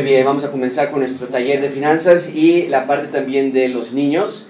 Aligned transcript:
Muy 0.00 0.08
bien, 0.08 0.24
vamos 0.24 0.44
a 0.44 0.50
comenzar 0.50 0.90
con 0.90 1.00
nuestro 1.00 1.26
taller 1.26 1.60
de 1.60 1.68
finanzas 1.68 2.34
y 2.34 2.68
la 2.68 2.86
parte 2.86 3.08
también 3.08 3.52
de 3.52 3.68
los 3.68 3.92
niños. 3.92 4.48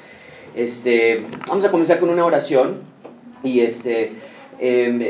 Este, 0.55 1.27
vamos 1.49 1.65
a 1.65 1.73
comenzar 1.73 1.99
con 1.99 2.09
una 2.09 2.25
oración 2.25 2.83
y 3.43 3.59
este, 3.59 4.13
em, 4.61 5.01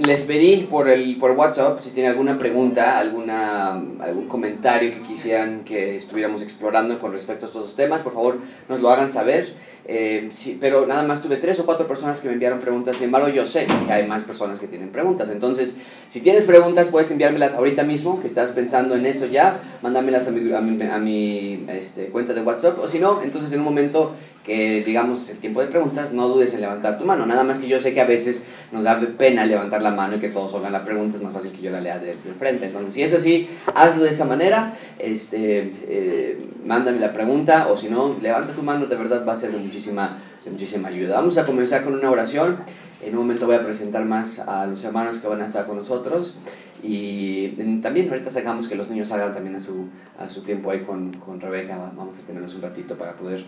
les 0.00 0.24
pedí 0.24 0.62
por, 0.70 0.88
el, 0.88 1.18
por 1.18 1.32
WhatsApp 1.32 1.80
si 1.80 1.90
tienen 1.90 2.12
alguna 2.12 2.38
pregunta, 2.38 2.98
alguna, 2.98 3.72
algún 4.00 4.26
comentario 4.26 4.90
que 4.90 5.02
quisieran 5.02 5.64
que 5.64 5.96
estuviéramos 5.96 6.40
explorando 6.40 6.98
con 6.98 7.12
respecto 7.12 7.44
a 7.44 7.48
estos 7.48 7.76
temas, 7.76 8.00
por 8.00 8.14
favor 8.14 8.38
nos 8.70 8.80
lo 8.80 8.88
hagan 8.88 9.10
saber. 9.10 9.52
Eh, 9.86 10.28
sí, 10.30 10.56
pero 10.58 10.86
nada 10.86 11.02
más 11.02 11.20
tuve 11.20 11.36
tres 11.36 11.60
o 11.60 11.66
cuatro 11.66 11.86
personas 11.86 12.20
que 12.20 12.28
me 12.28 12.34
enviaron 12.34 12.58
preguntas, 12.58 12.96
sin 12.96 13.06
embargo 13.06 13.28
yo 13.28 13.44
sé 13.44 13.66
que 13.86 13.92
hay 13.92 14.06
más 14.06 14.24
personas 14.24 14.58
que 14.58 14.66
tienen 14.66 14.88
preguntas. 14.90 15.28
Entonces, 15.30 15.76
si 16.08 16.20
tienes 16.20 16.44
preguntas, 16.44 16.88
puedes 16.88 17.10
enviármelas 17.10 17.54
ahorita 17.54 17.84
mismo, 17.84 18.20
que 18.20 18.26
estás 18.26 18.50
pensando 18.52 18.94
en 18.94 19.04
eso 19.04 19.26
ya, 19.26 19.60
mándamelas 19.82 20.26
a 20.26 20.30
mi, 20.30 20.52
a 20.52 20.60
mi, 20.60 20.82
a 20.82 20.98
mi 20.98 21.66
este, 21.68 22.06
cuenta 22.06 22.32
de 22.32 22.40
WhatsApp, 22.40 22.78
o 22.78 22.88
si 22.88 22.98
no, 22.98 23.20
entonces 23.22 23.52
en 23.52 23.58
un 23.58 23.66
momento 23.66 24.14
que 24.44 24.82
digamos 24.84 25.30
el 25.30 25.38
tiempo 25.38 25.60
de 25.62 25.68
preguntas, 25.68 26.12
no 26.12 26.28
dudes 26.28 26.52
en 26.52 26.60
levantar 26.60 26.98
tu 26.98 27.06
mano. 27.06 27.24
Nada 27.24 27.44
más 27.44 27.58
que 27.58 27.66
yo 27.66 27.80
sé 27.80 27.94
que 27.94 28.00
a 28.02 28.04
veces 28.04 28.44
nos 28.72 28.84
da 28.84 29.00
pena 29.16 29.46
levantar 29.46 29.82
la 29.82 29.90
mano 29.90 30.16
y 30.16 30.18
que 30.18 30.28
todos 30.28 30.54
hagan 30.54 30.72
la 30.72 30.84
pregunta, 30.84 31.16
es 31.16 31.22
más 31.22 31.32
fácil 31.32 31.50
que 31.52 31.62
yo 31.62 31.70
la 31.70 31.80
lea 31.80 31.98
desde 31.98 32.28
el 32.28 32.34
frente. 32.34 32.66
Entonces, 32.66 32.92
si 32.92 33.02
es 33.02 33.14
así, 33.14 33.48
hazlo 33.74 34.04
de 34.04 34.10
esa 34.10 34.26
manera, 34.26 34.74
este, 34.98 35.72
eh, 35.88 36.38
mándame 36.64 37.00
la 37.00 37.14
pregunta. 37.14 37.68
O 37.68 37.76
si 37.76 37.88
no, 37.88 38.16
levanta 38.20 38.52
tu 38.52 38.62
mano, 38.62 38.86
de 38.86 38.96
verdad 38.96 39.24
va 39.26 39.32
a 39.32 39.36
ser 39.36 39.50
de 39.50 39.56
muchísima, 39.74 40.18
de 40.44 40.50
muchísima 40.52 40.88
ayuda. 40.88 41.16
Vamos 41.16 41.36
a 41.36 41.44
comenzar 41.44 41.82
con 41.82 41.94
una 41.94 42.08
oración. 42.10 42.58
En 43.02 43.14
un 43.14 43.22
momento 43.22 43.46
voy 43.46 43.56
a 43.56 43.62
presentar 43.62 44.04
más 44.04 44.38
a 44.38 44.66
los 44.66 44.84
hermanos 44.84 45.18
que 45.18 45.26
van 45.26 45.42
a 45.42 45.44
estar 45.44 45.66
con 45.66 45.76
nosotros. 45.76 46.36
Y 46.82 47.48
también 47.82 48.08
ahorita 48.08 48.30
sacamos 48.30 48.68
que 48.68 48.76
los 48.76 48.88
niños 48.88 49.08
salgan 49.08 49.32
también 49.32 49.56
a 49.56 49.60
su, 49.60 49.88
a 50.18 50.28
su 50.28 50.42
tiempo 50.42 50.70
ahí 50.70 50.82
con, 50.82 51.12
con 51.14 51.40
Rebeca. 51.40 51.76
Vamos 51.96 52.20
a 52.20 52.22
tenerlos 52.22 52.54
un 52.54 52.62
ratito 52.62 52.94
para 52.94 53.16
poder 53.16 53.44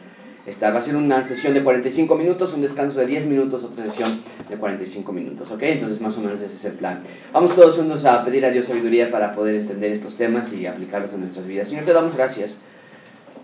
estar. 0.47 0.75
Va 0.75 0.79
a 0.79 0.81
ser 0.83 0.97
una 0.97 1.23
sesión 1.23 1.55
de 1.55 1.63
45 1.63 2.17
minutos, 2.17 2.53
un 2.55 2.63
descanso 2.63 2.99
de 2.99 3.07
10 3.07 3.27
minutos, 3.27 3.63
otra 3.63 3.85
sesión 3.85 4.11
de 4.49 4.57
45 4.57 5.13
minutos, 5.13 5.51
¿ok? 5.53 5.63
Entonces 5.63 6.01
más 6.01 6.17
o 6.19 6.21
menos 6.23 6.43
ese 6.43 6.57
es 6.57 6.65
el 6.65 6.73
plan. 6.73 7.03
Vamos 7.33 7.55
todos 7.55 7.77
juntos 7.77 8.05
a 8.05 8.25
pedir 8.25 8.45
a 8.47 8.51
Dios 8.51 8.65
sabiduría 8.65 9.13
para 9.13 9.33
poder 9.33 9.55
entender 9.55 9.93
estos 9.93 10.17
temas 10.17 10.53
y 10.53 10.67
aplicarlos 10.67 11.13
en 11.13 11.21
nuestras 11.21 11.47
vidas. 11.47 11.69
Señor, 11.69 11.85
te 11.85 11.93
damos 11.93 12.17
gracias 12.17 12.59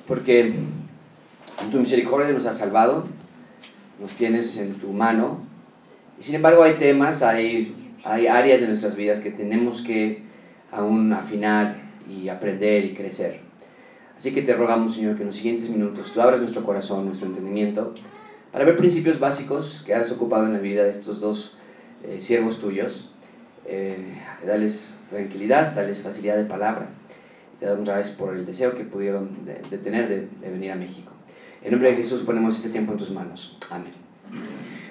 porque 0.08 0.52
en 1.62 1.71
tu 1.71 1.79
misericordia 1.79 2.31
nos 2.33 2.47
has 2.47 2.59
salvado, 2.59 3.05
nos 4.01 4.15
tienes 4.15 4.57
en 4.57 4.75
tu 4.75 4.93
mano. 4.93 5.39
Y 6.19 6.23
sin 6.23 6.35
embargo 6.35 6.62
hay 6.62 6.75
temas, 6.75 7.23
hay, 7.23 7.75
hay 8.05 8.27
áreas 8.27 8.61
de 8.61 8.67
nuestras 8.67 8.95
vidas 8.95 9.21
que 9.21 9.31
tenemos 9.31 9.83
que 9.83 10.23
aún 10.70 11.13
afinar 11.13 11.77
y 12.09 12.29
aprender 12.29 12.85
y 12.85 12.95
crecer. 12.95 13.41
Así 14.17 14.33
que 14.33 14.43
te 14.43 14.55
rogamos, 14.55 14.95
Señor, 14.95 15.17
que 15.17 15.23
en 15.23 15.27
los 15.27 15.37
siguientes 15.37 15.69
minutos 15.69 16.13
tú 16.13 16.20
abras 16.20 16.41
nuestro 16.41 16.63
corazón, 16.63 17.07
nuestro 17.07 17.29
entendimiento, 17.29 17.95
para 18.53 18.65
ver 18.65 18.77
principios 18.77 19.19
básicos 19.19 19.83
que 19.85 19.95
has 19.95 20.11
ocupado 20.13 20.47
en 20.47 20.53
la 20.53 20.59
vida 20.59 20.85
de 20.85 20.91
estos 20.91 21.20
dos 21.20 21.57
eh, 22.05 22.20
siervos 22.20 22.59
tuyos. 22.59 23.09
Eh, 23.65 24.19
dales 24.47 24.98
tranquilidad, 25.09 25.73
dales 25.75 26.03
facilidad 26.03 26.37
de 26.37 26.45
palabra. 26.45 26.91
Te 27.59 27.67
damos 27.67 27.85
gracias 27.85 28.11
por 28.15 28.35
el 28.35 28.45
deseo 28.45 28.75
que 28.75 28.85
pudieron 28.85 29.45
de, 29.45 29.79
tener 29.79 30.09
de, 30.09 30.29
venir 30.51 30.73
a 30.73 30.75
México. 30.75 31.13
En 31.64 31.70
nombre 31.70 31.91
de 31.91 31.96
Jesús 31.96 32.22
ponemos 32.22 32.56
este 32.56 32.70
tiempo 32.70 32.92
en 32.92 32.98
tus 32.98 33.10
manos. 33.10 33.56
Amén. 33.70 33.92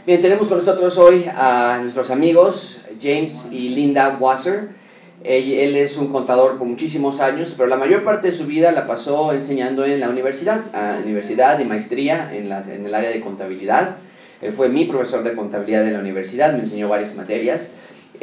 Bien, 0.05 0.21
tenemos 0.21 0.47
con 0.47 0.57
nosotros 0.57 0.97
hoy 0.97 1.25
a 1.33 1.79
nuestros 1.81 2.09
amigos 2.11 2.79
James 2.99 3.49
y 3.51 3.69
Linda 3.69 4.17
Wasser. 4.19 4.69
Él 5.23 5.75
es 5.75 5.97
un 5.97 6.07
contador 6.07 6.57
por 6.57 6.65
muchísimos 6.65 7.19
años, 7.19 7.53
pero 7.57 7.67
la 7.67 7.75
mayor 7.75 8.03
parte 8.03 8.27
de 8.27 8.33
su 8.33 8.45
vida 8.45 8.71
la 8.71 8.87
pasó 8.87 9.33
enseñando 9.33 9.85
en 9.85 9.99
la 9.99 10.09
universidad, 10.09 10.61
a 10.73 10.97
universidad 11.03 11.59
y 11.59 11.65
maestría 11.65 12.33
en, 12.33 12.47
las, 12.47 12.67
en 12.69 12.85
el 12.85 12.95
área 12.95 13.09
de 13.09 13.19
contabilidad. 13.19 13.97
Él 14.41 14.51
fue 14.51 14.69
mi 14.69 14.85
profesor 14.85 15.23
de 15.23 15.33
contabilidad 15.33 15.85
en 15.85 15.93
la 15.93 15.99
universidad, 15.99 16.53
me 16.53 16.59
enseñó 16.59 16.87
varias 16.87 17.15
materias. 17.15 17.69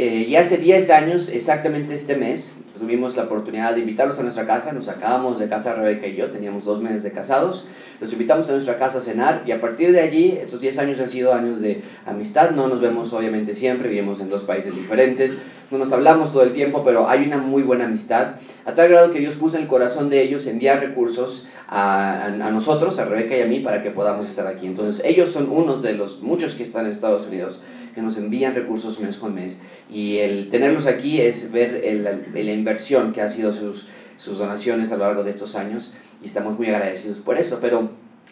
Eh, 0.01 0.27
y 0.29 0.37
hace 0.37 0.59
10 0.59 0.91
años, 0.91 1.29
exactamente 1.29 1.93
este 1.93 2.15
mes, 2.15 2.53
tuvimos 2.79 3.17
la 3.17 3.25
oportunidad 3.25 3.75
de 3.75 3.81
invitarlos 3.81 4.17
a 4.21 4.23
nuestra 4.23 4.47
casa. 4.47 4.71
Nos 4.71 4.85
sacábamos 4.85 5.41
de 5.41 5.49
casa 5.49 5.75
Rebeca 5.75 6.07
y 6.07 6.15
yo, 6.15 6.31
teníamos 6.31 6.65
dos 6.65 6.81
meses 6.81 7.03
de 7.03 7.11
casados. 7.11 7.65
Los 8.01 8.13
invitamos 8.13 8.49
a 8.49 8.53
nuestra 8.53 8.79
casa 8.79 8.99
a 8.99 9.01
cenar 9.01 9.43
y 9.45 9.51
a 9.51 9.61
partir 9.61 9.91
de 9.91 9.99
allí, 9.99 10.39
estos 10.41 10.61
10 10.61 10.79
años 10.79 11.01
han 11.01 11.11
sido 11.11 11.35
años 11.35 11.61
de 11.61 11.83
amistad. 12.07 12.53
No 12.53 12.69
nos 12.69 12.81
vemos 12.81 13.13
obviamente 13.13 13.55
siempre, 13.55 13.89
vivimos 13.89 14.21
en 14.21 14.31
dos 14.31 14.45
países 14.45 14.73
diferentes. 14.77 15.37
No 15.73 15.79
nos 15.79 15.91
hablamos 15.91 16.33
todo 16.33 16.45
el 16.45 16.53
tiempo, 16.53 16.85
pero 16.85 17.09
hay 17.09 17.27
una 17.27 17.39
muy 17.39 17.65
buena 17.65 17.87
amistad. 17.87 18.37
A 18.67 18.75
tal 18.75 18.91
grado 18.91 19.11
que 19.11 19.19
Dios 19.19 19.35
puso 19.35 19.57
en 19.57 19.65
el 19.65 19.69
corazón 19.69 20.11
de 20.11 20.23
ellos 20.23 20.47
enviar 20.47 20.79
recursos 20.79 21.45
a, 21.67 22.13
a, 22.13 22.27
a 22.27 22.51
nosotros, 22.53 23.01
a 23.01 23.05
Rebeca 23.05 23.37
y 23.37 23.41
a 23.41 23.47
mí, 23.47 23.59
para 23.59 23.83
que 23.83 23.91
podamos 23.91 24.27
estar 24.27 24.47
aquí. 24.47 24.69
Entonces, 24.69 25.05
ellos 25.05 25.31
son 25.31 25.51
unos 25.51 25.83
de 25.83 25.95
los 25.95 26.23
muchos 26.23 26.55
que 26.55 26.63
están 26.63 26.85
en 26.85 26.93
Estados 26.93 27.27
Unidos 27.27 27.59
que 27.95 28.03
nos 28.03 28.17
envían 28.17 28.55
recursos 28.55 29.01
mes 29.01 29.17
con 29.17 29.35
mes. 29.35 29.59
Y 29.91 30.19
el 30.19 30.49
tenerlos 30.49 30.87
aquí 30.87 31.21
es 31.21 31.51
ver 31.53 31.83
el, 31.85 32.05
la 32.05 32.53
inversión 32.53 33.13
que 33.13 33.21
ha 33.21 33.29
sido 33.29 33.53
sus, 33.53 33.87
sus 34.17 34.39
donaciones 34.39 34.93
a 34.93 34.97
lo 34.97 35.05
largo 35.05 35.25
de 35.25 35.31
estos 35.31 35.55
años 35.55 35.93
y 36.23 36.27
estamos 36.27 36.59
muy 36.59 36.69
agradecidos 36.69 37.21
por 37.21 37.39
eso. 37.39 37.59
Pero 37.61 37.91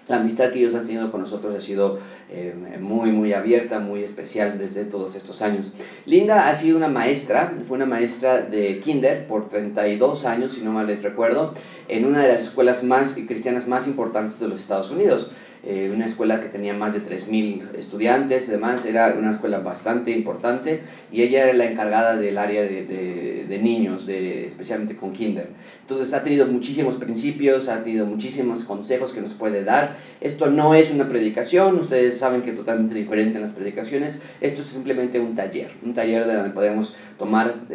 la 0.08 0.16
amistad 0.16 0.50
que 0.50 0.60
ellos 0.60 0.74
han 0.74 0.84
tenido 0.84 1.10
con 1.10 1.20
nosotros 1.20 1.52
ha 1.54 1.60
sido 1.60 1.98
eh, 2.30 2.54
muy, 2.80 3.10
muy 3.10 3.32
abierta, 3.32 3.80
muy 3.80 4.02
especial 4.02 4.56
desde 4.56 4.84
todos 4.84 5.16
estos 5.16 5.42
años. 5.42 5.72
Linda 6.04 6.48
ha 6.48 6.54
sido 6.54 6.76
una 6.76 6.88
maestra, 6.88 7.58
fue 7.64 7.76
una 7.76 7.86
maestra 7.86 8.40
de 8.40 8.78
kinder 8.78 9.26
por 9.26 9.48
32 9.48 10.24
años, 10.24 10.52
si 10.52 10.60
no 10.62 10.70
mal 10.70 10.86
recuerdo, 11.02 11.54
en 11.88 12.04
una 12.04 12.20
de 12.20 12.28
las 12.28 12.42
escuelas 12.42 12.84
más 12.84 13.14
cristianas 13.14 13.66
más 13.66 13.88
importantes 13.88 14.38
de 14.38 14.46
los 14.46 14.60
Estados 14.60 14.90
Unidos. 14.90 15.32
Eh, 15.68 15.90
una 15.92 16.04
escuela 16.04 16.40
que 16.40 16.48
tenía 16.48 16.74
más 16.74 16.94
de 16.94 17.02
3.000 17.02 17.74
estudiantes 17.74 18.46
y 18.46 18.52
demás, 18.52 18.84
era 18.84 19.16
una 19.18 19.32
escuela 19.32 19.58
bastante 19.58 20.12
importante 20.12 20.82
y 21.10 21.22
ella 21.22 21.42
era 21.42 21.52
la 21.54 21.64
encargada 21.64 22.16
del 22.16 22.38
área 22.38 22.62
de, 22.62 22.84
de, 22.84 23.46
de 23.48 23.58
niños, 23.58 24.06
de, 24.06 24.46
especialmente 24.46 24.94
con 24.94 25.12
kinder. 25.12 25.48
Entonces 25.80 26.14
ha 26.14 26.22
tenido 26.22 26.46
muchísimos 26.46 26.94
principios, 26.94 27.66
ha 27.66 27.82
tenido 27.82 28.06
muchísimos 28.06 28.62
consejos 28.62 29.12
que 29.12 29.20
nos 29.20 29.34
puede 29.34 29.64
dar. 29.64 29.96
Esto 30.20 30.46
no 30.46 30.74
es 30.74 30.90
una 30.90 31.08
predicación, 31.08 31.74
ustedes 31.76 32.16
saben 32.16 32.42
que 32.42 32.50
es 32.50 32.56
totalmente 32.56 32.94
diferente 32.94 33.34
en 33.34 33.40
las 33.40 33.50
predicaciones, 33.52 34.20
esto 34.40 34.62
es 34.62 34.68
simplemente 34.68 35.18
un 35.18 35.34
taller, 35.34 35.72
un 35.84 35.94
taller 35.94 36.26
de 36.26 36.34
donde 36.34 36.50
podemos 36.50 36.94
tomar 37.18 37.66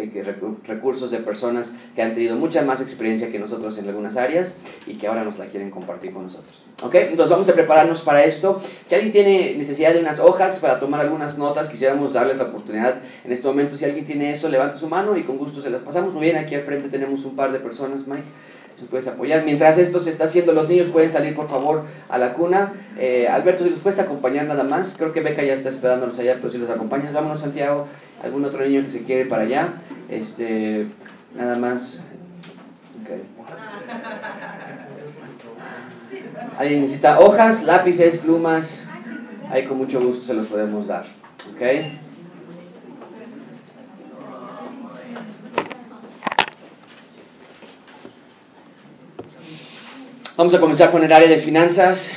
recursos 0.65 1.11
de 1.11 1.17
personas 1.17 1.73
que 1.93 2.01
han 2.01 2.13
tenido 2.13 2.37
mucha 2.37 2.61
más 2.61 2.79
experiencia 2.79 3.29
que 3.31 3.39
nosotros 3.39 3.77
en 3.77 3.89
algunas 3.89 4.15
áreas 4.15 4.55
y 4.87 4.93
que 4.93 5.07
ahora 5.07 5.25
nos 5.25 5.37
la 5.37 5.47
quieren 5.47 5.71
compartir 5.71 6.13
con 6.13 6.23
nosotros. 6.23 6.65
¿Ok? 6.83 6.95
Entonces 6.95 7.29
vamos 7.29 7.49
a 7.49 7.53
prepararnos 7.81 8.01
para 8.01 8.23
esto. 8.23 8.61
Si 8.85 8.95
alguien 8.95 9.11
tiene 9.11 9.55
necesidad 9.55 9.93
de 9.93 9.99
unas 9.99 10.19
hojas 10.19 10.59
para 10.59 10.79
tomar 10.79 11.01
algunas 11.01 11.37
notas, 11.37 11.69
quisiéramos 11.69 12.13
darles 12.13 12.37
la 12.37 12.45
oportunidad 12.45 12.95
en 13.23 13.31
este 13.31 13.47
momento. 13.47 13.75
Si 13.75 13.85
alguien 13.85 14.05
tiene 14.05 14.31
eso, 14.31 14.49
levante 14.49 14.77
su 14.77 14.87
mano 14.87 15.17
y 15.17 15.23
con 15.23 15.37
gusto 15.37 15.61
se 15.61 15.69
las 15.69 15.81
pasamos. 15.81 16.13
Muy 16.13 16.23
bien, 16.23 16.37
aquí 16.37 16.55
al 16.55 16.61
frente 16.61 16.89
tenemos 16.89 17.25
un 17.25 17.35
par 17.35 17.51
de 17.51 17.59
personas, 17.59 18.07
Mike. 18.07 18.27
Si 18.75 18.85
puedes 18.85 19.07
apoyar. 19.07 19.43
Mientras 19.43 19.77
esto 19.77 19.99
se 19.99 20.09
está 20.09 20.25
haciendo, 20.25 20.53
los 20.53 20.67
niños 20.67 20.87
pueden 20.87 21.09
salir, 21.09 21.35
por 21.35 21.47
favor, 21.47 21.83
a 22.09 22.17
la 22.17 22.33
cuna. 22.33 22.73
Eh, 22.97 23.27
Alberto, 23.27 23.63
si 23.63 23.69
los 23.69 23.79
puedes 23.79 23.99
acompañar 23.99 24.45
nada 24.45 24.63
más. 24.63 24.95
Creo 24.97 25.11
que 25.11 25.21
Beca 25.21 25.43
ya 25.43 25.53
está 25.53 25.69
esperándolos 25.69 26.17
allá, 26.19 26.35
pero 26.35 26.49
si 26.49 26.57
los 26.57 26.69
acompañas, 26.69 27.13
vámonos, 27.13 27.41
Santiago. 27.41 27.87
Algún 28.23 28.45
otro 28.45 28.63
niño 28.65 28.81
que 28.81 28.89
se 28.89 29.03
quiere 29.03 29.25
para 29.25 29.43
allá. 29.43 29.73
Este, 30.09 30.87
nada 31.35 31.57
más. 31.57 32.03
Okay. 33.03 33.21
Alguien 36.57 36.81
necesita 36.81 37.19
hojas, 37.19 37.63
lápices, 37.63 38.17
plumas. 38.17 38.83
Ahí 39.49 39.65
con 39.65 39.77
mucho 39.77 40.01
gusto 40.01 40.23
se 40.23 40.33
los 40.33 40.47
podemos 40.47 40.87
dar. 40.87 41.05
¿Ok? 41.53 41.61
Vamos 50.37 50.53
a 50.53 50.59
comenzar 50.59 50.91
con 50.91 51.03
el 51.03 51.11
área 51.11 51.27
de 51.27 51.37
finanzas. 51.37 52.13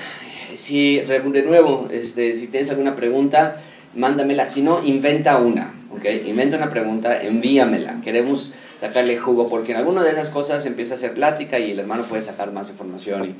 Si, 0.56 0.98
de 1.00 1.42
nuevo, 1.42 1.88
este, 1.90 2.32
si 2.32 2.46
tienes 2.46 2.70
alguna 2.70 2.96
pregunta, 2.96 3.62
mándamela. 3.94 4.46
Si 4.46 4.62
no, 4.62 4.82
inventa 4.84 5.38
una. 5.38 5.74
¿ok? 5.90 6.04
Inventa 6.26 6.56
una 6.56 6.70
pregunta, 6.70 7.22
envíamela. 7.22 8.00
Queremos 8.02 8.54
sacarle 8.80 9.16
jugo 9.16 9.48
porque 9.48 9.72
en 9.72 9.78
alguna 9.78 10.02
de 10.02 10.10
esas 10.10 10.30
cosas 10.30 10.64
empieza 10.66 10.94
a 10.94 10.96
hacer 10.96 11.14
plática 11.14 11.58
y 11.58 11.70
el 11.70 11.80
hermano 11.80 12.04
puede 12.04 12.22
sacar 12.22 12.52
más 12.52 12.70
información 12.70 13.24
y 13.30 13.34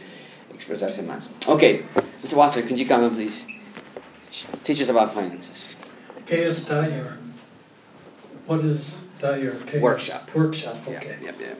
expresarse 0.54 1.02
más. 1.02 1.28
Okay, 1.46 1.82
Mr. 2.22 2.34
Wasser, 2.34 2.62
can 2.62 2.76
you 2.76 2.86
come 2.86 3.04
in, 3.04 3.14
please 3.14 3.46
teach 4.64 4.80
us 4.80 4.88
about 4.88 5.14
finances? 5.14 5.76
¿Qué 6.26 6.38
es 6.38 6.64
taller? 6.64 7.18
What 8.46 8.64
is 8.64 9.02
taller? 9.18 9.52
¿Qué? 9.66 9.80
Workshop. 9.80 10.34
Workshop, 10.34 10.76
okay. 10.86 11.16
Yeah, 11.22 11.32
yeah, 11.38 11.46
yeah. 11.48 11.54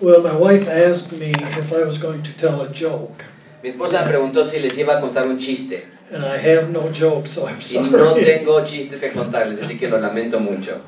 Well, 0.00 0.22
my 0.22 0.36
wife 0.36 0.68
asked 0.68 1.12
me 1.12 1.30
if 1.30 1.72
I 1.72 1.82
was 1.84 1.98
going 1.98 2.22
to 2.22 2.32
tell 2.36 2.60
a 2.60 2.72
joke, 2.72 3.24
Mi 3.62 3.70
esposa 3.70 4.04
me 4.04 4.12
preguntó 4.12 4.44
si 4.44 4.58
les 4.58 4.76
iba 4.76 4.98
a 4.98 5.00
contar 5.00 5.26
un 5.26 5.38
chiste 5.38 5.84
and 6.12 6.24
I 6.24 6.36
have 6.36 6.70
no 6.70 6.90
joke, 6.92 7.26
so 7.26 7.46
I'm 7.46 7.60
sorry. 7.60 7.86
y 7.86 7.90
no 7.90 8.14
tengo 8.14 8.64
chistes 8.64 9.00
que 9.00 9.10
contarles, 9.10 9.60
así 9.60 9.78
que 9.78 9.88
lo 9.88 9.98
lamento 9.98 10.38
mucho. 10.38 10.82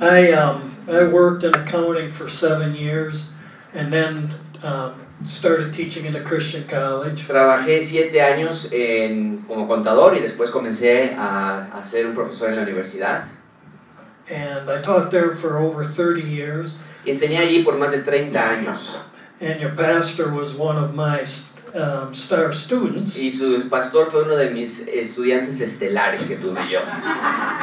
I 0.00 0.32
um, 0.32 0.76
I 0.88 1.04
worked 1.04 1.42
in 1.42 1.54
accounting 1.54 2.10
for 2.10 2.28
seven 2.28 2.74
years 2.74 3.30
and 3.74 3.92
then 3.92 4.30
um, 4.62 4.94
started 5.26 5.72
teaching 5.74 6.06
in 6.06 6.16
a 6.16 6.22
Christian 6.22 6.64
college. 6.68 7.26
Trabajé 7.26 7.82
siete 7.82 8.20
años 8.20 8.70
en- 8.72 9.44
como 9.46 9.66
contador 9.66 10.14
y 10.16 10.20
después 10.20 10.50
comencé 10.50 11.14
a, 11.16 11.68
a 11.78 11.84
ser 11.84 12.06
un 12.06 12.14
profesor 12.14 12.50
en 12.50 12.56
la 12.56 12.62
universidad. 12.62 13.24
And 14.28 14.68
I 14.70 14.80
taught 14.82 15.10
there 15.10 15.34
for 15.36 15.58
over 15.58 15.84
30 15.84 16.22
years. 16.22 16.76
Y 17.04 17.10
enseñé 17.12 17.38
allí 17.38 17.62
por 17.64 17.74
más 17.78 17.92
de 17.92 18.02
30 18.02 18.36
años. 18.38 18.96
And 19.40 19.60
your 19.60 19.70
pastor 19.76 20.30
was 20.32 20.52
one 20.54 20.76
of 20.76 20.94
my 20.94 21.24
um, 21.76 22.14
star 22.14 22.52
students. 22.52 23.16
Y 23.18 23.30
su 23.30 23.68
pastor 23.68 24.10
fue 24.10 24.22
uno 24.22 24.36
de 24.36 24.50
mis 24.50 24.80
estudiantes 24.88 25.60
estelares 25.60 26.22
que 26.22 26.36
tuve 26.36 26.60
yo. 26.70 26.80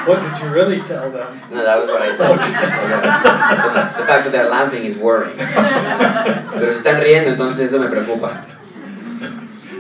What 0.06 0.21
did 0.21 0.44
you 0.44 0.54
really 0.54 0.81
tell 0.81 1.12
them? 1.12 1.39
No, 1.51 1.63
that 1.63 1.80
was 1.80 1.89
what 1.89 2.01
I 2.01 2.15
told 2.15 2.39
you. 2.39 2.54
The 3.98 4.06
fact 4.06 4.25
that 4.25 4.31
they're 4.31 4.50
laughing 4.50 4.86
is 4.86 4.95
worrying. 4.95 5.38
Pero 5.38 6.71
están 6.71 7.01
riendo, 7.01 7.31
entonces 7.31 7.60
eso 7.60 7.80
me 7.80 7.88
preocupa. 7.88 8.45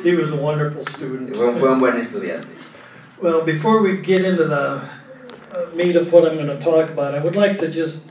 He 0.03 0.15
was 0.15 0.31
a 0.31 0.35
wonderful 0.35 0.85
student. 0.85 1.35
Fue, 1.35 1.53
fue 1.57 1.69
un 1.69 1.79
buen 1.79 1.97
estudiante. 1.97 2.47
Well, 3.21 3.43
before 3.43 3.81
we 3.81 3.97
get 3.97 4.25
into 4.25 4.45
the 4.45 4.81
uh, 5.53 5.69
meat 5.75 5.95
of 5.95 6.11
what 6.11 6.25
I'm 6.25 6.35
going 6.35 6.47
to 6.47 6.59
talk 6.59 6.89
about, 6.89 7.15
I 7.15 7.19
would 7.19 7.35
like 7.35 7.57
to 7.59 7.69
just 7.69 8.05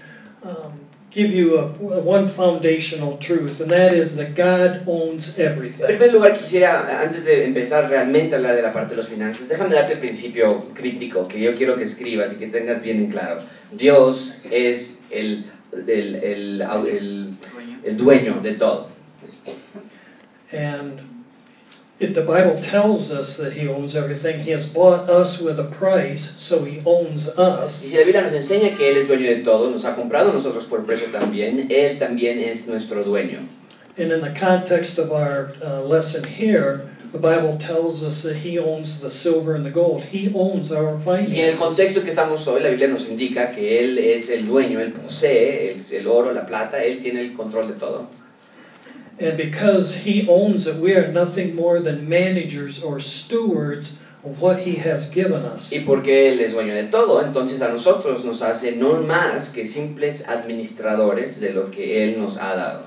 give 1.14 1.30
you 1.32 1.58
a, 1.58 1.66
one 2.00 2.26
foundational 2.26 3.18
truth, 3.18 3.60
and 3.60 3.70
that 3.70 3.92
is 3.92 4.16
that 4.16 4.34
God 4.34 4.82
owns 4.86 5.38
En 5.38 5.46
everything. 5.46 5.86
primer 5.86 6.10
lugar, 6.12 6.32
quisiera, 6.38 7.00
antes 7.02 7.24
de 7.24 7.44
empezar 7.44 7.88
realmente 7.90 8.34
a 8.34 8.38
hablar 8.38 8.56
de 8.56 8.62
la 8.62 8.72
parte 8.72 8.94
de 8.94 9.02
las 9.02 9.08
finanzas, 9.08 9.48
déjame 9.48 9.74
darte 9.74 9.92
el 9.94 9.98
principio 10.00 10.62
crítico 10.74 11.28
que 11.28 11.40
yo 11.40 11.54
quiero 11.54 11.76
que 11.76 11.84
escribas 11.84 12.32
y 12.32 12.36
que 12.36 12.46
tengas 12.46 12.80
bien 12.82 12.98
en 12.98 13.10
claro. 13.10 13.40
Dios 13.72 14.36
es 14.50 14.98
el, 15.10 15.44
el, 15.86 16.14
el, 16.16 16.62
el- 16.62 17.34
el 17.84 17.96
dueño 17.96 18.40
de 18.42 18.52
todo. 18.54 18.88
And 20.52 21.00
if 22.02 22.14
the 22.14 22.22
Bible 22.22 22.60
tells 22.60 23.12
us 23.12 23.36
that 23.36 23.52
He 23.52 23.68
owns 23.68 23.94
everything, 23.94 24.40
He 24.40 24.50
has 24.50 24.66
bought 24.66 25.08
us 25.08 25.40
with 25.40 25.60
a 25.60 25.64
price, 25.64 26.32
so 26.36 26.64
He 26.64 26.82
owns 26.84 27.28
Y 27.28 27.42
us. 27.42 27.76
si 27.76 27.96
la 27.96 28.04
Biblia 28.04 28.22
nos 28.22 28.32
enseña 28.32 28.76
que 28.76 28.90
Él 28.90 28.96
es 28.96 29.08
dueño 29.08 29.28
de 29.28 29.44
todo, 29.44 29.70
nos 29.70 29.84
ha 29.84 29.94
comprado 29.94 30.32
nosotros 30.32 30.66
por 30.68 30.80
precio 30.84 31.06
también, 31.12 31.70
Él 31.70 32.00
también 32.00 32.40
es 32.40 32.66
nuestro 32.66 33.04
dueño. 33.04 33.46
And 33.96 34.10
in 34.10 34.20
the 34.20 34.34
context 34.34 34.98
of 34.98 35.12
our 35.12 35.52
uh, 35.62 35.82
lesson 35.82 36.24
here, 36.24 36.88
the 37.12 37.18
Bible 37.18 37.56
tells 37.58 38.02
us 38.02 38.22
that 38.22 38.36
He 38.36 38.58
owns 38.58 39.00
the 39.00 39.10
silver 39.10 39.54
and 39.54 39.64
the 39.64 39.70
gold. 39.70 40.02
He 40.02 40.32
owns 40.34 40.72
our 40.72 40.96
Y 40.96 41.38
en 41.38 41.50
el 41.50 41.56
contexto 41.56 42.02
que 42.02 42.10
estamos 42.10 42.48
hoy, 42.48 42.62
la 42.62 42.70
Biblia 42.70 42.88
nos 42.88 43.06
indica 43.06 43.54
que 43.54 43.78
Él 43.78 43.98
es 43.98 44.28
el 44.28 44.46
dueño, 44.46 44.80
Él 44.80 44.92
posee 44.92 45.70
el, 45.70 45.82
el 45.94 46.06
oro, 46.08 46.32
la 46.32 46.46
plata, 46.46 46.82
Él 46.82 47.00
tiene 47.00 47.20
el 47.20 47.34
control 47.34 47.68
de 47.68 47.74
todo. 47.74 48.08
And 49.22 49.36
because 49.36 49.94
He 49.94 50.26
owns 50.28 50.66
it, 50.66 50.76
we 50.76 50.94
are 50.94 51.06
nothing 51.06 51.54
more 51.54 51.78
than 51.78 52.08
managers 52.08 52.82
or 52.82 52.98
stewards 52.98 54.00
of 54.24 54.40
what 54.40 54.60
He 54.60 54.76
has 54.76 55.08
given 55.10 55.44
us. 55.44 55.72
Y 55.72 55.84
porque 55.84 56.28
Él 56.28 56.40
es 56.40 56.52
dueño 56.54 56.74
de 56.74 56.90
todo, 56.90 57.22
entonces 57.22 57.60
a 57.60 57.68
nosotros 57.68 58.24
nos 58.24 58.42
hace 58.42 58.76
no 58.76 58.94
más 59.02 59.52
que 59.52 59.66
simples 59.66 60.24
administradores 60.26 61.38
de 61.38 61.52
lo 61.52 61.70
que 61.70 62.04
Él 62.04 62.18
nos 62.18 62.36
ha 62.36 62.56
dado. 62.56 62.86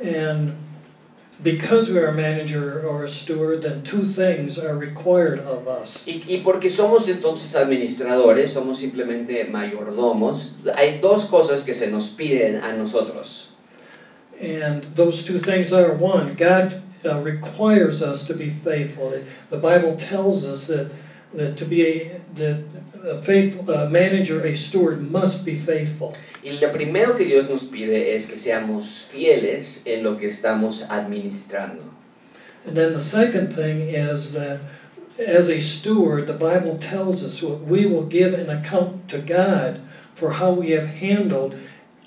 And 0.00 0.54
because 1.42 1.88
we 1.88 1.98
are 1.98 2.08
a 2.08 2.12
manager 2.12 2.86
or 2.86 3.04
a 3.04 3.08
steward, 3.08 3.62
then 3.62 3.82
two 3.82 4.06
things 4.06 4.58
are 4.58 4.76
required 4.76 5.40
of 5.40 5.66
us. 5.66 6.04
Y, 6.06 6.22
y 6.28 6.42
porque 6.44 6.70
somos 6.70 7.08
entonces 7.08 7.54
administradores, 7.54 8.52
somos 8.52 8.78
simplemente 8.78 9.44
mayordomos, 9.44 10.54
hay 10.74 11.00
dos 11.00 11.24
cosas 11.24 11.64
que 11.64 11.74
se 11.74 11.88
nos 11.88 12.08
piden 12.08 12.62
a 12.62 12.72
nosotros. 12.72 13.50
And 14.40 14.84
those 14.94 15.24
two 15.24 15.38
things 15.38 15.72
are 15.72 15.92
one, 15.94 16.34
God 16.34 16.82
uh, 17.04 17.20
requires 17.20 18.02
us 18.02 18.24
to 18.26 18.34
be 18.34 18.50
faithful. 18.50 19.20
The 19.50 19.58
Bible 19.58 19.96
tells 19.96 20.44
us 20.44 20.66
that, 20.68 20.90
that 21.34 21.56
to 21.56 21.64
be 21.64 21.86
a, 21.86 22.20
that 22.34 22.64
a 23.02 23.22
faithful 23.22 23.70
a 23.70 23.88
manager, 23.88 24.44
a 24.44 24.54
steward 24.54 25.10
must 25.10 25.44
be 25.44 25.56
faithful. 25.56 26.16
Y 26.44 26.52
lo 26.52 26.72
primero 26.72 27.16
que 27.16 27.26
Dios 27.26 27.48
nos 27.48 27.64
pide 27.64 28.14
es 28.14 28.26
que 28.26 28.36
seamos 28.36 29.06
fieles 29.06 29.80
en 29.86 30.04
lo 30.04 30.16
que 30.16 30.28
estamos 30.28 30.86
administrando. 30.88 31.82
And 32.64 32.76
then 32.76 32.92
the 32.92 33.00
second 33.00 33.52
thing 33.52 33.80
is 33.88 34.32
that 34.34 34.60
as 35.18 35.48
a 35.50 35.60
steward, 35.60 36.26
the 36.26 36.34
Bible 36.34 36.78
tells 36.78 37.24
us 37.24 37.42
what 37.42 37.60
we 37.60 37.86
will 37.86 38.04
give 38.04 38.34
an 38.34 38.50
account 38.50 39.08
to 39.08 39.18
God 39.18 39.80
for 40.14 40.32
how 40.32 40.52
we 40.52 40.70
have 40.70 40.86
handled 40.86 41.58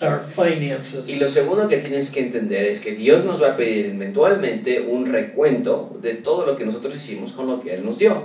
our 0.02 0.22
finances. 0.24 1.08
Y 1.10 1.18
lo 1.18 1.30
segundo 1.30 1.68
que 1.68 1.78
tienes 1.78 2.10
que 2.10 2.22
entender 2.22 2.66
es 2.66 2.80
que 2.80 2.94
Dios 2.94 3.24
nos 3.24 3.42
va 3.42 3.52
a 3.54 3.58
pedir 3.58 3.86
eventualmente 3.88 4.82
un 4.82 5.06
recuento 5.06 5.98
de 6.02 6.16
todo 6.16 6.46
lo 6.46 6.58
que 6.58 6.66
nosotros 6.66 6.96
hicimos 6.96 7.32
con 7.34 7.48
lo 7.48 7.62
que 7.62 7.74
Él 7.76 7.86
nos 7.86 7.98
dio. 8.00 8.24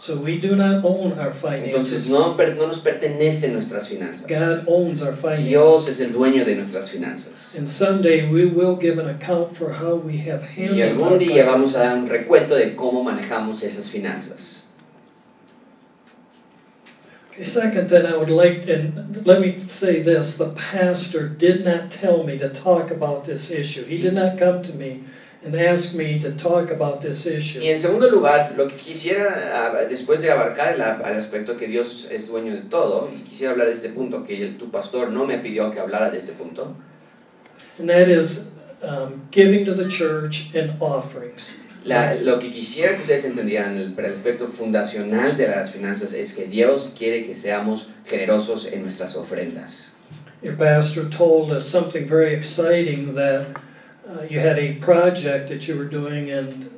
So 0.00 0.14
we 0.14 0.38
do 0.38 0.54
not 0.54 0.84
own 0.84 1.14
our 1.18 1.32
Entonces 1.32 2.04
finances. 2.04 2.08
no, 2.08 2.36
per- 2.36 2.54
no 2.54 2.68
nos 2.68 2.78
pertenecen 2.78 3.52
nuestras 3.52 3.88
finanzas. 3.88 4.28
God 4.28 4.62
owns 4.68 5.02
our 5.02 5.16
finances. 5.16 5.46
Dios 5.48 5.88
es 5.88 5.98
el 5.98 6.12
dueño 6.12 6.44
de 6.44 6.54
nuestras 6.54 6.88
finanzas. 6.88 7.56
And 7.58 7.66
someday 7.68 8.28
we 8.30 8.46
will 8.46 8.78
give 8.80 9.00
an 9.02 9.08
account 9.08 9.52
for 9.56 9.72
how 9.72 9.96
we 9.96 10.18
have 10.30 10.44
Y 10.56 10.68
handled 10.70 10.82
algún 10.92 11.18
día 11.18 11.44
vamos 11.46 11.74
a 11.74 11.80
dar 11.80 11.98
un 11.98 12.08
recuento 12.08 12.54
de 12.54 12.76
cómo 12.76 13.02
manejamos 13.02 13.64
esas 13.64 13.90
finanzas. 13.90 14.57
Second, 17.42 17.88
then 17.88 18.04
I 18.04 18.16
would 18.16 18.30
like, 18.30 18.68
and 18.68 19.24
let 19.24 19.40
me 19.40 19.56
say 19.58 20.00
this, 20.00 20.34
the 20.36 20.50
pastor 20.50 21.28
did 21.28 21.64
not 21.64 21.90
tell 21.90 22.24
me 22.24 22.36
to 22.38 22.48
talk 22.48 22.90
about 22.90 23.24
this 23.24 23.50
issue. 23.50 23.84
He 23.84 23.98
did 23.98 24.12
not 24.14 24.36
come 24.38 24.62
to 24.64 24.72
me 24.72 25.02
and 25.44 25.54
ask 25.54 25.94
me 25.94 26.18
to 26.18 26.32
talk 26.32 26.70
about 26.70 27.00
this 27.00 27.24
issue. 27.26 27.60
Y 27.60 27.68
en 27.68 27.78
segundo 27.78 28.10
lugar, 28.10 28.54
lo 28.56 28.66
que 28.66 28.76
quisiera, 28.76 29.50
ah, 29.52 29.84
después 29.88 30.20
de 30.20 30.30
abarcar 30.30 30.74
el, 30.74 30.80
el 30.80 31.16
aspecto 31.16 31.56
que 31.56 31.68
Dios 31.68 32.08
es 32.10 32.26
dueño 32.26 32.52
de 32.54 32.62
todo, 32.62 33.08
y 33.14 33.22
quisiera 33.22 33.52
hablar 33.52 33.68
de 33.68 33.74
este 33.74 33.90
punto, 33.90 34.24
que 34.24 34.42
el- 34.42 34.56
tu 34.58 34.70
pastor 34.70 35.10
no 35.10 35.24
me 35.24 35.38
pidió 35.38 35.70
que 35.70 35.78
hablara 35.78 36.10
de 36.10 36.18
este 36.18 36.32
punto, 36.32 36.74
And 37.78 37.88
that 37.88 38.08
is 38.08 38.50
um, 38.82 39.22
giving 39.30 39.64
to 39.64 39.72
the 39.74 39.88
church 39.88 40.50
and 40.56 40.72
offerings. 40.80 41.52
La- 41.88 42.14
lo 42.14 42.38
que 42.38 42.50
quisiera 42.50 42.92
que 42.94 43.00
ustedes 43.00 43.24
entendieran, 43.24 43.76
el, 43.76 43.94
el 43.98 44.12
aspecto 44.12 44.48
fundacional 44.48 45.36
de 45.36 45.48
las 45.48 45.70
finanzas 45.70 46.12
es 46.12 46.32
que 46.34 46.46
Dios 46.46 46.90
quiere 46.96 47.26
que 47.26 47.34
seamos 47.34 47.88
generosos 48.06 48.66
en 48.70 48.82
nuestras 48.82 49.16
ofrendas. 49.16 49.92
Your 50.42 50.54
pastor 50.56 51.08
told 51.08 51.50
us 51.50 51.64
something 51.66 52.06
very 52.06 52.34
exciting 52.34 53.14
that 53.14 53.46
uh, 54.06 54.22
you 54.30 54.38
had 54.38 54.58
a 54.58 54.74
project 54.80 55.48
that 55.48 55.66
you 55.66 55.76
were 55.76 55.88
doing 55.88 56.30
and 56.30 56.70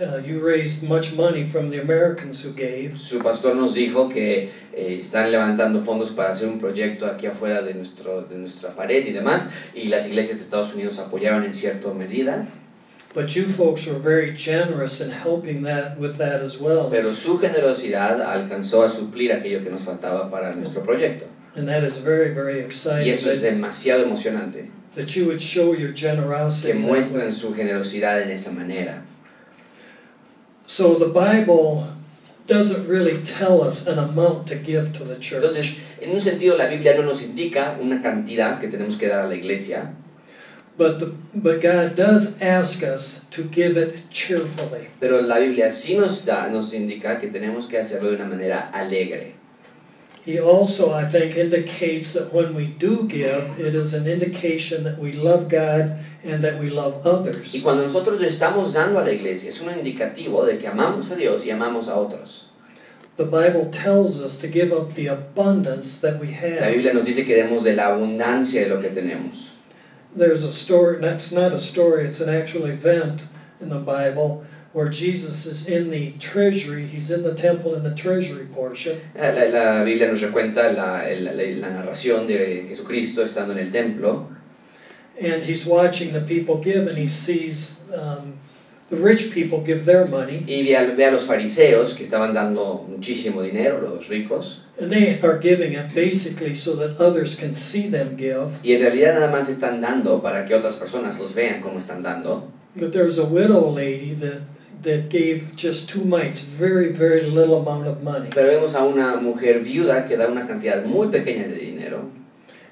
uh, 0.00 0.18
you 0.18 0.40
raised 0.40 0.82
much 0.82 1.14
money 1.14 1.44
from 1.46 1.70
the 1.70 1.78
Americans 1.80 2.42
who 2.44 2.52
gave. 2.52 2.98
Su 2.98 3.20
pastor 3.20 3.54
nos 3.54 3.74
dijo 3.74 4.08
que 4.08 4.50
eh, 4.74 4.96
están 4.98 5.30
levantando 5.30 5.80
fondos 5.80 6.10
para 6.10 6.30
hacer 6.30 6.48
un 6.48 6.58
proyecto 6.58 7.06
aquí 7.06 7.26
afuera 7.26 7.62
de, 7.62 7.74
nuestro, 7.74 8.22
de 8.22 8.36
nuestra 8.38 8.74
pared 8.74 9.06
y 9.06 9.12
demás, 9.12 9.48
y 9.74 9.84
las 9.88 10.06
iglesias 10.08 10.38
de 10.38 10.42
Estados 10.44 10.74
Unidos 10.74 10.98
apoyaron 10.98 11.44
en 11.44 11.54
cierta 11.54 11.92
medida, 11.94 12.48
But 13.14 13.36
you 13.36 13.46
folks 13.48 13.86
were 13.86 13.98
very 13.98 14.32
generous 14.34 15.00
in 15.00 15.08
helping 15.10 15.62
that 15.62 15.96
with 15.98 16.16
that 16.18 16.42
as 16.42 16.58
well. 16.58 16.90
pero 16.90 17.12
su 17.12 17.38
generosidad 17.38 18.20
alcanzó 18.20 18.82
a 18.82 18.88
suplir 18.88 19.32
aquello 19.32 19.62
que 19.62 19.70
nos 19.70 19.84
faltaba 19.84 20.28
para 20.30 20.54
nuestro 20.56 20.82
proyecto. 20.82 21.26
And 21.54 21.68
that 21.68 21.84
is 21.84 21.96
very, 21.98 22.34
very 22.34 22.58
Y 22.60 22.64
exciting 22.64 23.12
eso 23.12 23.30
es 23.30 23.40
demasiado 23.40 24.04
emocionante, 24.04 24.68
that 24.96 25.14
you 25.14 25.26
would 25.26 25.40
show 25.40 25.72
your 25.74 25.92
generosity. 25.94 26.72
que 26.72 26.90
way. 26.90 27.30
su 27.30 27.54
generosidad 27.54 28.20
en 28.22 28.30
esa 28.32 28.50
manera. 28.50 29.04
So 30.66 30.96
the 30.96 31.06
Bible 31.06 31.86
doesn't 32.48 32.88
really 32.88 33.22
tell 33.22 33.62
us 33.62 33.86
an 33.86 33.98
amount 33.98 34.48
to 34.48 34.56
give 34.56 34.92
to 34.94 35.04
the 35.04 35.16
church. 35.20 35.42
Entonces, 35.44 35.78
en 36.00 36.10
un 36.10 36.20
sentido, 36.20 36.56
la 36.58 36.66
Biblia 36.66 36.94
no 36.96 37.02
nos 37.02 37.22
indica 37.22 37.76
una 37.80 38.02
cantidad 38.02 38.60
que 38.60 38.68
tenemos 38.68 38.96
que 38.98 39.06
dar 39.08 39.20
a 39.20 39.28
la 39.28 39.34
iglesia, 39.36 39.92
But, 40.76 40.98
the, 40.98 41.14
but 41.34 41.60
God 41.60 41.94
does 41.94 42.40
ask 42.40 42.82
us 42.82 43.24
to 43.30 43.44
give 43.44 43.76
it 43.76 44.10
cheerfully. 44.10 44.88
pero 45.00 45.22
la 45.22 45.38
Biblia 45.38 45.70
sí 45.70 45.96
nos, 45.96 46.24
da, 46.24 46.48
nos 46.48 46.72
indica 46.72 47.20
que 47.20 47.28
tenemos 47.28 47.68
que 47.68 47.78
hacerlo 47.78 48.10
de 48.10 48.16
una 48.16 48.26
manera 48.26 48.70
alegre. 48.72 49.34
He 50.26 50.40
also, 50.40 50.90
I 50.90 51.04
think, 51.04 51.36
indicates 51.36 52.14
that 52.14 52.32
when 52.32 52.54
we 52.54 52.66
do 52.66 53.06
give, 53.06 53.60
it 53.60 53.74
is 53.74 53.92
an 53.92 54.08
indication 54.08 54.82
that 54.84 54.98
we 54.98 55.12
love 55.12 55.50
God 55.50 55.98
and 56.24 56.40
that 56.42 56.58
we 56.58 56.70
love 56.70 57.06
others. 57.06 57.54
Y 57.54 57.60
cuando 57.60 57.84
nosotros 57.84 58.20
estamos 58.22 58.72
dando 58.72 58.98
a 58.98 59.04
la 59.04 59.12
iglesia, 59.12 59.50
es 59.50 59.60
un 59.60 59.68
indicativo 59.68 60.46
de 60.46 60.58
que 60.58 60.66
amamos 60.66 61.10
a 61.10 61.16
Dios 61.16 61.44
y 61.44 61.50
amamos 61.50 61.88
a 61.88 61.96
otros. 61.96 62.46
The 63.16 63.26
Bible 63.26 63.66
tells 63.70 64.18
us 64.18 64.36
to 64.38 64.48
give 64.48 64.72
up 64.72 64.94
the 64.94 65.06
abundance 65.06 66.00
that 66.00 66.18
we 66.18 66.28
La 66.28 66.66
have. 66.66 66.72
Biblia 66.72 66.94
nos 66.94 67.06
dice 67.06 67.24
que 67.24 67.36
demos 67.36 67.62
de 67.62 67.74
la 67.74 67.94
abundancia 67.94 68.62
de 68.62 68.68
lo 68.70 68.80
que 68.80 68.88
tenemos. 68.88 69.53
There's 70.16 70.44
a 70.44 70.52
story, 70.52 70.98
that's 71.00 71.32
not 71.32 71.52
a 71.52 71.58
story, 71.58 72.04
it's 72.04 72.20
an 72.20 72.28
actual 72.28 72.66
event 72.66 73.24
in 73.60 73.68
the 73.68 73.78
Bible 73.78 74.44
where 74.72 74.88
Jesus 74.88 75.44
is 75.46 75.66
in 75.66 75.90
the 75.90 76.10
treasury, 76.18 76.86
he's 76.86 77.10
in 77.10 77.22
the 77.22 77.32
temple 77.32 77.74
in 77.74 77.82
the 77.82 77.90
treasury 77.94 78.44
portion, 78.44 78.96
La, 79.16 79.28
la- 79.30 79.44
la 79.44 79.82
Biblia 79.84 80.06
nos 80.06 80.20
recuenta 80.20 80.68
la, 80.72 81.02
la- 81.14 81.32
la 81.32 81.68
narración 81.68 82.26
de 82.26 82.64
Jesucristo 82.68 83.22
estando 83.22 83.52
en 83.52 83.58
el 83.58 83.70
templo. 83.70 84.26
And 85.20 85.42
he's 85.44 85.64
watching 85.64 86.12
the 86.12 86.20
people 86.20 86.56
give, 86.56 86.86
and 86.88 86.98
he 86.98 87.06
sees 87.06 87.74
um, 87.92 88.36
the 88.90 88.96
rich 88.96 89.30
people 89.32 89.60
give 89.60 89.84
their 89.84 90.06
money, 90.06 90.44
y 90.46 90.62
ve 90.62 90.76
a, 90.76 90.94
ve 90.94 91.04
a 91.04 91.10
los 91.10 91.24
fariseos 91.24 91.94
que 91.94 92.04
estaban 92.04 92.34
dando 92.34 92.86
muchísimo 92.88 93.42
dinero, 93.42 93.80
los 93.80 94.08
ricos, 94.08 94.60
and 94.80 94.92
they 94.92 95.20
are 95.20 95.38
giving 95.38 95.72
it 95.72 95.94
basically 95.94 96.54
so 96.54 96.74
that 96.74 97.00
others 97.00 97.34
can 97.34 97.54
see 97.54 97.88
them 97.88 98.16
give. 98.16 98.50
y 98.62 98.72
en 98.72 98.80
realidad 98.80 99.14
nada 99.14 99.30
más 99.30 99.48
están 99.48 99.80
dando 99.80 100.20
para 100.20 100.44
que 100.46 100.54
otras 100.54 100.76
personas 100.76 101.18
los 101.18 101.34
vean 101.34 101.62
cómo 101.62 101.78
están 101.78 102.02
dando. 102.02 102.50
But 102.76 102.92
there's 102.92 103.18
a 103.18 103.24
widow 103.24 103.70
lady 103.70 104.14
that 104.14 104.42
that 104.82 105.08
gave 105.08 105.56
just 105.56 105.88
two 105.88 106.04
mites, 106.04 106.40
very 106.40 106.92
very 106.92 107.22
little 107.22 107.56
amount 107.56 107.86
of 107.86 108.02
money, 108.02 108.30
Pero 108.34 108.48
vemos 108.48 108.74
a 108.74 108.84
una 108.84 109.16
mujer 109.16 109.60
viuda 109.60 110.06
que 110.06 110.16
da 110.16 110.28
una 110.28 110.46
cantidad 110.46 110.84
muy 110.84 111.08
pequeña 111.08 111.46
de 111.48 111.56
dinero 111.56 112.23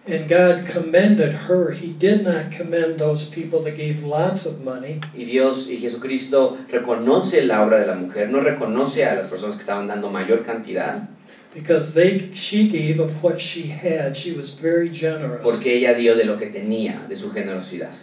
and 0.07 0.29
God 0.29 0.67
commended 0.67 1.33
her. 1.33 1.71
He 1.71 1.93
did 1.93 2.25
not 2.25 2.51
commend 2.51 2.99
those 2.99 3.25
people 3.25 3.63
that 3.63 3.77
gave 3.77 4.03
lots 4.03 4.45
of 4.47 4.63
money. 4.63 5.01
y 5.15 5.25
Dios 5.25 5.69
y 5.69 5.77
Jesucristo 5.79 6.59
reconoce 6.71 7.43
la 7.47 7.63
obra 7.65 7.79
de 7.81 7.87
la 7.87 7.95
mujer, 7.95 8.29
no 8.29 8.41
reconoce 8.41 9.05
a 9.07 9.15
las 9.15 9.29
personas 9.29 9.55
que 9.57 9.63
estaban 9.63 9.87
dando 9.87 10.11
mayor 10.11 10.43
cantidad, 10.43 11.09
Because 11.55 11.93
they, 11.93 12.33
she 12.33 12.67
gave 12.67 12.99
of 12.99 13.23
what 13.23 13.39
she 13.39 13.65
had. 13.67 14.17
She 14.17 14.33
was 14.33 14.51
very 14.51 14.89
generous. 14.89 15.43
porque 15.45 15.67
ella 15.77 15.95
dio 15.95 16.17
de 16.17 16.25
lo 16.25 16.39
que 16.39 16.47
tenía, 16.47 17.07
de 17.09 17.15
su 17.15 17.31
generosidad. 17.31 17.95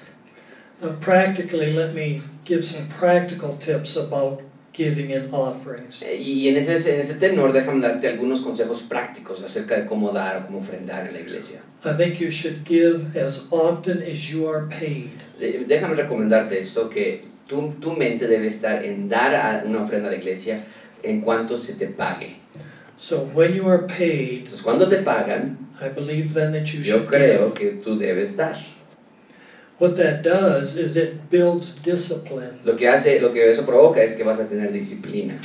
Now, 0.81 0.93
practically, 1.01 1.73
let 1.73 1.93
me 1.95 2.21
give 2.45 2.63
some 2.63 2.87
practical 2.87 3.57
tips 3.57 3.95
about 3.97 4.41
giving 4.79 5.11
and 5.13 5.27
offerings. 5.33 6.01
Eh, 6.01 6.15
Y 6.21 6.47
en 6.47 6.55
ese, 6.57 6.71
en 6.93 6.99
ese 7.01 7.15
tenor, 7.15 7.51
déjame 7.51 7.81
darte 7.81 8.07
algunos 8.07 8.41
consejos 8.41 8.81
prácticos 8.81 9.43
acerca 9.43 9.75
de 9.77 9.85
cómo 9.85 10.11
dar 10.11 10.37
o 10.37 10.45
cómo 10.47 10.59
ofrendar 10.59 11.07
en 11.07 11.13
la 11.13 11.19
iglesia. 11.19 11.61
I 11.83 11.93
think 11.97 12.19
you 12.19 12.29
should 12.31 12.63
give 12.65 13.17
as 13.17 13.47
often 13.51 14.01
as 14.01 14.29
you 14.29 14.47
are 14.47 14.67
paid. 14.69 15.09
Déjame 15.67 15.95
recomendarte 15.95 16.59
esto, 16.59 16.89
que 16.89 17.25
tu, 17.47 17.73
tu 17.81 17.91
mente 17.93 18.27
debe 18.27 18.47
estar 18.47 18.83
en 18.85 19.09
dar 19.09 19.63
una 19.65 19.83
ofrenda 19.83 20.07
a 20.07 20.11
la 20.11 20.17
iglesia 20.17 20.63
en 21.03 21.21
cuanto 21.21 21.57
se 21.57 21.73
te 21.73 21.87
pague. 21.87 22.37
So 22.95 23.29
when 23.33 23.53
you 23.53 23.67
are 23.69 23.83
paid, 23.87 24.43
Entonces, 24.45 24.61
cuando 24.61 24.87
te 24.89 24.97
pagan, 24.97 25.57
I 25.81 25.87
believe 25.89 26.33
then 26.33 26.51
that 26.53 26.65
you 26.73 26.81
yo 26.81 26.95
should 26.97 27.07
creo 27.07 27.53
give. 27.53 27.71
que 27.73 27.81
tú 27.81 27.97
debes 27.97 28.35
dar. 28.35 28.57
What 29.79 29.95
that 29.95 30.23
does 30.23 30.75
is 30.75 30.97
it 30.97 31.29
builds 31.29 31.71
discipline. 31.71 32.59
Lo 32.65 32.75
que 32.75 32.87
hace, 32.87 33.19
lo 33.21 33.31
que 33.31 33.49
eso 33.49 33.65
provoca 33.65 34.03
es 34.03 34.13
que 34.13 34.23
vas 34.23 34.39
a 34.39 34.45
tener 34.47 34.71
disciplina. 34.73 35.39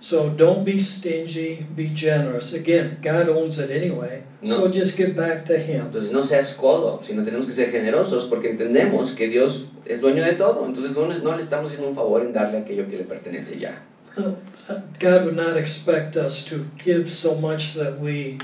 So 0.00 0.30
don't 0.30 0.64
be 0.64 0.78
stingy, 0.78 1.66
be 1.74 1.88
generous. 1.88 2.52
Again, 2.52 2.98
God 3.02 3.28
owns 3.28 3.58
it 3.58 3.70
anyway. 3.70 4.22
No. 4.40 4.56
So 4.56 4.68
just 4.68 4.96
give 4.96 5.14
back 5.16 5.44
to 5.46 5.58
Him. 5.58 5.86
Entonces 5.86 6.12
no 6.12 6.22
seas 6.22 6.54
codo, 6.54 7.02
sino 7.02 7.24
tenemos 7.24 7.46
que 7.46 7.52
ser 7.52 7.70
generosos 7.70 8.24
porque 8.26 8.50
entendemos 8.50 9.12
que 9.12 9.28
Dios 9.28 9.64
es 9.84 10.00
dueño 10.00 10.24
de 10.24 10.34
todo. 10.34 10.64
Entonces 10.64 10.92
no, 10.92 11.06
no 11.06 11.36
le 11.36 11.42
estamos 11.42 11.66
haciendo 11.66 11.88
un 11.88 11.94
favor 11.94 12.22
en 12.22 12.32
darle 12.32 12.58
aquello 12.58 12.88
que 12.88 12.96
le 12.96 13.04
pertenece 13.04 13.58
ya. 13.58 13.82
Uh, 14.16 14.34
God 14.98 15.24
would 15.24 15.36
not 15.36 15.58
expect 15.58 16.16
us 16.16 16.42
to 16.44 16.64
give 16.78 17.06
so 17.06 17.34
much 17.34 17.74
that 17.74 17.98
we 17.98 18.38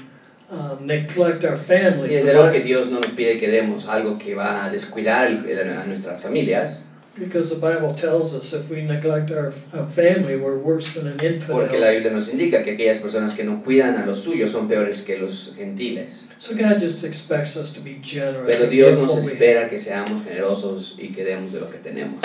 um, 0.52 0.86
neglect 0.86 1.42
our 1.44 1.56
Y 1.56 1.58
families. 1.58 2.10
desde 2.10 2.26
The 2.26 2.34
luego 2.34 2.52
que 2.52 2.60
Dios 2.60 2.88
no 2.90 3.00
nos 3.00 3.10
pide 3.12 3.40
que 3.40 3.48
demos 3.48 3.88
algo 3.88 4.18
que 4.18 4.34
va 4.34 4.64
a 4.66 4.70
descuidar 4.70 5.26
a 5.28 5.84
nuestras 5.86 6.22
familias, 6.22 6.84
Because 7.14 7.50
the 7.50 7.60
Bible 7.60 7.92
tells 7.94 8.32
us 8.32 8.54
if 8.54 8.70
we 8.70 8.80
neglect 8.80 9.30
our, 9.30 9.52
our 9.74 9.86
family, 9.86 10.34
we're 10.34 10.56
worse 10.56 10.94
than 10.94 11.06
an 11.08 11.18
porque 11.46 11.78
la 11.78 11.92
infidel. 11.92 11.94
Biblia 11.96 12.10
nos 12.12 12.28
indica 12.30 12.64
que 12.64 12.70
aquellas 12.72 13.00
personas 13.00 13.34
que 13.34 13.44
no 13.44 13.62
cuidan 13.62 13.96
a 13.98 14.06
los 14.06 14.20
suyos 14.20 14.48
son 14.50 14.66
peores 14.66 15.02
que 15.02 15.18
los 15.18 15.52
gentiles. 15.54 16.26
So 16.38 16.54
God 16.54 16.78
just 16.80 17.04
expects 17.04 17.54
us 17.54 17.70
to 17.74 17.82
be 17.82 18.00
generous. 18.02 18.50
Pero 18.50 18.66
Dios 18.70 18.98
nos 18.98 19.14
espera 19.18 19.68
que 19.68 19.78
seamos 19.78 20.22
generosos 20.24 20.94
y 20.98 21.08
que 21.12 21.22
demos 21.22 21.52
de 21.52 21.60
lo 21.60 21.70
que 21.70 21.76
tenemos. 21.78 22.18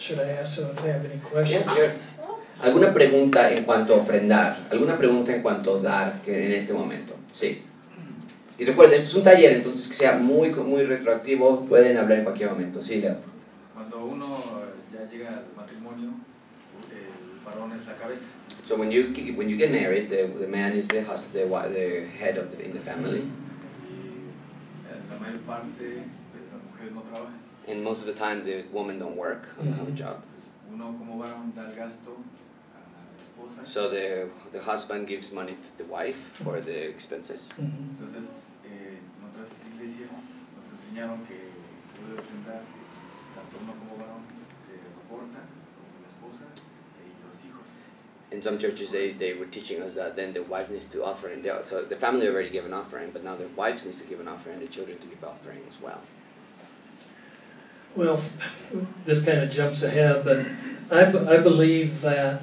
Should 0.00 0.18
I 0.18 0.30
ask 0.40 0.56
them 0.56 0.66
if 0.74 0.82
they 0.82 0.90
have 0.90 1.04
any 1.04 1.20
questions? 1.20 1.72
¿Alguna 2.60 2.92
pregunta 2.92 3.52
en 3.52 3.64
cuanto 3.64 3.94
a 3.94 3.98
ofrendar? 3.98 4.66
¿Alguna 4.70 4.98
pregunta 4.98 5.32
en 5.32 5.42
cuanto 5.42 5.76
a 5.76 5.82
dar 5.82 6.20
en 6.26 6.52
este 6.52 6.72
momento? 6.72 7.14
Sí. 7.36 7.62
Y 8.58 8.64
recuerden, 8.64 9.00
esto 9.00 9.10
es 9.10 9.14
un 9.16 9.22
taller, 9.24 9.52
entonces 9.52 9.86
que 9.86 9.92
sea 9.94 10.16
muy, 10.16 10.48
muy 10.50 10.84
retroactivo, 10.84 11.66
pueden 11.66 11.98
hablar 11.98 12.18
en 12.20 12.24
cualquier 12.24 12.48
momento. 12.50 12.80
Sí, 12.80 13.00
Leo. 13.02 13.16
Cuando 13.74 14.06
uno 14.06 14.38
ya 14.90 15.04
llega 15.10 15.28
al 15.28 15.44
matrimonio, 15.54 16.08
el 16.90 17.44
varón 17.44 17.72
es 17.72 17.86
la 17.86 17.94
cabeza. 17.96 18.28
So 18.64 18.76
when 18.76 18.90
you 18.90 19.12
when 19.36 19.48
you 19.50 19.56
get 19.58 19.70
married, 19.70 20.08
the, 20.08 20.26
the 20.40 20.48
man 20.48 20.72
is 20.72 20.88
the 20.88 21.02
hus- 21.02 21.28
the, 21.34 21.44
wi- 21.44 21.68
the 21.68 22.06
head 22.18 22.38
of 22.38 22.50
the, 22.56 22.64
in 22.64 22.72
the 22.72 22.80
family, 22.80 23.20
Y 23.20 24.24
eh, 24.88 24.98
la 25.10 25.18
mayor 25.20 25.38
parte 25.46 26.02
pues, 26.32 26.42
las 26.50 26.62
mujeres 26.72 26.92
no 26.94 27.02
trabajan. 27.02 27.36
and 27.68 27.84
most 27.84 28.00
of 28.00 28.06
the 28.06 28.14
time 28.18 28.42
the 28.42 28.64
woman 28.72 28.98
don't 28.98 29.16
work, 29.16 29.54
don't 29.58 29.72
have 29.78 29.86
a 29.86 29.92
job. 29.94 30.22
Pues 30.32 30.48
uno 30.72 30.96
como 30.98 31.18
varón 31.18 31.52
da 31.54 31.68
el 31.70 31.76
gasto. 31.76 32.16
So 33.64 33.88
the 33.90 34.28
the 34.52 34.60
husband 34.60 35.06
gives 35.08 35.32
money 35.32 35.56
to 35.62 35.78
the 35.78 35.84
wife 35.84 36.30
for 36.42 36.60
the 36.60 36.88
expenses. 36.88 37.52
Entonces, 37.58 38.50
eh, 38.64 38.98
en 38.98 39.28
otras 39.28 39.64
iglesias 39.72 40.10
nos 40.56 40.66
enseñaron 40.72 41.24
que 41.26 41.36
debe 42.00 42.18
ofrendar 42.18 42.62
tanto 43.34 43.56
uno 43.62 43.72
como 43.74 43.96
varón 44.02 44.22
que 44.66 44.76
aporta, 45.02 45.40
como 45.74 45.94
la 46.02 46.08
esposa 46.08 46.44
y 46.98 47.08
los 47.26 47.36
hijos. 47.44 47.66
In 48.32 48.42
some 48.42 48.58
churches, 48.58 48.90
they, 48.90 49.12
they 49.12 49.34
were 49.34 49.46
teaching 49.46 49.82
us 49.82 49.94
that 49.94 50.16
then 50.16 50.32
the 50.32 50.42
wife 50.42 50.68
needs 50.70 50.86
to 50.86 51.04
offer, 51.04 51.28
and 51.28 51.42
they- 51.44 51.64
so 51.64 51.82
the 51.84 51.96
family 51.96 52.26
already 52.28 52.50
gave 52.50 52.64
an 52.64 52.72
offering, 52.74 53.10
but 53.12 53.22
now 53.22 53.36
the 53.36 53.48
wives 53.56 53.84
needs 53.84 54.00
to 54.00 54.06
give 54.06 54.20
an 54.20 54.28
offering, 54.28 54.56
and 54.58 54.62
the 54.66 54.72
children 54.72 54.98
to 54.98 55.06
give 55.06 55.22
offering 55.24 55.60
as 55.68 55.80
well. 55.80 56.00
Well, 57.94 58.20
this 59.06 59.22
kind 59.24 59.38
of 59.40 59.50
jumps 59.50 59.82
ahead, 59.82 60.24
but 60.24 60.44
I, 60.90 61.04
b- 61.10 61.26
I 61.26 61.38
believe 61.38 62.02
that 62.02 62.42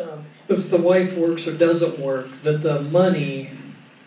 um, 0.00 0.24
if 0.48 0.70
the 0.70 0.78
wife 0.78 1.16
works 1.16 1.46
or 1.46 1.52
doesn't 1.56 1.98
work, 1.98 2.32
that 2.42 2.62
the 2.62 2.80
money 2.82 3.50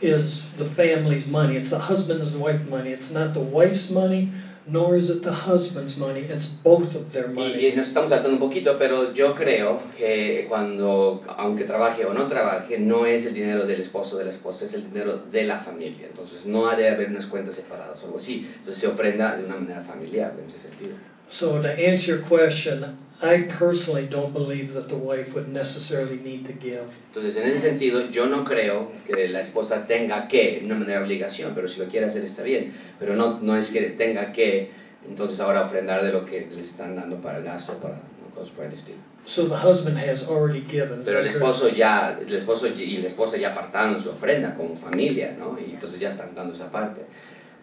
is 0.01 0.49
the 0.57 0.65
family's 0.65 1.27
money. 1.27 1.55
It's 1.55 1.69
the 1.69 1.79
husband 1.79 2.21
and 2.21 2.39
wife's 2.39 2.67
money. 2.69 2.91
It's 2.91 3.11
not 3.11 3.33
the 3.33 3.39
wife's 3.41 3.89
money, 3.91 4.31
nor 4.65 4.95
is 4.95 5.09
it 5.09 5.21
the 5.21 5.31
husband's 5.31 5.95
money. 5.97 6.21
It's 6.21 6.45
both 6.45 6.95
of 6.95 7.11
their 7.13 7.27
Y, 7.27 7.33
money. 7.33 7.67
y 7.69 7.75
nos 7.75 7.87
estamos 7.87 8.09
saltando 8.09 8.33
un 8.33 8.39
poquito, 8.39 8.77
pero 8.79 9.13
yo 9.13 9.33
creo 9.35 9.79
que 9.95 10.45
cuando, 10.49 11.23
aunque 11.37 11.65
trabaje 11.65 12.05
o 12.05 12.13
no 12.13 12.25
trabaje, 12.27 12.79
no 12.79 13.05
es 13.05 13.25
el 13.27 13.33
dinero 13.35 13.67
del 13.67 13.79
esposo 13.81 14.15
o 14.15 14.19
de 14.19 14.25
la 14.25 14.31
esposa, 14.31 14.65
es 14.65 14.73
el 14.73 14.83
dinero 14.91 15.17
de 15.31 15.43
la 15.43 15.59
familia. 15.59 16.07
Entonces 16.07 16.45
no 16.47 16.67
ha 16.67 16.75
de 16.75 16.89
haber 16.89 17.09
unas 17.09 17.27
cuentas 17.27 17.55
separadas 17.55 18.01
o 18.01 18.05
algo 18.07 18.17
así. 18.17 18.47
Entonces 18.57 18.77
se 18.77 18.87
ofrenda 18.87 19.35
de 19.37 19.45
una 19.45 19.55
manera 19.57 19.81
familiar 19.81 20.33
en 20.41 20.47
ese 20.47 20.57
sentido. 20.57 20.95
So 21.27 21.61
to 21.61 21.67
answer 21.69 22.17
your 22.17 22.23
question, 22.23 22.97
I 23.23 23.43
personally 23.43 24.07
don't 24.07 24.33
believe 24.33 24.73
that 24.73 24.89
the 24.89 24.95
wife 24.95 25.35
would 25.35 25.47
necessarily 25.47 26.17
need 26.17 26.45
to 26.47 26.53
give. 26.53 26.85
Entonces 27.13 27.37
en 27.37 27.47
ese 27.47 27.59
sentido 27.59 28.09
yo 28.09 28.25
no 28.25 28.43
creo 28.43 28.91
que 29.05 29.27
la 29.27 29.41
esposa 29.41 29.85
tenga 29.85 30.27
que, 30.27 30.59
de 30.59 30.65
una 30.65 30.75
manera 30.75 30.99
de 30.99 31.05
obligación, 31.05 31.53
pero 31.53 31.67
si 31.67 31.79
lo 31.79 31.87
quiere 31.87 32.07
hacer 32.07 32.23
está 32.23 32.41
bien. 32.41 32.73
Pero 32.99 33.15
no, 33.15 33.39
no 33.39 33.55
es 33.55 33.69
que 33.69 33.81
tenga 33.91 34.31
que, 34.33 34.71
entonces 35.07 35.39
ahora 35.39 35.65
ofrendar 35.65 36.03
de 36.03 36.11
lo 36.11 36.25
que 36.25 36.47
les 36.51 36.69
están 36.69 36.95
dando 36.95 37.17
para 37.17 37.37
el 37.37 37.43
gasto, 37.43 37.73
para 37.73 37.95
¿no? 37.95 38.33
cosas 38.33 38.49
por 38.49 38.65
el 38.65 38.73
estilo. 38.73 38.97
So 39.23 39.47
the 39.47 39.55
husband 39.55 39.97
has 39.99 40.27
already 40.27 40.61
given. 40.61 41.03
Pero 41.05 41.19
el 41.19 41.27
esposo 41.27 41.69
ya, 41.69 42.17
el 42.19 42.33
esposo 42.33 42.67
y 42.67 42.97
la 42.97 43.07
esposa 43.07 43.37
ya 43.37 43.51
apartaron 43.51 44.01
su 44.01 44.09
ofrenda 44.09 44.55
como 44.55 44.75
familia, 44.75 45.35
¿no? 45.37 45.55
Y 45.59 45.71
entonces 45.71 45.99
ya 45.99 46.09
están 46.09 46.33
dando 46.33 46.53
esa 46.53 46.71
parte. 46.71 47.01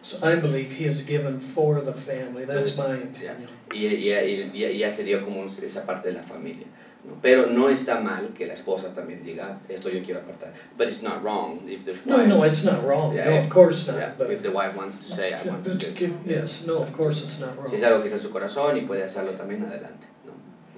So 0.03 0.19
I 0.23 0.37
believe 0.37 0.71
he 0.73 0.87
has 0.87 1.03
given 1.03 1.41
for 1.41 1.81
the 1.81 1.93
family. 1.93 2.45
That's 2.47 2.77
my 2.77 2.87
Ya. 3.21 3.33
opinion. 3.33 3.49
Y, 3.73 3.87
y- 3.87 4.13
y- 4.13 4.51
y- 4.55 4.79
ya 4.79 4.91
se 4.91 5.03
dio 5.05 5.25
como 5.25 5.45
esa 5.47 5.85
parte 5.85 6.09
de 6.09 6.15
la 6.15 6.23
familia. 6.23 6.67
¿no? 7.05 7.15
Pero 7.23 7.47
no 7.47 7.69
está 7.69 8.01
mal 8.01 8.29
que 8.37 8.47
la 8.47 8.55
esposa 8.55 8.93
también 8.95 9.23
diga, 9.25 9.59
esto 9.69 9.89
yo 9.89 10.03
quiero 10.05 10.21
apartar. 10.21 10.53
But 10.77 10.89
it's 10.89 11.03
not 11.03 11.23
wrong 11.23 11.61
if 11.69 11.85
the 11.85 11.95
No, 12.05 12.17
wife, 12.17 12.29
no, 12.29 12.45
it's 12.45 12.65
not 12.65 12.83
wrong. 12.85 13.15
Yeah, 13.15 13.27
No, 13.27 13.37
if- 13.39 13.45
of 13.47 13.51
course 13.51 13.87
not. 13.87 13.97
yeah, 13.99 14.15
But 14.19 14.31
if 14.31 14.43
the 14.43 14.51
wife 14.51 14.77
wanted 14.77 15.01
to 15.01 15.09
say, 15.09 15.33
I 15.33 15.43
want 15.49 15.65
to 15.65 15.79
yes, 16.27 16.65
no, 16.67 16.79
of 16.79 16.93
course 16.93 17.21
it's 17.23 17.39
not 17.41 17.51
Si 17.69 17.77
es 17.77 17.83
wrong. 17.83 17.93
algo 17.93 18.01
que 18.03 18.07
está 18.09 18.17
en 18.17 18.23
su 18.23 18.31
corazón 18.31 18.77
y 18.77 18.83
puede 18.83 19.03
hacerlo 19.05 19.33
también, 19.33 19.63
adelante. 19.65 20.07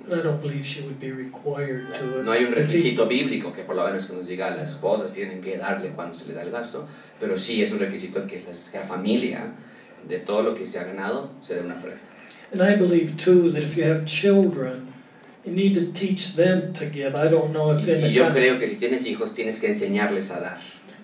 ¿No? 0.08 0.16
I 0.16 0.22
don't 0.22 0.40
believe 0.42 0.62
she 0.64 0.82
would 0.82 0.98
be 1.00 1.10
required 1.12 1.92
to. 1.98 2.22
No 2.22 2.32
hay 2.32 2.44
un 2.44 2.52
requisito 2.52 3.06
bíblico 3.06 3.52
que 3.52 3.62
por 3.62 3.76
lo 3.76 3.84
menos 3.84 4.06
que 4.06 4.12
nos 4.14 4.26
diga 4.26 4.50
las 4.50 4.70
esposas 4.70 5.12
tienen 5.12 5.40
que 5.40 5.56
darle 5.58 5.90
cuando 5.90 6.14
se 6.14 6.26
le 6.26 6.34
da 6.34 6.42
el 6.42 6.50
gasto, 6.50 6.86
pero 7.18 7.38
sí 7.38 7.62
es 7.62 7.70
un 7.72 7.78
requisito 7.78 8.26
que 8.26 8.42
las- 8.46 8.70
la 8.72 8.82
familia, 8.82 9.52
de 10.08 10.18
todo 10.18 10.42
lo 10.42 10.54
que 10.54 10.66
se 10.66 10.78
ha 10.78 10.84
ganado, 10.84 11.30
se 11.42 11.54
dé 11.54 11.60
una 11.62 11.74
ofrenda. 11.76 12.00
And 12.52 12.60
I 12.62 12.74
believe 12.76 13.12
too 13.16 13.50
that 13.52 13.62
if 13.62 13.76
you 13.76 13.84
have 13.84 14.04
children, 14.06 14.88
you 15.44 15.52
need 15.52 15.74
to 15.74 15.92
teach 15.92 16.34
them 16.34 16.72
to 16.72 16.86
give. 16.90 17.14
I 17.14 17.28
don't 17.28 17.52
know 17.52 17.72
if 17.76 17.82
Y 17.86 18.00
the 18.00 18.12
yo 18.12 18.28
creo 18.32 18.58
que 18.58 18.66
si 18.66 18.76
tienes 18.76 19.06
hijos 19.06 19.32
tienes 19.32 19.58
que 19.60 19.68
enseñarles 19.68 20.30
a 20.30 20.40
dar. 20.40 20.58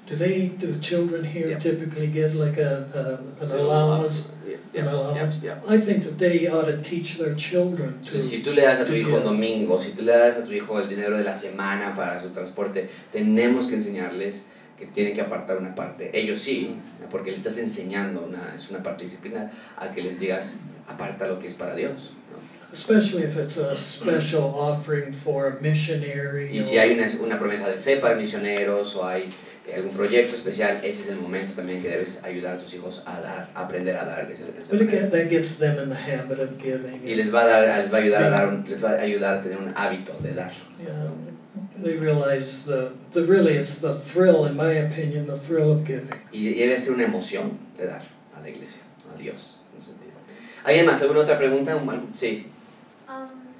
Do 0.08 0.16
they, 0.16 0.52
do 0.58 0.78
children 0.80 1.24
here 1.24 1.48
Yeah. 1.48 1.58
typically 1.58 2.06
get 2.12 2.34
like 2.34 2.58
a, 2.60 2.86
a 2.94 3.44
an 3.44 3.50
allowance? 3.50 4.32
Off- 4.80 4.82
yeah, 4.82 4.82
An 4.82 4.86
yeah, 4.86 4.92
allowance? 4.92 5.40
yeah, 5.42 5.54
yeah. 5.66 5.74
I 5.74 5.78
think 5.80 6.02
that 6.04 6.18
they 6.18 6.46
ought 6.48 6.66
to 6.66 6.76
teach 6.82 7.16
their 7.18 7.34
children 7.36 8.00
to. 8.02 8.08
Entonces, 8.10 8.28
si 8.28 8.38
tú 8.42 8.52
le 8.52 8.62
das 8.62 8.80
a 8.80 8.84
tu 8.84 8.92
hijo 8.94 9.16
un 9.16 9.24
domingo, 9.24 9.78
si 9.78 9.90
tú 9.92 10.02
le 10.02 10.12
das 10.12 10.36
a 10.36 10.44
tu 10.44 10.52
hijo 10.52 10.78
el 10.78 10.88
dinero 10.88 11.16
de 11.16 11.24
la 11.24 11.34
semana 11.36 11.94
para 11.96 12.20
su 12.22 12.28
transporte, 12.30 12.88
tenemos 13.12 13.66
que 13.66 13.74
enseñarles 13.76 14.42
que 14.78 14.86
tienen 14.86 15.14
que 15.14 15.22
apartar 15.22 15.56
una 15.56 15.74
parte. 15.74 16.10
Ellos 16.12 16.40
sí, 16.40 16.76
porque 17.10 17.30
le 17.30 17.36
estás 17.36 17.56
enseñando, 17.58 18.24
una, 18.26 18.54
es 18.54 18.68
una 18.70 18.82
parte 18.82 19.04
disciplinar, 19.04 19.50
a 19.76 19.90
que 19.92 20.02
les 20.02 20.18
digas, 20.20 20.56
aparta 20.86 21.26
lo 21.26 21.38
que 21.38 21.48
es 21.48 21.54
para 21.54 21.74
Dios. 21.74 22.12
¿no? 22.30 22.55
Especially 22.76 23.24
if 23.24 23.36
it's 23.38 23.56
a 23.56 23.74
special 23.74 24.54
offering 24.54 25.10
for 25.12 25.46
a 25.46 25.60
missionary. 25.62 26.50
Y 26.56 26.60
si 26.60 26.76
hay 26.78 26.92
una, 26.92 27.06
una 27.22 27.38
promesa 27.38 27.68
de 27.68 27.76
fe 27.76 27.96
para 27.96 28.14
misioneros 28.16 28.94
o 28.96 29.06
hay 29.06 29.30
eh, 29.66 29.74
algún 29.76 29.92
proyecto 29.92 30.34
especial, 30.34 30.80
ese 30.84 31.02
es 31.04 31.08
el 31.08 31.16
momento 31.16 31.54
también 31.54 31.80
que 31.80 31.88
debes 31.88 32.22
ayudar 32.22 32.56
a 32.56 32.58
tus 32.58 32.74
hijos 32.74 33.02
a 33.06 33.20
dar, 33.20 33.48
a 33.54 33.62
aprender 33.64 33.96
a 33.96 34.04
dar 34.04 34.26
de 34.28 34.34
esa, 34.34 34.44
esa 34.60 34.72
manera. 34.74 35.08
Y 37.04 37.14
les 37.14 37.34
va 37.34 37.42
a 37.42 37.46
dar, 37.46 37.78
les 37.82 37.92
va 37.92 37.96
a 37.96 38.00
ayudar 38.00 38.22
a 38.24 38.30
dar, 38.30 38.48
un- 38.48 38.64
les 38.68 38.84
va 38.84 38.90
a 38.90 39.00
ayudar 39.00 39.34
a 39.38 39.42
tener 39.42 39.58
un 39.58 39.72
hábito 39.74 40.12
de 40.22 40.34
dar. 40.34 40.52
Yeah, 40.78 40.92
they 41.82 41.96
realize 41.96 42.64
the, 42.66 42.90
the 43.12 43.22
really 43.26 43.56
it's 43.56 43.80
the 43.80 43.92
thrill, 43.94 44.44
in 44.46 44.54
my 44.54 44.72
opinion, 44.78 45.26
the 45.26 45.38
thrill 45.38 45.72
of 45.72 45.84
giving. 45.86 46.10
Y 46.30 46.50
debe 46.54 46.78
ser 46.78 46.92
una 46.94 47.04
emoción 47.04 47.52
de 47.78 47.86
dar 47.86 48.02
a 48.36 48.40
la 48.42 48.48
iglesia, 48.50 48.82
a 49.14 49.18
Dios. 49.18 49.56
en 49.74 49.80
ese 49.80 49.90
sentido. 49.92 50.12
¿Alguien 50.64 50.84
más? 50.86 51.00
¿Alguna 51.00 51.20
otra 51.20 51.38
pregunta? 51.38 51.80
Sí. 52.14 52.46
Um, 53.08 53.54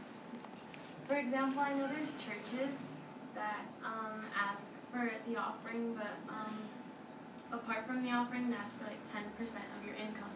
for 1.06 1.16
example, 1.16 1.62
I 1.62 1.72
know 1.74 1.86
there's 1.88 2.12
churches 2.18 2.74
that 3.34 3.66
um, 3.84 4.24
ask 4.34 4.62
for 4.92 5.10
the 5.28 5.36
offering, 5.38 5.94
but 5.94 6.14
um, 6.28 6.56
apart 7.52 7.86
from 7.86 8.02
the 8.02 8.10
offering, 8.10 8.50
they 8.50 8.56
ask 8.56 8.76
for 8.78 8.84
like 8.84 8.98
10% 9.14 9.22
of 9.78 9.86
your 9.86 9.94
income 9.96 10.34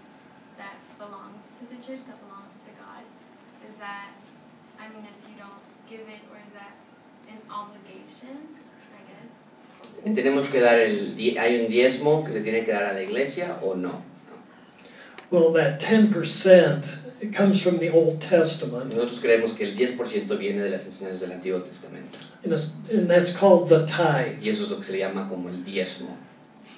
that 0.59 0.76
belongs 0.99 1.43
to 1.59 1.67
the 1.67 1.76
church, 1.83 2.05
that 2.07 2.19
belongs 2.23 2.55
to 2.67 2.71
God. 2.79 3.02
Is 3.67 3.75
that, 3.81 4.14
I 4.79 4.87
mean, 4.88 5.02
if 5.02 5.17
you 5.29 5.35
don't 5.37 5.64
give 5.88 6.07
it, 6.07 6.23
or 6.31 6.38
is 6.38 6.52
that 6.55 6.76
an 7.29 7.40
obligation, 7.50 8.47
I 8.95 9.02
guess? 9.11 10.14
¿Tenemos 10.14 10.49
que 10.50 10.61
dar 10.61 10.79
el, 10.79 11.14
di- 11.17 11.37
hay 11.37 11.57
un 11.59 11.69
diezmo 11.69 12.25
que 12.25 12.33
se 12.33 12.40
tiene 12.43 12.64
que 12.64 12.73
dar 12.73 12.85
a 12.85 12.93
la 12.93 13.00
iglesia 13.00 13.59
o 13.62 13.75
no? 13.75 14.02
Well, 15.31 15.50
that 15.52 15.81
10% 15.81 16.88
it 17.21 17.33
comes 17.35 17.61
from 17.62 17.79
the 17.79 17.91
Old 17.91 18.21
Testament, 18.21 18.93
Nosotros 18.95 19.21
creemos 19.21 19.53
que 19.57 19.65
el 19.65 19.77
10% 19.77 20.39
viene 20.39 20.62
de 20.62 20.71
las 20.71 20.87
enseñanzas 20.87 21.21
del 21.21 21.33
Antiguo 21.33 21.61
Testamento. 21.61 22.19
and, 22.45 22.53
and 22.93 23.09
that's 23.09 23.31
called 23.33 23.69
the 23.69 23.85
Y 23.85 23.87
tithe. 23.87 24.47
eso 24.47 24.65
es 24.65 24.71
lo 24.71 24.77
que 24.79 24.85
se 24.85 24.93
le 24.93 24.99
llama 24.99 25.29
como 25.29 25.49
el 25.49 25.62
diezmo. 25.65 26.17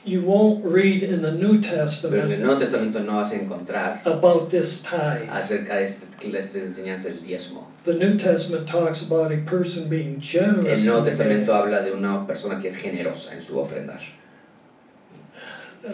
You 0.05 0.23
won't 0.23 0.65
read 0.65 1.05
in 1.05 1.23
the 1.23 1.31
New 1.31 1.61
Pero 1.61 1.75
en 1.75 1.81
el 1.81 1.87
Testament 1.87 2.41
Nuevo 2.41 2.59
Testamento 2.59 2.99
no 3.05 3.17
vas 3.19 3.31
a 3.31 3.37
encontrar 3.37 4.03
about 4.05 4.51
this 4.51 4.83
tithe. 4.83 5.29
acerca 5.31 5.77
de, 5.77 5.85
este, 5.85 6.07
de 6.29 6.39
esta 6.39 6.59
enseñanza 6.59 7.09
del 7.09 7.21
diezmo. 7.23 7.69
The 7.85 7.95
New 7.95 8.17
Testament 8.17 8.67
talks 8.67 9.03
about 9.03 9.31
a 9.31 9.37
person 9.49 9.89
being 9.89 10.21
generous. 10.21 10.81
El 10.81 10.85
Nuevo 10.87 11.05
Testamento 11.05 11.55
habla 11.55 11.83
de 11.83 11.93
una 11.93 12.27
persona 12.27 12.61
que 12.61 12.67
es 12.69 12.77
generosa 12.77 13.33
en 13.33 13.43
su 13.43 13.61
ofrendar. 13.61 14.01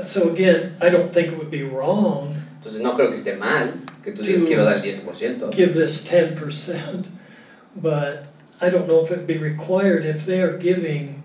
So 0.03 0.31
again, 0.31 0.77
I 0.81 0.91
don't 0.91 1.13
think 1.13 1.33
it 1.33 1.39
would 1.39 1.51
be 1.51 1.63
wrong 1.63 2.35
Entonces 2.59 2.83
no 2.83 2.95
creo 2.95 3.11
que 3.11 3.17
esté 3.17 3.37
mal 3.37 3.75
que 4.13 4.17
tú 4.17 4.23
digas 4.23 4.45
quiero 4.45 4.65
dar 4.65 4.77
el 4.79 4.83
10%. 4.83 5.51
give 5.53 5.73
this 5.75 6.03
10%, 6.05 7.07
but 7.77 8.27
I 8.61 8.71
don't 8.71 8.87
know 8.89 9.01
if 9.05 9.11
it'd 9.11 9.27
be 9.27 9.39
required 9.39 10.05
if 10.05 10.25
they 10.27 10.41
are 10.41 10.57
giving, 10.59 11.23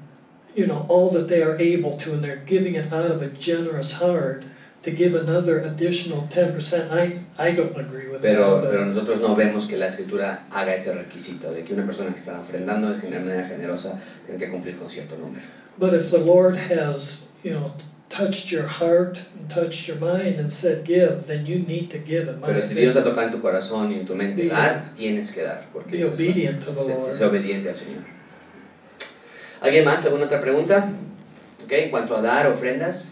you 0.55 0.67
know, 0.67 0.85
all 0.89 1.09
that 1.11 1.27
they 1.27 1.41
are 1.41 1.57
able 1.57 1.97
to, 1.97 2.13
and 2.13 2.23
they're 2.23 2.43
giving 2.45 2.75
it 2.75 2.91
out 2.93 3.09
of 3.09 3.21
a 3.21 3.27
generous 3.27 3.93
heart, 3.93 4.45
to 4.83 4.91
give 4.91 5.15
another 5.15 5.59
additional 5.61 6.27
10%. 6.29 6.91
I, 6.91 7.21
I 7.39 7.51
don't 7.51 7.75
agree 7.79 8.09
with 8.09 8.21
Pero, 8.21 8.61
that. 8.61 8.69
pero 8.69 8.85
nosotros 8.85 9.19
no 9.21 9.33
vemos 9.35 9.65
que 9.67 9.77
la 9.77 9.87
escritura 9.87 10.43
haga 10.51 10.75
ese 10.75 10.93
requisito 10.93 11.51
de 11.53 11.63
que 11.63 11.73
una 11.73 11.85
persona 11.85 12.09
que 12.11 12.19
está 12.19 12.39
ofrendando 12.39 12.93
de 12.93 13.09
manera 13.19 13.47
generosa 13.47 13.97
tenga 14.27 14.37
que 14.39 14.51
cumplir 14.51 14.77
con 14.77 14.89
cierto 14.89 15.15
número. 15.17 15.41
but 15.79 15.93
if 15.93 16.11
the 16.11 16.17
Lord 16.19 16.55
has, 16.55 17.27
you 17.43 17.51
know, 17.51 17.71
touched 18.15 18.51
your 18.51 18.67
heart 18.67 19.21
and 19.39 19.49
touched 19.49 19.87
your 19.87 19.97
mind 19.97 20.39
and 20.39 20.51
said 20.51 20.83
give, 20.85 21.25
then 21.25 21.45
you 21.45 21.59
need 21.59 21.89
to 21.89 21.97
give. 21.97 22.27
In 22.29 22.39
my 22.39 22.47
Pero 22.47 22.61
si 22.61 22.73
Dios 22.75 22.95
ha 22.95 23.03
tocado 23.03 23.27
en 23.27 23.31
tu 23.31 23.41
corazón 23.41 23.91
y 23.91 23.99
en 23.99 24.05
tu 24.05 24.13
mente 24.15 24.43
Be- 24.43 24.49
dar, 24.49 24.91
tienes 24.95 25.31
que 25.31 25.41
dar. 25.43 25.65
Porque 25.73 25.91
Be 25.97 25.99
eso 25.99 26.07
es- 26.09 26.13
obedient 26.19 26.63
to 26.63 26.71
the 26.71 26.81
Lord. 26.93 27.13
sé 27.17 27.23
obediente 27.25 27.69
al 27.69 27.75
Señor. 27.75 28.03
¿Alguien 29.61 29.85
más? 29.85 30.03
¿Alguna 30.05 30.25
otra 30.25 30.41
pregunta? 30.41 30.89
¿Ok? 31.63 31.71
En 31.71 31.89
cuanto 31.89 32.15
a 32.15 32.21
dar 32.21 32.47
ofrendas. 32.47 33.09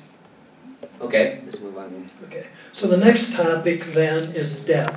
Ok, 1.00 1.14
es 1.14 1.60
muy 1.62 1.72
bueno. 1.72 1.90
Okay. 2.28 2.44
So 2.74 2.88
the 2.88 2.98
next 2.98 3.36
topic 3.36 3.84
then 3.94 4.32
is 4.36 4.64
debt. 4.66 4.94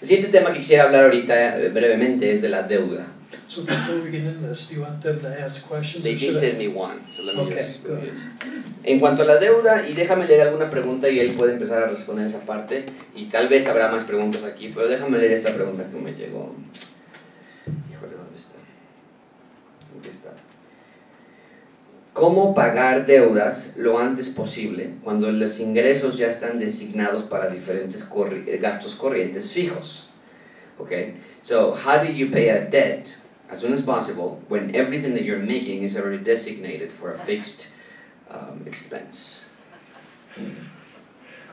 El 0.00 0.08
siguiente 0.08 0.30
tema 0.32 0.52
que 0.52 0.60
quisiera 0.60 0.84
hablar 0.84 1.04
ahorita 1.04 1.58
eh, 1.60 1.68
brevemente 1.68 2.32
es 2.32 2.42
de 2.42 2.48
la 2.48 2.62
deuda. 2.62 3.06
So 3.54 3.62
before 3.62 4.00
we 4.02 4.10
get 4.10 4.22
into 4.24 4.48
this, 4.48 4.66
do 4.68 4.74
you 4.74 4.80
want 4.82 5.00
them 5.00 5.20
to 5.20 5.28
ask 5.28 5.62
questions? 5.62 6.02
They 6.02 6.14
or 6.14 6.18
did 6.18 6.20
should 6.26 6.36
I- 6.38 6.40
send 6.40 6.58
me 6.58 6.66
one, 6.68 7.02
so 7.12 7.22
let 7.22 7.36
me 7.36 7.42
Okay, 7.42 7.54
just- 7.62 7.84
good. 7.84 8.10
En 8.82 8.98
cuanto 8.98 9.22
a 9.22 9.26
la 9.26 9.36
deuda, 9.38 9.88
y 9.88 9.94
déjame 9.94 10.26
leer 10.26 10.40
alguna 10.48 10.68
pregunta 10.70 11.08
y 11.08 11.20
él 11.20 11.34
puede 11.36 11.52
empezar 11.52 11.84
a 11.84 11.86
responder 11.86 12.26
esa 12.26 12.40
parte, 12.40 12.84
y 13.14 13.26
tal 13.26 13.48
vez 13.48 13.68
habrá 13.68 13.92
más 13.92 14.02
preguntas 14.04 14.42
aquí, 14.42 14.72
pero 14.74 14.88
déjame 14.88 15.18
leer 15.18 15.32
esta 15.32 15.54
pregunta 15.54 15.84
que 15.88 15.96
me 15.96 16.12
llegó. 16.14 16.52
Híjole, 17.92 18.16
¿dónde 18.16 18.36
está? 18.36 18.56
Aquí 20.00 20.08
está. 20.10 20.30
¿Cómo 22.12 22.54
pagar 22.56 23.06
deudas 23.06 23.74
lo 23.76 24.00
antes 24.00 24.30
posible 24.30 24.94
cuando 25.04 25.30
los 25.30 25.60
ingresos 25.60 26.18
ya 26.18 26.26
están 26.28 26.58
designados 26.58 27.22
para 27.22 27.48
diferentes 27.48 28.04
corri- 28.08 28.60
gastos 28.60 28.96
corrientes 28.96 29.52
fijos? 29.52 30.08
Okay, 30.78 31.14
so 31.42 31.72
how 31.72 31.98
do 32.04 32.10
you 32.12 32.32
pay 32.32 32.48
a 32.50 32.66
debt 32.68 33.10
as 33.50 33.60
soon 33.60 33.72
as 33.72 33.82
possible 33.82 34.40
when 34.48 34.74
everything 34.74 35.14
that 35.14 35.24
you're 35.24 35.38
making 35.38 35.82
is 35.82 35.96
already 35.96 36.18
designated 36.22 36.90
for 36.92 37.12
a 37.12 37.18
fixed 37.18 37.68
um, 38.30 38.62
expense? 38.66 39.46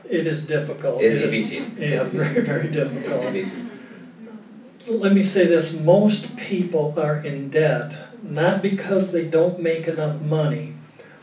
It 0.08 0.26
is 0.26 0.44
difficult. 0.46 1.00
Es 1.02 1.12
It 1.12 1.22
is- 1.22 1.30
difícil. 1.32 1.78
Yeah, 1.78 2.04
very, 2.04 2.40
very 2.40 2.68
difficult. 2.68 3.22
difícil. 3.32 3.68
Let 4.88 5.12
me 5.14 5.22
say 5.22 5.46
this, 5.46 5.80
most 5.80 6.36
people 6.36 6.92
are 6.98 7.20
in 7.24 7.50
debt, 7.50 7.94
not 8.22 8.62
because 8.62 9.12
they 9.12 9.24
don't 9.24 9.60
make 9.60 9.86
enough 9.86 10.20
money, 10.22 10.74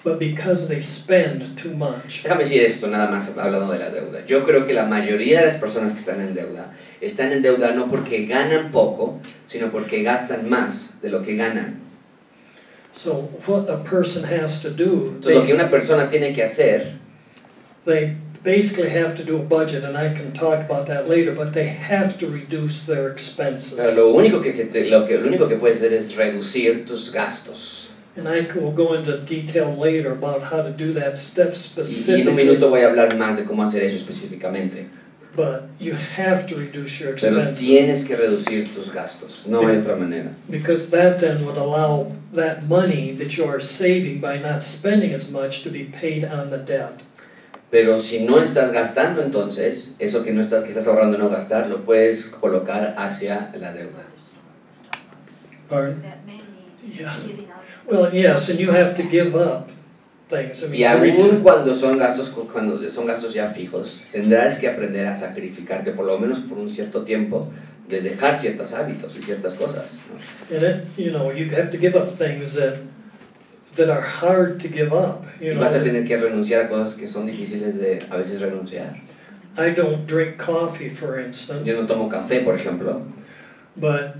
but 0.05 0.17
because 0.17 0.69
they 0.69 0.79
spend 0.79 1.58
too 1.58 1.75
much. 1.75 2.23
Déjame 2.23 2.43
decir 2.43 2.63
esto 2.63 2.88
nada 2.88 3.12
más 3.12 3.27
hablando 3.36 3.67
de 3.73 3.79
la 3.79 3.89
deuda. 3.89 4.25
Yo 4.25 4.45
creo 4.45 4.65
que 4.65 4.73
la 4.73 4.86
mayoría 4.86 5.41
de 5.41 5.47
las 5.47 5.58
personas 5.58 5.91
que 5.91 5.99
están 5.99 6.21
en 6.21 6.34
deuda 6.34 6.71
están 7.02 7.32
en 7.32 7.42
deuda 7.42 7.72
no 7.74 7.88
porque 7.88 8.26
ganan 8.26 8.72
poco, 8.72 9.20
sino 9.48 9.72
porque 9.72 10.04
gastan 10.04 10.50
más 10.50 11.02
de 11.02 11.10
lo 11.10 11.24
que 11.24 11.36
ganan. 11.36 11.80
So 12.92 13.30
what 13.48 13.70
a 13.70 13.84
person 13.84 14.24
has 14.24 14.62
to 14.62 14.70
do, 14.70 15.14
Entonces 15.16 15.36
lo 15.36 15.42
que 15.42 15.48
they, 15.48 15.54
una 15.54 15.70
persona 15.70 16.10
tiene 16.10 16.34
que 16.34 16.44
hacer 16.44 16.94
they 17.86 18.16
basically 18.44 18.90
have 18.90 19.16
to 19.16 19.24
do 19.24 19.36
a 19.38 19.44
budget, 19.44 19.84
and 19.84 19.98
I 19.98 20.14
can 20.14 20.34
talk 20.34 20.60
about 20.60 20.88
that 20.88 21.08
later, 21.08 21.34
but 21.34 21.54
they 21.54 21.68
have 21.68 22.18
to 22.20 22.28
reduce 22.28 22.86
their 22.86 23.04
Pero 23.04 23.14
expenses. 23.14 23.96
lo 23.96 24.10
único 24.14 24.42
que 24.42 24.52
se 24.52 24.66
te- 24.66 24.90
lo 24.90 25.06
que 25.08 25.18
lo 25.18 25.28
único 25.28 25.48
que 25.48 25.56
puedes 25.56 25.78
hacer 25.78 25.94
es 25.94 26.16
reducir 26.16 26.86
tus 26.86 27.12
gastos. 27.12 27.90
And 28.16 28.28
I 28.28 28.42
will 28.60 28.74
go 28.74 28.96
into 28.96 29.18
detail 29.20 29.76
later 29.78 30.12
about 30.12 30.42
how 30.42 30.62
to 30.62 30.72
do 30.72 30.92
that 30.94 31.16
step 31.16 31.54
Y, 31.54 32.12
y 32.18 32.22
en 32.22 32.28
un 32.28 32.36
minuto 32.36 32.68
specifically, 32.68 32.70
voy 32.70 32.82
a 32.82 32.88
hablar 32.88 33.16
más 33.18 33.38
de 33.38 33.44
cómo 33.44 33.64
hacer 33.64 33.84
eso 33.84 33.96
específicamente. 33.98 34.88
But 35.36 35.63
you 35.80 35.94
have 35.94 36.48
to 36.48 36.56
reduce 36.56 37.00
your 37.00 37.13
Pero 37.13 37.38
expenses. 37.38 37.60
tienes 37.60 38.04
que 38.06 38.15
reducir 38.18 38.74
tus 38.74 38.89
gastos. 38.92 39.46
No 39.46 39.62
hay 39.68 39.78
otra 39.78 39.96
manera. 39.96 40.34
Because 40.50 40.89
that 40.89 41.20
then 41.20 41.46
would 41.46 41.58
allow 41.58 42.12
that 42.34 42.63
money 42.68 43.12
that 43.13 43.38
you 43.38 43.46
are 43.46 43.60
saving 43.60 44.20
by 44.20 44.38
not 44.38 44.62
spending 44.62 45.13
as 45.13 45.30
much 45.32 45.62
to 45.63 45.70
be 45.70 45.86
paid 45.86 46.26
on 46.26 46.50
the 46.50 46.58
debt. 46.58 47.02
Pero 47.72 48.00
si 48.02 48.26
no 48.26 48.38
estás 48.42 48.72
gastando 48.74 49.22
entonces, 49.22 49.89
eso 50.00 50.24
que 50.24 50.32
no 50.34 50.42
estás 50.42 50.63
que 50.63 50.72
estás 50.72 50.88
ahorrando 50.88 51.20
no 51.20 51.30
gastar, 51.30 51.68
lo 51.70 51.86
puedes 51.86 52.26
colocar 52.26 52.96
hacia 52.98 53.52
la 53.56 53.72
deuda. 53.74 54.06
Pardon? 55.70 56.02
That 56.02 56.26
may 56.26 56.38
need 56.84 57.00
Yeah. 57.00 57.13
giving 57.26 57.46
up. 57.52 57.63
Well, 57.86 58.13
yes, 58.13 58.50
and 58.50 58.60
you 58.60 58.72
have 58.72 58.96
to 58.96 59.04
give 59.04 59.36
up 59.36 59.70
things. 60.30 60.63
I 60.63 60.68
mean, 60.68 60.82
Y 60.82 60.84
aún 60.86 61.42
cuando 61.42 61.74
son 61.76 61.98
gastos 61.98 62.30
cuando 62.30 62.88
son 62.89 63.08
gastos 63.08 63.34
ya 63.34 63.50
fijos, 63.52 64.00
tendrás 64.12 64.60
que 64.60 64.68
aprender 64.68 65.08
a 65.08 65.15
sacrificarte 65.15 65.92
por 65.92 66.06
lo 66.06 66.18
menos 66.20 66.39
por 66.39 66.58
un 66.58 66.72
cierto 66.74 67.04
tiempo 67.04 67.52
de 67.89 68.02
dejar 68.02 68.39
ciertos 68.39 68.72
hábitos 68.74 69.15
y 69.18 69.22
ciertas 69.22 69.56
cosas. 69.56 69.89
¿no? 70.08 70.56
and 70.56 70.63
it, 70.63 70.86
you 70.98 71.12
know, 71.12 71.32
you 71.32 71.50
have 71.50 71.72
to 71.72 71.78
give 71.78 71.96
up 71.96 72.08
things 72.08 72.54
that 72.54 72.78
that 73.76 73.89
are 73.89 74.02
hard 74.02 74.60
to 74.60 74.68
give 74.68 74.94
up. 74.94 75.26
You 75.42 75.52
Y 75.52 75.54
know, 75.56 75.62
vas 75.62 75.74
a 75.74 75.84
tener 75.84 76.08
que 76.08 76.18
renunciar 76.18 76.65
a 76.65 76.70
cosas 76.70 76.96
que 76.96 77.08
son 77.08 77.26
difíciles 77.26 77.76
de 77.78 78.06
a 78.10 78.18
veces 78.18 78.39
renunciar. 78.42 78.96
I 79.58 79.72
don't 79.72 80.06
drink 80.08 80.38
coffee, 80.38 80.89
for 80.89 81.20
instance, 81.20 81.65
Yo 81.65 81.82
no 81.82 81.88
tomo 81.88 82.10
café, 82.10 82.46
por 82.46 82.56
ejemplo, 82.56 83.02
but 83.76 84.15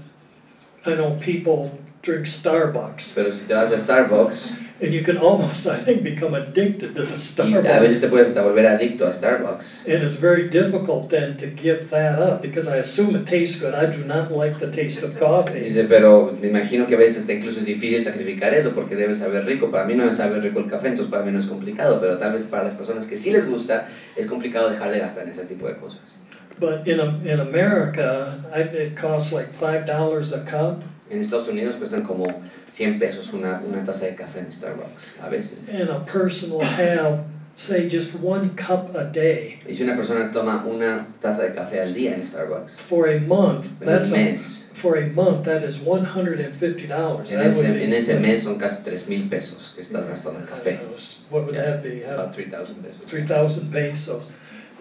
I 0.86 0.96
know 0.96 1.16
people 1.20 1.72
drink 2.02 2.26
Starbucks, 2.26 3.14
pero 3.14 3.32
si 3.32 3.42
te 3.46 3.54
vas 3.54 3.72
a 3.72 3.80
Starbucks 3.80 4.58
And 4.82 4.94
you 4.94 5.04
can 5.04 5.18
almost, 5.18 5.68
I 5.68 5.78
think, 5.78 6.04
become 6.04 6.34
addicted 6.34 6.96
to 6.96 7.04
the 7.04 7.44
Y 7.44 7.54
a 7.54 7.80
veces 7.82 7.98
Starbucks. 7.98 8.00
te 8.02 8.08
puedes 8.08 8.28
hasta 8.30 8.42
volver 8.42 8.66
adicto 8.66 9.06
a 9.06 9.12
Starbucks. 9.12 9.84
And 9.86 10.02
it's 10.04 10.14
very 10.14 10.48
difficult 10.50 11.10
then 11.10 11.36
to 11.38 11.48
give 11.48 11.90
that 11.90 12.18
up 12.18 12.42
because 12.42 12.66
I 12.68 12.78
assume 12.78 13.16
it 13.18 13.26
tastes 13.26 13.60
good. 13.60 13.74
I 13.74 13.88
do 13.88 14.06
not 14.06 14.32
like 14.32 14.58
the 14.60 14.68
taste 14.72 15.04
of 15.04 15.18
coffee. 15.18 15.60
Dice, 15.60 15.84
pero 15.90 16.32
me 16.40 16.48
imagino 16.48 16.88
que 16.88 16.96
a 16.96 16.98
veces 16.98 17.18
hasta 17.18 17.34
incluso 17.34 17.60
es 17.60 17.66
difícil 17.66 18.04
sacrificar 18.06 18.54
eso 18.54 18.72
porque 18.74 18.96
debe 18.96 19.16
saber 19.16 19.46
rico. 19.46 19.70
Para 19.70 19.86
mí 19.86 19.96
no 19.96 20.06
me 20.06 20.14
sabe 20.14 20.40
rico 20.40 20.60
el 20.60 20.68
café, 20.70 20.88
entonces 20.88 21.12
para 21.12 21.24
mí 21.26 21.32
no 21.32 21.40
es 21.40 21.48
complicado, 21.48 22.00
pero 22.00 22.18
tal 22.18 22.32
vez 22.34 22.44
para 22.44 22.64
las 22.64 22.76
personas 22.76 23.06
que 23.06 23.18
sí 23.18 23.32
les 23.32 23.50
gusta 23.50 23.90
es 24.16 24.28
complicado 24.28 24.70
dejar 24.70 24.92
de 24.92 25.00
gastar 25.00 25.26
en 25.26 25.32
ese 25.32 25.44
tipo 25.44 25.68
de 25.68 25.76
cosas. 25.76 26.02
But 26.58 26.88
in, 26.88 27.00
Am- 27.00 27.22
in 27.26 27.40
America, 27.40 28.40
I, 28.54 28.62
it 28.62 28.96
costs 28.98 29.32
like 29.34 29.50
$5 29.60 30.34
a 30.34 30.44
cup. 30.46 30.84
En 31.10 31.22
Estados 31.22 31.48
Unidos 31.48 31.76
cuestan 31.76 32.04
como 32.04 32.26
100 32.72 33.00
pesos 33.00 33.34
una, 33.34 33.62
una 33.68 33.84
taza 33.84 34.06
de 34.06 34.16
café 34.16 34.40
en 34.40 34.52
Starbucks, 34.52 35.04
a 35.22 35.30
veces. 35.30 35.68
And 35.74 35.90
a 35.90 36.06
person 36.06 36.52
will 36.52 36.62
have, 36.64 37.24
say, 37.56 37.90
just 37.90 38.12
one 38.22 38.50
cup 38.56 38.96
a 38.96 39.06
day. 39.06 39.58
Y 39.68 39.74
si 39.74 39.84
una 39.84 39.96
persona 39.96 40.32
toma 40.32 40.64
una 40.66 41.08
taza 41.20 41.44
de 41.44 41.54
café 41.56 41.80
al 41.82 41.94
día 41.94 42.14
en 42.14 42.24
Starbucks, 42.26 42.74
For 42.76 43.08
a 43.10 43.20
month, 43.22 43.80
that's 43.80 44.10
un 44.12 44.16
a, 44.20 44.24
mes, 44.26 44.70
for 44.76 44.98
a 44.98 45.08
month, 45.08 45.46
that 45.46 45.64
is 45.64 45.80
$150. 45.80 47.32
en 47.32 47.40
ese, 47.42 47.62
be- 47.74 47.84
en 47.84 47.94
ese 47.94 48.20
mes 48.20 48.44
son 48.44 48.58
casi 48.60 48.84
3 48.84 49.10
mil 49.10 49.28
pesos 49.30 49.74
que 49.76 49.82
estás 49.82 50.06
gastando 50.08 50.40
en 50.40 50.46
café. 50.46 50.80
What 51.32 51.46
would 51.46 51.56
that 51.56 51.82
be? 51.84 52.04
About 52.06 52.34
3,000 52.36 52.76
pesos. 52.84 53.02
three 53.08 53.26
thousand 53.26 53.72
pesos. 53.72 54.30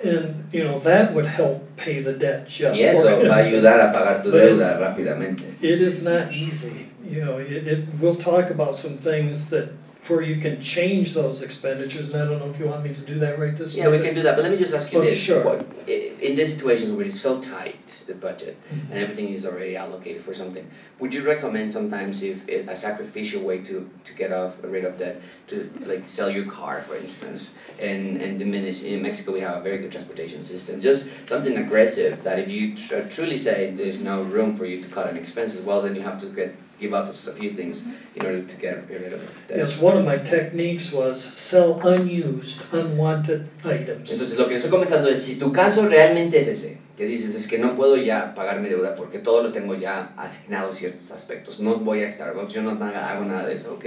And, 0.04 0.44
you 0.52 0.62
know, 0.62 0.78
that 0.80 1.12
would 1.12 1.26
help 1.26 1.62
pay 1.76 2.00
the 2.00 2.12
debt 2.12 2.46
just 2.46 2.78
Y 2.78 2.84
eso 2.84 3.02
va 3.04 3.10
a 3.10 3.20
instance. 3.20 3.48
ayudar 3.48 3.80
a 3.80 3.92
pagar 3.92 4.22
tu 4.22 4.30
But 4.30 4.40
deuda 4.40 4.54
it's- 4.54 4.80
rápidamente. 4.80 5.42
It 5.60 5.80
is 5.80 6.02
not 6.02 6.32
easy, 6.32 6.86
you 7.04 7.20
know, 7.24 7.38
it, 7.38 7.66
it, 7.66 7.78
we'll 8.00 8.14
talk 8.14 8.50
about 8.50 8.78
some 8.78 8.98
things 8.98 9.50
that, 9.50 9.70
where 10.08 10.22
you 10.22 10.40
can 10.40 10.60
change 10.60 11.12
those 11.14 11.42
expenditures, 11.42 12.10
and 12.10 12.22
I 12.22 12.24
don't 12.26 12.38
know 12.38 12.50
if 12.50 12.58
you 12.58 12.66
want 12.66 12.82
me 12.84 12.94
to 12.94 13.00
do 13.00 13.18
that 13.18 13.38
right 13.38 13.56
this 13.56 13.74
Yeah, 13.74 13.86
we 13.86 13.92
minute. 13.98 14.06
can 14.06 14.14
do 14.14 14.22
that, 14.22 14.36
but 14.36 14.42
let 14.42 14.52
me 14.52 14.58
just 14.58 14.74
ask 14.74 14.92
you 14.92 14.98
Okay, 15.00 15.10
this. 15.10 15.18
sure. 15.18 15.44
What- 15.44 15.66
i- 15.88 16.04
In 16.20 16.34
these 16.34 16.52
situations 16.54 16.90
where 16.92 17.06
it's 17.06 17.20
so 17.20 17.40
tight, 17.40 18.02
the 18.08 18.14
budget, 18.14 18.56
Mm-hmm. 18.72 18.90
and 18.92 19.00
everything 19.04 19.28
is 19.28 19.46
already 19.46 19.76
allocated 19.76 20.20
for 20.22 20.34
something, 20.34 20.66
would 20.98 21.14
you 21.14 21.22
recommend 21.22 21.72
sometimes 21.72 22.22
if 22.22 22.38
it, 22.48 22.66
a 22.68 22.76
sacrificial 22.76 23.42
way 23.42 23.58
to, 23.58 23.88
to 24.04 24.12
get 24.14 24.32
off 24.32 24.52
rid 24.62 24.84
of 24.84 24.98
debt, 24.98 25.20
to 25.48 25.70
like 25.86 26.08
sell 26.08 26.28
your 26.30 26.46
car, 26.46 26.82
for 26.88 26.96
instance, 26.96 27.54
and, 27.80 28.20
and 28.20 28.38
diminish, 28.38 28.82
in 28.82 29.00
Mexico 29.02 29.32
we 29.32 29.40
have 29.40 29.56
a 29.58 29.62
very 29.62 29.78
good 29.78 29.92
transportation 29.92 30.42
system, 30.42 30.80
just 30.80 31.06
something 31.26 31.56
aggressive 31.56 32.22
that 32.24 32.38
if 32.40 32.48
you 32.50 32.74
tr- 32.74 33.06
truly 33.08 33.38
say 33.38 33.72
there's 33.76 34.00
no 34.00 34.22
room 34.24 34.56
for 34.56 34.64
you 34.66 34.82
to 34.82 34.88
cut 34.88 35.06
on 35.06 35.16
expenses, 35.16 35.60
well 35.64 35.80
then 35.82 35.94
you 35.94 36.00
have 36.02 36.18
to 36.18 36.26
get, 36.26 36.54
give 36.78 36.94
up 36.94 37.08
a 37.08 37.32
few 37.32 37.50
things 37.54 37.84
in 38.14 38.24
order 38.24 38.42
to 38.42 38.56
get 38.56 38.88
rid 38.88 39.12
of 39.12 39.20
debt. 39.48 39.58
Yes, 39.58 39.80
one 39.80 39.96
of 39.96 40.04
my 40.04 40.18
techniques 40.18 40.92
was 40.92 41.20
sell 41.20 41.80
unused, 41.84 42.62
unwanted 42.72 43.48
items. 43.64 44.12
Entonces 44.12 44.38
lo 44.38 44.48
que 44.48 44.56
estoy 44.56 44.70
comentando 44.70 45.08
es, 45.08 45.22
si 45.22 45.36
tu 45.36 45.52
caso 45.52 45.86
realmente 45.86 46.38
es 46.40 46.48
ese, 46.48 46.78
que 46.96 47.06
dices, 47.06 47.34
es 47.34 47.46
que 47.46 47.58
no 47.58 47.76
puedo 47.76 47.96
ya 47.96 48.34
pagar 48.34 48.60
mi 48.60 48.68
deuda 48.68 48.94
porque 48.94 49.18
todo 49.18 49.42
lo 49.42 49.52
tengo 49.52 49.74
ya 49.74 50.12
asignado 50.16 50.70
a 50.70 50.74
ciertos 50.74 51.10
aspectos, 51.10 51.60
no 51.60 51.76
voy 51.76 52.02
a 52.02 52.10
Starbucks, 52.10 52.52
yo 52.52 52.62
no 52.62 52.70
hago 52.70 53.24
nada 53.24 53.46
de 53.46 53.54
eso, 53.56 53.74
¿ok? 53.74 53.84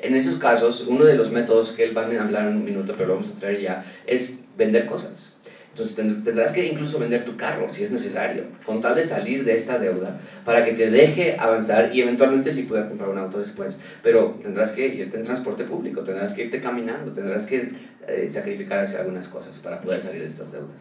En 0.00 0.14
esos 0.14 0.36
casos, 0.36 0.84
uno 0.86 1.04
de 1.04 1.14
los 1.14 1.30
métodos 1.30 1.72
que 1.72 1.84
él 1.84 1.96
va 1.96 2.02
a 2.02 2.22
hablar 2.22 2.48
en 2.48 2.56
un 2.56 2.64
minuto, 2.64 2.94
pero 2.96 3.08
lo 3.08 3.14
vamos 3.14 3.30
a 3.30 3.40
traer 3.40 3.60
ya, 3.60 3.84
es 4.06 4.40
vender 4.56 4.86
cosas. 4.86 5.35
Entonces 5.76 5.94
ten- 5.94 6.24
tendrás 6.24 6.52
que 6.52 6.64
incluso 6.66 6.98
vender 6.98 7.26
tu 7.26 7.36
carro 7.36 7.68
si 7.70 7.84
es 7.84 7.90
necesario, 7.92 8.44
con 8.64 8.80
tal 8.80 8.94
de 8.94 9.04
salir 9.04 9.44
de 9.44 9.54
esta 9.56 9.78
deuda, 9.78 10.18
para 10.42 10.64
que 10.64 10.72
te 10.72 10.90
deje 10.90 11.36
avanzar 11.38 11.94
y 11.94 12.00
eventualmente 12.00 12.50
sí 12.50 12.62
poder 12.62 12.88
comprar 12.88 13.10
un 13.10 13.18
auto 13.18 13.38
después. 13.38 13.76
Pero 14.02 14.38
tendrás 14.42 14.72
que 14.72 14.86
irte 14.88 15.18
en 15.18 15.22
transporte 15.22 15.64
público, 15.64 16.00
tendrás 16.02 16.32
que 16.32 16.44
irte 16.44 16.62
caminando, 16.62 17.12
tendrás 17.12 17.44
que 17.44 17.72
eh, 18.08 18.26
sacrificar 18.30 18.84
hacia 18.84 19.00
algunas 19.00 19.28
cosas 19.28 19.58
para 19.58 19.78
poder 19.82 20.00
salir 20.00 20.22
de 20.22 20.28
estas 20.28 20.50
deudas. 20.50 20.80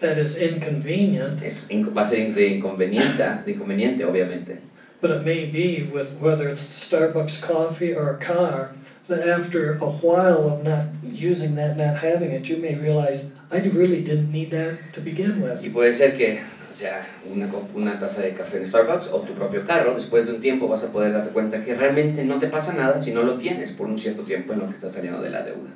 That 0.00 0.18
is 0.18 0.36
inconvenient, 0.38 1.42
Es, 1.42 1.66
va 1.96 2.02
a 2.02 2.04
ser 2.04 2.34
de 2.34 2.48
inconveniente, 2.48 3.22
de 3.46 3.52
inconveniente, 3.52 4.04
obviamente. 4.04 4.58
but 5.00 5.10
it 5.10 5.24
may 5.24 5.46
be 5.46 5.90
with 5.90 6.08
whether 6.20 6.48
it's 6.50 6.60
Starbucks 6.60 7.40
coffee 7.40 7.94
or 7.94 8.10
a 8.10 8.18
car, 8.18 8.72
that 9.08 9.26
after 9.26 9.78
a 9.80 9.86
while 10.02 10.46
of 10.52 10.62
not 10.62 10.84
using 11.02 11.54
that, 11.56 11.76
not 11.78 11.96
having 11.96 12.30
it, 12.30 12.46
you 12.48 12.58
may 12.58 12.74
realize, 12.76 13.32
I 13.52 13.60
really 13.68 14.02
didn't 14.02 14.32
need 14.32 14.50
that 14.52 14.78
to 14.94 15.00
begin 15.02 15.42
Y 15.42 15.68
with. 15.68 15.72
puede 15.72 15.92
ser 15.92 16.16
que 16.16 16.40
o 16.70 16.74
sea 16.74 17.06
una, 17.30 17.48
una 17.74 17.98
taza 17.98 18.22
de 18.22 18.32
café 18.32 18.56
en 18.56 18.66
Starbucks 18.66 19.08
o 19.12 19.20
tu 19.20 19.34
propio 19.34 19.64
carro, 19.66 19.94
después 19.94 20.26
de 20.26 20.32
un 20.32 20.40
tiempo 20.40 20.68
vas 20.68 20.82
a 20.82 20.90
poder 20.90 21.12
darte 21.12 21.30
cuenta 21.30 21.62
que 21.62 21.74
realmente 21.74 22.24
no 22.24 22.38
te 22.38 22.46
pasa 22.48 22.72
nada 22.72 22.98
si 23.00 23.12
no 23.12 23.22
lo 23.22 23.36
tienes 23.36 23.70
por 23.72 23.86
un 23.88 23.98
cierto 23.98 24.22
tiempo 24.22 24.54
en 24.54 24.60
lo 24.60 24.68
que 24.68 24.76
estás 24.76 24.92
saliendo 24.94 25.20
de 25.20 25.28
la 25.30 25.42
deuda. 25.42 25.70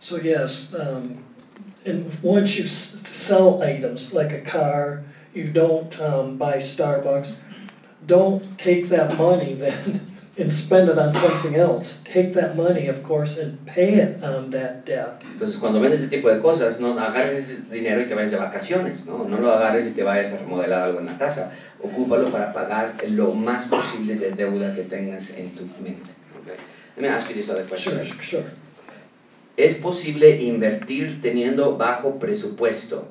So 0.00 0.18
yes, 0.18 0.74
um, 0.74 1.24
and 1.86 2.04
once 2.22 2.56
you 2.58 2.66
sell 2.68 3.62
items 3.62 4.12
like 4.12 4.32
a 4.32 4.42
car, 4.42 5.02
you 5.34 5.50
don't 5.50 5.98
um, 6.00 6.36
buy 6.36 6.58
Starbucks. 6.58 7.36
Don't 8.06 8.42
take 8.58 8.88
that 8.90 9.16
money 9.18 9.54
then 9.58 10.17
and 10.38 10.50
spend 10.52 10.88
it 10.88 10.98
on 10.98 11.12
something 11.12 11.56
else. 11.56 12.00
Take 12.04 12.32
that 12.34 12.56
money, 12.56 12.86
of 12.86 13.02
course, 13.02 13.36
and 13.36 13.58
pay 13.66 13.94
it 13.94 14.22
on 14.22 14.50
that 14.50 14.84
debt. 14.84 15.22
Entonces, 15.32 15.58
cuando 15.58 15.80
vendes 15.80 16.00
ese 16.00 16.08
tipo 16.08 16.28
de 16.28 16.40
cosas, 16.40 16.78
no 16.78 16.98
agarres 16.98 17.44
ese 17.44 17.56
dinero 17.70 18.00
y 18.00 18.06
te 18.06 18.14
vayas 18.14 18.30
de 18.30 18.36
vacaciones, 18.36 19.04
¿no? 19.06 19.24
No 19.24 19.38
lo 19.38 19.52
agarres 19.52 19.86
y 19.86 19.90
te 19.90 20.02
vayas 20.02 20.32
a 20.32 20.38
remodelar 20.38 20.82
algo 20.82 21.00
en 21.00 21.06
la 21.06 21.18
casa. 21.18 21.52
Ocúpalo 21.82 22.30
para 22.30 22.52
pagar 22.52 22.92
lo 23.10 23.34
más 23.34 23.66
posible 23.66 24.14
de 24.14 24.32
deuda 24.32 24.74
que 24.74 24.82
tengas 24.82 25.30
en 25.30 25.50
tu 25.50 25.64
mente. 25.82 26.10
Okay? 26.42 26.54
Let 26.96 27.02
me 27.02 27.08
ask 27.08 27.28
you 27.28 27.34
this 27.34 27.48
other 27.50 27.64
question. 27.64 27.94
Sure, 28.04 28.22
sure. 28.22 28.44
¿Es 29.56 29.74
posible 29.74 30.40
invertir 30.40 31.20
teniendo 31.20 31.76
bajo 31.76 32.20
presupuesto? 32.20 33.08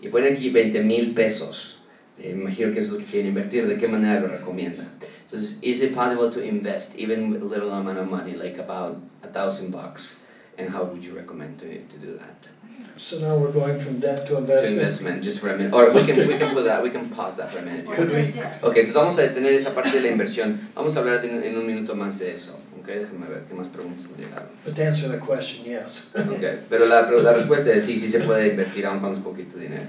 Y 0.00 0.08
pone 0.08 0.28
aquí 0.28 0.48
20 0.48 0.82
mil 0.82 1.12
pesos. 1.12 1.82
Eh, 2.18 2.30
imagino 2.30 2.72
que 2.72 2.80
eso 2.80 2.88
es 2.88 2.92
lo 2.94 2.98
que 2.98 3.10
quieren 3.10 3.28
invertir. 3.28 3.66
¿De 3.66 3.76
qué 3.76 3.86
manera 3.86 4.20
lo 4.20 4.28
recomienda? 4.28 4.84
Entonces, 5.26 5.58
¿is 5.62 5.80
it 5.82 5.94
possible 5.94 6.30
to 6.30 6.40
invest 6.40 6.94
even 6.96 7.30
with 7.32 7.42
a 7.42 7.44
little 7.44 7.72
amount 7.72 7.98
of 7.98 8.08
money, 8.08 8.34
like 8.34 8.58
about 8.58 8.96
a 9.22 9.28
thousand 9.28 9.70
bucks? 9.72 10.14
And 10.58 10.70
how 10.70 10.84
would 10.84 11.04
you 11.04 11.14
recommend 11.14 11.58
to, 11.60 11.66
to 11.66 11.96
do 11.98 12.16
that? 12.18 12.48
So 12.96 13.18
now 13.18 13.36
we're 13.36 13.52
going 13.52 13.78
from 13.78 13.98
debt 14.00 14.26
to 14.26 14.38
investment. 14.38 14.46
To 14.48 14.66
investment. 14.68 14.80
investment, 14.80 15.22
just 15.24 15.40
for 15.40 15.50
a 15.50 15.56
minute. 15.56 15.74
Or 15.74 15.90
we 15.90 16.06
can, 16.06 16.16
we 16.28 16.38
can 16.38 16.54
put 16.54 16.64
that, 16.64 16.82
we 16.82 16.90
can 16.90 17.10
pause 17.10 17.36
that 17.36 17.50
for 17.50 17.58
a 17.58 17.62
minute. 17.62 17.84
Could 17.92 18.08
we- 18.10 18.32
Ok, 18.62 18.76
entonces 18.78 18.94
vamos 18.94 19.18
a 19.18 19.22
detener 19.22 19.52
esa 19.52 19.74
parte 19.74 19.90
de 19.90 20.00
la 20.00 20.08
inversión. 20.08 20.58
Vamos 20.74 20.96
a 20.96 21.00
hablar 21.00 21.22
en, 21.24 21.42
en 21.42 21.58
un 21.58 21.66
minuto 21.66 21.94
más 21.94 22.18
de 22.18 22.34
eso. 22.34 22.58
Ok, 22.80 22.86
déjenme 22.86 23.26
ver 23.28 23.42
qué 23.48 23.54
más 23.54 23.68
preguntas 23.68 24.08
me 24.10 24.24
llegaron. 24.24 24.48
But 24.64 24.76
to 24.76 24.82
answer 24.82 25.10
the 25.10 25.18
question, 25.18 25.64
yes. 25.66 26.08
Ok, 26.14 26.44
pero 26.70 26.86
la, 26.86 27.06
pero 27.06 27.20
la 27.20 27.32
respuesta 27.34 27.70
es 27.74 27.84
sí, 27.84 27.98
sí 27.98 28.08
se 28.08 28.20
puede 28.20 28.48
invertir 28.48 28.86
aun 28.86 29.00
cuando 29.00 29.18
es 29.18 29.24
poquito 29.24 29.58
de 29.58 29.64
dinero. 29.64 29.86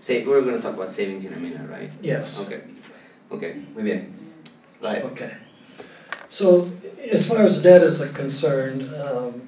Say, 0.00 0.26
we're 0.26 0.42
going 0.42 0.56
to 0.56 0.60
talk 0.62 0.74
about 0.74 0.88
savings 0.88 1.24
in 1.24 1.32
a 1.32 1.36
minute, 1.36 1.62
right? 1.70 1.90
Yes. 2.02 2.38
Ok, 2.40 2.52
ok, 3.30 3.42
muy 3.74 3.82
bien. 3.84 4.19
Right. 4.82 5.04
Okay. 5.04 5.32
So 6.28 6.70
as 7.10 7.26
far 7.26 7.42
as 7.42 7.60
debt 7.62 7.82
is 7.82 8.00
concerned, 8.12 8.82
um, 8.94 9.42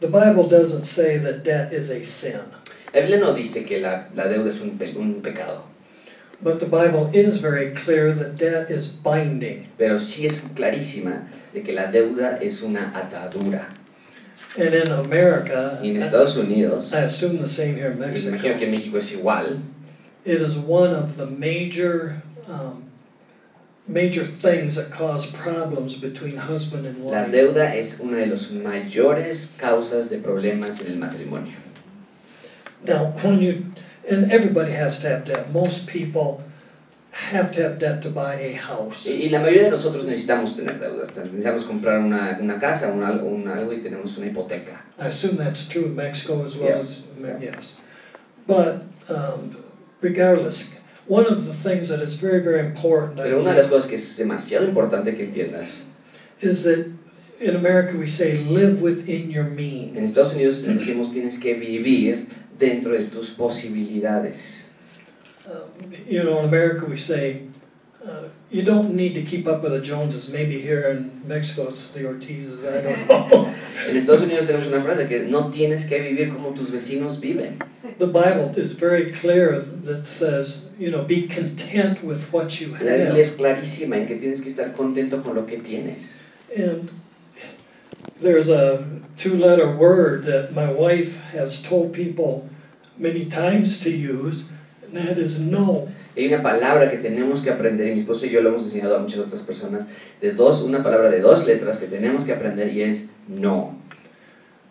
the 0.00 0.08
Bible 0.08 0.48
doesn't 0.48 0.86
say 0.86 1.18
that 1.18 1.44
debt 1.44 1.72
is 1.72 1.90
a 1.90 2.02
sin. 2.02 2.40
La 2.94 3.00
Biblia 3.02 3.18
no 3.20 3.34
dice 3.34 3.64
que 3.66 3.78
la, 3.80 4.04
la 4.14 4.24
deuda 4.24 4.48
es 4.48 4.60
un, 4.60 4.76
pe- 4.78 4.94
un 4.96 5.20
pecado, 5.22 5.62
But 6.42 6.58
the 6.58 6.66
Bible 6.66 7.10
is 7.12 7.36
very 7.36 7.72
clear 7.74 8.12
that 8.14 8.36
debt 8.36 8.70
is 8.70 8.86
binding. 8.88 9.66
pero 9.78 9.98
sí 9.98 10.24
es 10.26 10.40
clarísima 10.54 11.28
de 11.52 11.60
que 11.62 11.72
la 11.74 11.92
deuda 11.92 12.38
es 12.42 12.62
una 12.62 12.90
atadura. 12.94 13.66
And 14.58 14.74
in 14.74 14.90
America, 14.90 15.78
Y 15.82 15.90
en 15.90 16.02
Estados 16.02 16.34
Unidos, 16.36 16.92
I 16.92 17.02
assume 17.04 17.38
the 17.38 17.46
same 17.46 17.76
here 17.76 17.92
in 17.92 17.98
Mexico, 18.00 18.30
imagino 18.34 18.58
que 18.58 18.66
en 18.66 18.72
México 18.72 18.96
es 18.98 19.12
igual, 19.12 19.60
it 20.24 20.40
is 20.40 20.56
one 20.56 20.92
of 20.92 21.16
the 21.16 21.26
major, 21.26 22.20
um, 22.48 22.89
major 23.88 24.24
things 24.24 24.74
that 24.76 24.90
cause 24.90 25.26
problems 25.26 25.96
between 25.96 26.36
husband 26.36 26.86
and 26.86 27.04
la 27.04 27.22
wife. 27.22 27.30
deuda 27.32 27.74
es 27.74 27.98
una 28.00 28.18
de 28.18 28.26
las 28.26 28.50
mayores 28.50 29.54
causas 29.58 30.08
de 30.10 30.18
problemas 30.18 30.80
en 30.80 30.92
el 30.92 30.98
matrimonio. 30.98 31.54
Now, 32.84 33.12
when 33.22 33.40
you, 33.40 33.64
and 34.08 34.30
everybody 34.32 34.72
has 34.72 35.00
to 35.00 35.08
have 35.08 35.24
debt. 35.24 35.52
Most 35.52 35.86
people 35.86 36.42
have 37.12 37.52
to 37.52 37.62
have 37.62 37.78
debt 37.78 38.00
to 38.02 38.10
buy 38.10 38.34
a 38.36 38.52
house. 38.54 39.06
Y, 39.06 39.24
y 39.26 39.28
la 39.30 39.40
mayoría 39.40 39.64
de 39.64 39.70
nosotros 39.70 40.04
necesitamos 40.04 40.54
tener 40.56 40.78
deudas, 40.78 41.14
necesitamos 41.16 41.64
comprar 41.64 41.98
una, 42.00 42.38
una 42.40 42.58
casa, 42.60 42.88
un, 42.88 43.02
un 43.02 43.48
algo 43.48 43.72
y 43.72 43.78
tenemos 43.82 44.16
una 44.16 44.26
hipoteca. 44.28 44.80
I 44.98 45.08
assume 45.08 45.36
that's 45.36 45.66
true 45.66 45.86
in 45.86 45.96
Mexico 45.96 46.44
as 46.44 46.54
well 46.54 46.68
Yeah. 46.68 46.78
as, 46.78 47.02
yes. 47.42 47.80
But 48.46 48.84
um, 49.08 49.56
regardless, 50.00 50.74
one 51.06 51.26
of 51.26 51.44
the 51.44 51.52
things 51.52 51.88
that 51.88 52.00
is 52.00 52.14
very, 52.14 52.40
very 52.40 52.60
important 52.60 53.16
Pero 53.16 53.40
una 53.40 53.54
de 53.54 53.62
las 53.62 53.68
cosas 53.68 53.88
que 53.88 53.96
es 53.96 54.16
demasiado 54.16 54.66
importante 54.66 55.16
que 55.16 55.26
entiendas, 55.26 55.82
is 56.40 56.64
that 56.64 56.86
in 57.40 57.56
America 57.56 57.96
we 57.96 58.06
say 58.06 58.38
live 58.44 58.80
within 58.80 59.30
your 59.30 59.46
en 59.46 59.56
means. 59.56 59.96
Estados 60.12 60.34
Unidos 60.34 60.62
decimos 60.62 61.12
tienes 61.12 61.40
que 61.40 61.54
vivir 61.54 62.28
dentro 62.58 62.92
de 62.92 63.04
tus 63.04 63.30
posibilidades. 63.30 64.64
Um, 65.46 65.92
you 66.06 66.22
know, 66.22 66.40
in 66.40 66.44
America 66.44 66.84
we 66.84 66.96
say 66.96 67.42
uh, 68.04 68.24
you 68.50 68.62
don't 68.62 68.94
need 68.94 69.14
to 69.14 69.22
keep 69.22 69.46
up 69.46 69.62
with 69.62 69.72
the 69.72 69.80
Joneses. 69.80 70.28
Maybe 70.28 70.60
here 70.60 70.88
in 70.88 71.22
Mexico 71.26 71.68
it's 71.68 71.88
the 71.88 72.00
Ortizes, 72.00 72.66
I 72.66 72.80
don't 72.82 73.08
know. 73.32 73.54
En 73.86 73.96
Estados 73.96 74.22
Unidos 74.22 74.46
tenemos 74.46 74.66
una 74.66 74.82
frase 74.82 75.08
que 75.08 75.24
no 75.24 75.50
tienes 75.50 75.88
que 75.88 75.98
vivir 75.98 76.32
como 76.34 76.52
tus 76.52 76.68
vecinos 76.70 77.18
viven. 77.20 77.58
the 77.98 78.06
Bible 78.06 78.50
is 78.56 78.72
very 78.72 79.10
clear 79.10 79.58
that 79.58 80.04
says, 80.06 80.70
you 80.78 80.90
know, 80.90 81.02
be 81.02 81.26
content 81.28 82.02
with 82.02 82.32
what 82.32 82.60
you 82.60 82.72
have. 82.74 82.82
La 82.82 82.92
Biblia 82.92 83.06
have. 83.06 83.18
es 83.18 83.30
clarísima 83.32 83.96
en 83.96 84.06
que 84.06 84.18
tienes 84.18 84.42
que 84.42 84.50
estar 84.50 84.74
contento 84.74 85.22
con 85.22 85.34
lo 85.36 85.44
que 85.44 85.58
tienes. 85.58 86.12
And 86.56 86.90
there's 88.20 88.48
a 88.48 88.84
two 89.16 89.36
letter 89.36 89.70
word 89.70 90.24
that 90.24 90.52
my 90.52 90.70
wife 90.72 91.16
has 91.32 91.62
told 91.62 91.92
people 91.92 92.48
many 92.98 93.24
times 93.26 93.78
to 93.80 93.90
use, 93.90 94.48
and 94.82 94.96
that 94.96 95.18
is 95.18 95.38
no. 95.38 95.88
Hay 96.16 96.26
una 96.26 96.42
palabra 96.42 96.90
que 96.90 96.98
tenemos 96.98 97.40
que 97.42 97.50
aprender, 97.50 97.88
y 97.88 97.92
mi 97.92 98.00
esposo 98.00 98.26
y 98.26 98.30
yo 98.30 98.40
lo 98.40 98.48
hemos 98.48 98.64
enseñado 98.64 98.96
a 98.96 98.98
muchas 98.98 99.20
otras 99.20 99.42
personas, 99.42 99.86
de 100.20 100.32
dos, 100.32 100.62
una 100.62 100.82
palabra 100.82 101.10
de 101.10 101.20
dos 101.20 101.46
letras 101.46 101.78
que 101.78 101.86
tenemos 101.86 102.24
que 102.24 102.32
aprender 102.32 102.72
y 102.72 102.82
es 102.82 103.08
no. 103.28 103.78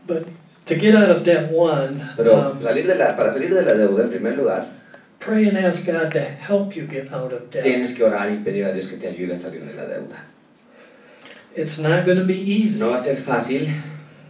But 0.06 0.28
to 0.66 0.76
get 0.76 0.96
out 0.96 1.10
of 1.10 1.24
debt, 1.24 1.50
one, 1.52 2.02
Pero 2.18 2.52
um, 2.52 2.62
salir 2.62 2.86
de 2.86 2.96
la, 2.96 3.16
para 3.16 3.32
salir 3.32 3.54
de 3.54 3.62
la 3.62 3.74
deuda, 3.74 4.04
en 4.04 4.10
primer 4.10 4.38
lugar, 4.38 4.68
pray 5.20 5.48
and 5.48 5.58
ask 5.58 5.86
God 5.86 6.12
to 6.12 6.20
help 6.20 6.76
you 6.76 6.88
get 6.88 7.12
out 7.14 7.32
of 7.32 7.50
debt. 7.52 7.64
tienes 7.64 7.94
que 7.94 8.04
orar 8.04 8.30
y 8.32 8.44
pedir 8.44 8.66
a 8.66 8.74
Dios 8.74 8.88
que 8.88 8.98
te 8.98 9.08
ayude 9.08 9.34
a 9.34 9.38
salir 9.38 9.64
de 9.64 9.74
la 9.74 9.86
deuda. 9.86 10.26
It's 11.56 11.80
not 11.80 12.06
going 12.06 12.18
to 12.18 12.26
be 12.26 12.36
easy. 12.36 12.80
No 12.80 12.92
va 12.92 12.98
a 12.98 13.00
ser 13.00 13.18
fácil, 13.18 13.68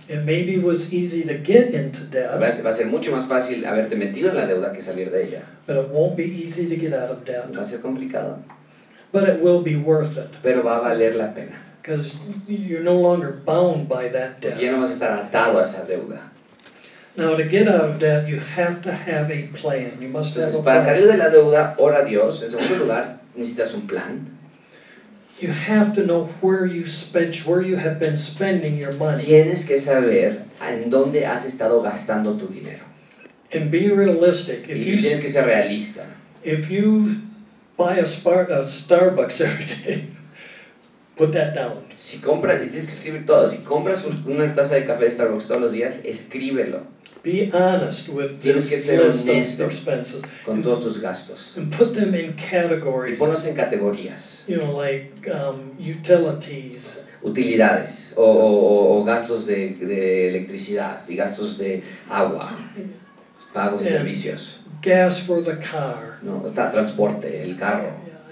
It 0.09 0.25
maybe 0.25 0.57
was 0.57 0.91
easy 0.91 1.23
to 1.23 1.35
get 1.35 1.71
into 1.73 1.99
va 2.05 2.39
debt, 2.39 2.43
a 2.43 2.51
ser, 2.51 2.63
va 2.65 2.69
a 2.71 2.73
ser 2.73 2.87
mucho 2.87 3.11
más 3.11 3.25
fácil 3.27 3.63
haberte 3.65 3.95
metido 3.95 4.29
en 4.31 4.37
la 4.37 4.47
deuda 4.47 4.73
que 4.73 4.81
salir 4.81 5.11
de 5.11 5.23
ella. 5.27 5.43
but 5.67 5.75
it 5.77 5.87
won't 5.91 6.15
be 6.17 6.23
easy 6.25 6.67
to 6.67 6.75
get 6.75 6.93
out 6.93 7.11
of 7.11 7.23
debt. 7.25 7.45
Va 7.55 7.61
a 7.61 7.65
ser 7.65 7.79
complicado, 7.79 8.39
But 9.13 9.29
it 9.29 9.39
will 9.41 9.61
be 9.63 9.75
worth 9.75 10.17
it 10.17 10.29
pero 10.41 10.63
va 10.63 10.77
a 10.77 10.81
valer 10.81 11.15
la 11.15 11.33
pena. 11.33 11.61
because 11.81 12.19
you're 12.47 12.83
no 12.83 12.95
longer 12.99 13.39
bound 13.45 13.87
by 13.87 14.09
that 14.09 14.41
Porque 14.41 14.55
ya 14.65 14.71
debt. 14.71 14.71
no 14.71 14.81
vas 14.81 14.89
a 14.89 14.93
estar 14.93 15.11
atado 15.13 15.59
a 15.59 15.63
esa 15.63 15.85
deuda. 15.85 16.31
Now, 17.15 17.35
to 17.35 17.43
get 17.43 17.67
out 17.67 17.81
of 17.89 17.99
debt, 17.99 18.27
you 18.29 18.39
have 18.55 18.81
to 18.83 18.91
have 18.91 19.29
a 19.31 19.49
plan. 19.61 19.99
You 20.01 20.07
must 20.09 20.35
have 20.35 20.45
Entonces, 20.53 20.61
a 20.61 20.63
para 20.63 20.81
plan. 20.81 20.95
salir 20.95 21.07
de 21.11 21.17
la 21.17 21.29
deuda, 21.29 21.75
ora 21.77 21.99
a 21.99 22.03
Dios. 22.05 22.41
En 22.43 22.49
segundo 22.51 22.77
lugar, 22.77 23.19
necesitas 23.35 23.73
un 23.73 23.85
plan. 23.87 24.25
You 25.41 25.49
have 25.51 25.93
to 25.95 26.03
know 26.05 26.25
where 26.41 26.65
you 26.65 26.85
spent, 26.85 27.45
where 27.45 27.61
you 27.61 27.77
have 27.77 27.99
been 27.99 28.17
spending 28.17 28.77
your 28.77 28.91
money, 28.97 29.23
Tienes 29.23 29.65
que 29.65 29.79
saber 29.79 30.43
en 30.61 30.89
dónde 30.89 31.25
has 31.25 31.45
estado 31.45 31.81
gastando 31.81 32.37
tu 32.37 32.47
dinero. 32.47 32.83
and 33.53 33.71
be 33.71 33.89
realistic. 33.89 34.67
If 34.69 34.77
Y 34.77 34.83
you 34.83 34.97
tienes 34.97 35.21
que 35.21 35.29
ser 35.31 35.45
realista. 35.45 36.05
if 36.43 36.69
you 36.69 37.21
buy 37.77 37.97
a, 37.99 38.05
Spar, 38.05 38.51
a 38.51 38.63
Starbucks 38.63 39.39
every 39.45 39.65
day, 39.65 40.07
put 41.15 41.31
that 41.31 41.53
down. 41.55 41.83
Si 41.95 42.19
compras, 42.19 42.61
y 42.61 42.67
tienes 42.69 42.85
que 42.87 42.93
escribir 42.93 43.25
todo. 43.25 43.47
Si 43.49 43.57
compras 43.59 44.03
un- 44.05 44.23
una 44.27 44.53
taza 44.53 44.75
de 44.75 44.85
café 44.85 45.05
de 45.05 45.11
Starbucks 45.11 45.47
todos 45.47 45.61
los 45.61 45.71
días, 45.71 45.99
escríbelo 46.03 46.81
Be 47.23 47.51
honest 47.53 48.09
with 48.09 48.39
Tienes 48.41 48.69
this 48.69 48.69
que 48.69 48.77
ser 48.79 49.03
list 49.03 49.59
of 49.59 49.67
expenses 49.67 50.23
con 50.45 50.61
todos 50.63 50.81
tus 50.81 51.01
gastos. 51.01 51.53
and 51.57 51.69
put 51.75 51.93
them 51.93 52.13
in 52.15 52.29
Y 52.29 52.33
categories. 52.37 53.19
ponlos 53.19 53.45
en 53.45 53.55
categorías. 53.55 54.43
You 54.47 54.57
know, 54.57 54.71
like 54.75 55.11
um, 55.29 55.73
utilities, 55.77 56.99
Utilidades 57.21 58.13
o, 58.15 58.23
o- 58.23 59.01
o 59.01 59.03
gastos 59.03 59.45
de, 59.45 59.75
de 59.75 60.29
electricidad 60.29 61.01
y 61.09 61.15
gastos 61.17 61.57
de 61.57 61.83
agua, 62.09 62.49
pagos 63.53 63.81
de 63.83 63.89
Yeah. 63.89 63.97
servicios, 63.97 64.59
gas 64.81 65.19
for 65.19 65.43
the 65.43 65.57
car, 65.59 66.19
¿no? 66.21 66.39
Ta- 66.55 66.71
transporte, 66.71 67.41
el 67.43 67.57
carro, 67.57 67.91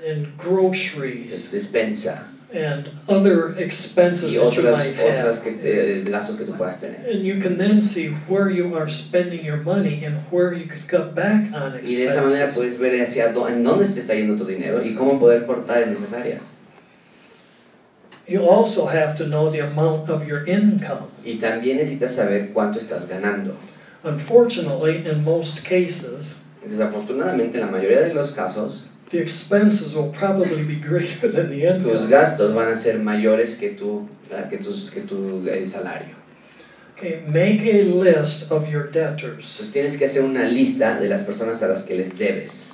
and 0.09 0.27
groceries, 0.37 1.51
despensa 1.51 2.27
and 2.53 2.89
other 3.09 3.49
expenses 3.59 4.31
y 4.31 4.35
that 4.37 4.51
you 4.55 4.61
otras, 4.61 4.77
might 4.77 4.99
otras 4.99 5.37
have. 5.37 5.43
que 5.43 5.51
te- 5.53 6.03
gastos 6.09 6.37
que 6.37 6.45
tú 6.45 6.55
puedas 6.57 6.79
tener. 6.79 7.05
And 7.11 7.23
you 7.23 7.39
can 7.39 7.57
then 7.57 7.81
see 7.81 8.09
where 8.27 8.49
you 8.49 8.75
are 8.75 8.87
spending 8.89 9.43
your 9.43 9.57
money 9.57 10.05
and 10.05 10.17
where 10.31 10.53
you 10.53 10.65
could 10.65 10.87
cut 10.87 11.13
back 11.13 11.51
on 11.53 11.73
Y 11.85 11.95
de 11.95 12.05
esa 12.05 12.21
manera 12.21 12.45
expenses. 12.45 12.57
puedes 12.57 12.77
ver 12.79 13.01
hacia 13.01 13.25
en 13.49 13.63
dónde 13.63 13.85
se 13.87 13.99
está 13.99 14.15
yendo 14.15 14.37
tu 14.37 14.45
dinero 14.45 14.81
y 14.83 14.95
cómo 14.95 15.19
poder 15.19 15.45
cortar 15.45 15.83
en 15.83 15.95
esas 15.95 16.13
áreas. 16.13 16.43
You 18.27 18.43
also 18.45 18.85
have 18.87 19.15
to 19.17 19.25
know 19.25 19.49
the 19.49 19.61
amount 19.61 20.09
of 20.09 20.27
your 20.27 20.45
income. 20.47 21.07
Y 21.23 21.35
también 21.39 21.77
necesitas 21.77 22.13
saber 22.15 22.51
cuánto 22.53 22.79
estás 22.79 23.07
ganando. 23.07 23.55
Unfortunately, 24.03 25.05
in 25.07 25.23
most 25.23 25.63
cases, 25.63 26.41
Desafortunadamente, 26.67 27.55
en 27.59 27.65
la 27.65 27.71
mayoría 27.71 28.01
de 28.01 28.13
los 28.13 28.31
casos, 28.31 28.85
the 29.09 29.19
expenses 29.19 29.93
will 29.95 30.11
probably 30.11 30.63
be 30.63 30.75
greater 30.75 31.27
than 31.29 31.49
the 31.49 31.61
tus 31.81 32.01
income. 32.01 32.09
gastos 32.09 32.53
van 32.53 32.71
a 32.71 32.75
ser 32.75 32.99
mayores 32.99 33.55
que 33.55 33.69
tu, 33.71 34.07
ah, 34.33 34.49
que 34.49 34.57
tus, 34.57 34.89
que 34.89 35.01
tu 35.01 35.47
eh, 35.47 35.65
salario. 35.65 36.15
Okay, 36.97 37.21
make 37.27 37.61
a 37.63 37.83
list 37.83 38.51
of 38.51 38.67
your 38.69 38.87
debtors. 38.91 39.55
Entonces 39.59 39.71
tienes 39.71 39.97
que 39.97 40.05
hacer 40.05 40.23
una 40.23 40.45
lista 40.49 40.99
de 40.99 41.07
las 41.07 41.23
personas 41.23 41.61
a 41.61 41.67
las 41.67 41.83
que 41.83 41.95
les 41.95 42.17
debes. 42.17 42.73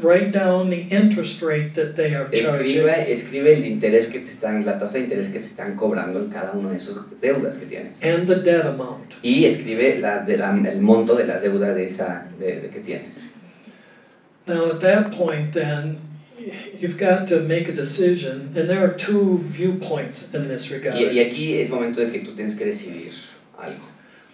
Write 0.00 0.30
down 0.30 0.70
the 0.70 0.86
interest 0.90 1.42
rate 1.42 1.74
that 1.74 1.96
they 1.96 2.14
are 2.14 2.28
charging. 2.30 2.66
Escribe, 2.78 3.10
escribe 3.10 3.52
el 3.54 3.64
interés 3.64 4.06
que 4.06 4.20
te 4.20 4.30
están, 4.30 4.64
la 4.64 4.78
tasa 4.78 4.98
de 4.98 5.04
interés 5.04 5.28
que 5.28 5.40
te 5.40 5.46
están 5.46 5.74
cobrando 5.74 6.20
en 6.20 6.30
cada 6.30 6.52
una 6.52 6.70
de 6.70 6.76
esas 6.76 6.96
deudas 7.20 7.58
que 7.58 7.66
tienes. 7.66 8.00
and 8.02 8.28
the 8.28 8.36
debt 8.36 8.64
amount. 8.64 9.14
Y 9.22 9.44
escribe 9.44 9.98
la, 9.98 10.20
de 10.20 10.36
la- 10.36 10.56
el 10.56 10.80
monto 10.80 11.16
de 11.16 11.26
la 11.26 11.40
deuda 11.40 11.74
de 11.74 11.84
esa 11.86 12.28
de, 12.38 12.60
de 12.60 12.68
que 12.70 12.78
tienes. 12.80 13.14
Now, 14.46 14.70
at 14.70 14.80
that 14.80 15.12
point, 15.12 15.52
then, 15.52 15.98
you've 16.78 16.98
got 16.98 17.26
to 17.28 17.40
make 17.40 17.68
a 17.68 17.72
decision, 17.72 18.52
and 18.54 18.68
there 18.70 18.84
are 18.84 18.94
two 18.94 19.38
viewpoints 19.48 20.32
in 20.32 20.46
this 20.48 20.70
regard. 20.70 20.96
Y, 20.96 21.10
y 21.10 21.18
aquí 21.18 21.60
es 21.60 21.68
momento 21.68 22.04
de 22.04 22.12
que 22.12 22.20
tú 22.24 22.34
tienes 22.36 22.56
que 22.56 22.64
decidir 22.66 23.12
algo. 23.58 23.84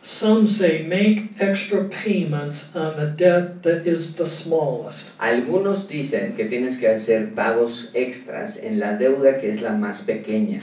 Some 0.05 0.48
say 0.48 0.83
make 0.83 1.40
extra 1.40 1.85
payments 1.85 2.75
on 2.75 2.96
the 2.96 3.07
debt 3.07 3.62
that 3.62 3.87
is 3.87 4.16
the 4.16 4.27
smallest. 4.27 5.16
Algunos 5.20 5.87
dicen 5.88 6.35
que 6.37 6.46
tienes 6.46 6.77
que 6.77 6.88
hacer 6.88 7.35
pagos 7.37 7.88
extras 7.94 8.57
en 8.57 8.81
la 8.81 8.98
deuda 8.98 9.40
que 9.40 9.48
es 9.48 9.61
la 9.62 9.70
más 9.70 10.03
pequeña. 10.03 10.62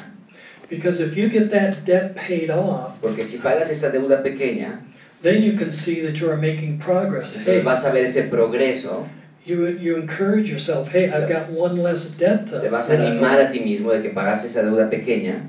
Because 0.70 1.00
if 1.00 1.16
you 1.16 1.30
get 1.30 1.50
that 1.52 1.86
debt 1.86 2.16
paid 2.18 2.50
off, 2.50 3.00
Porque 3.02 3.24
si 3.26 3.38
pagas 3.38 3.72
esa 3.72 3.90
deuda 3.92 4.22
pequeña, 4.22 4.82
then 5.22 5.42
you 5.42 5.54
can 5.54 5.72
see 5.72 6.02
that 6.02 6.20
you 6.20 6.30
are 6.30 6.38
making 6.38 6.78
progress. 6.78 7.38
entonces 7.38 7.48
Hey, 7.48 7.62
vas 7.64 7.86
a 7.86 7.92
ver 7.92 8.04
ese 8.04 8.24
progreso, 8.24 9.08
you, 9.50 9.68
you 9.68 9.98
encourage 9.98 10.50
yourself, 10.50 10.90
hey, 10.90 11.10
I've 11.10 11.28
got 11.28 11.50
one 11.50 11.76
less 11.82 12.06
debt 12.18 12.48
to 12.48 12.62
te 12.62 12.68
vas 12.70 12.90
a 12.90 12.96
that 12.98 13.02
I 13.02 13.08
owe." 13.08 13.12
animar 13.12 13.40
a 13.40 13.52
ti 13.52 13.60
mismo 13.60 13.92
de 13.92 14.02
que 14.02 14.10
pagaste 14.12 14.46
esa 14.48 14.62
deuda 14.64 14.90
pequeña 14.90 15.42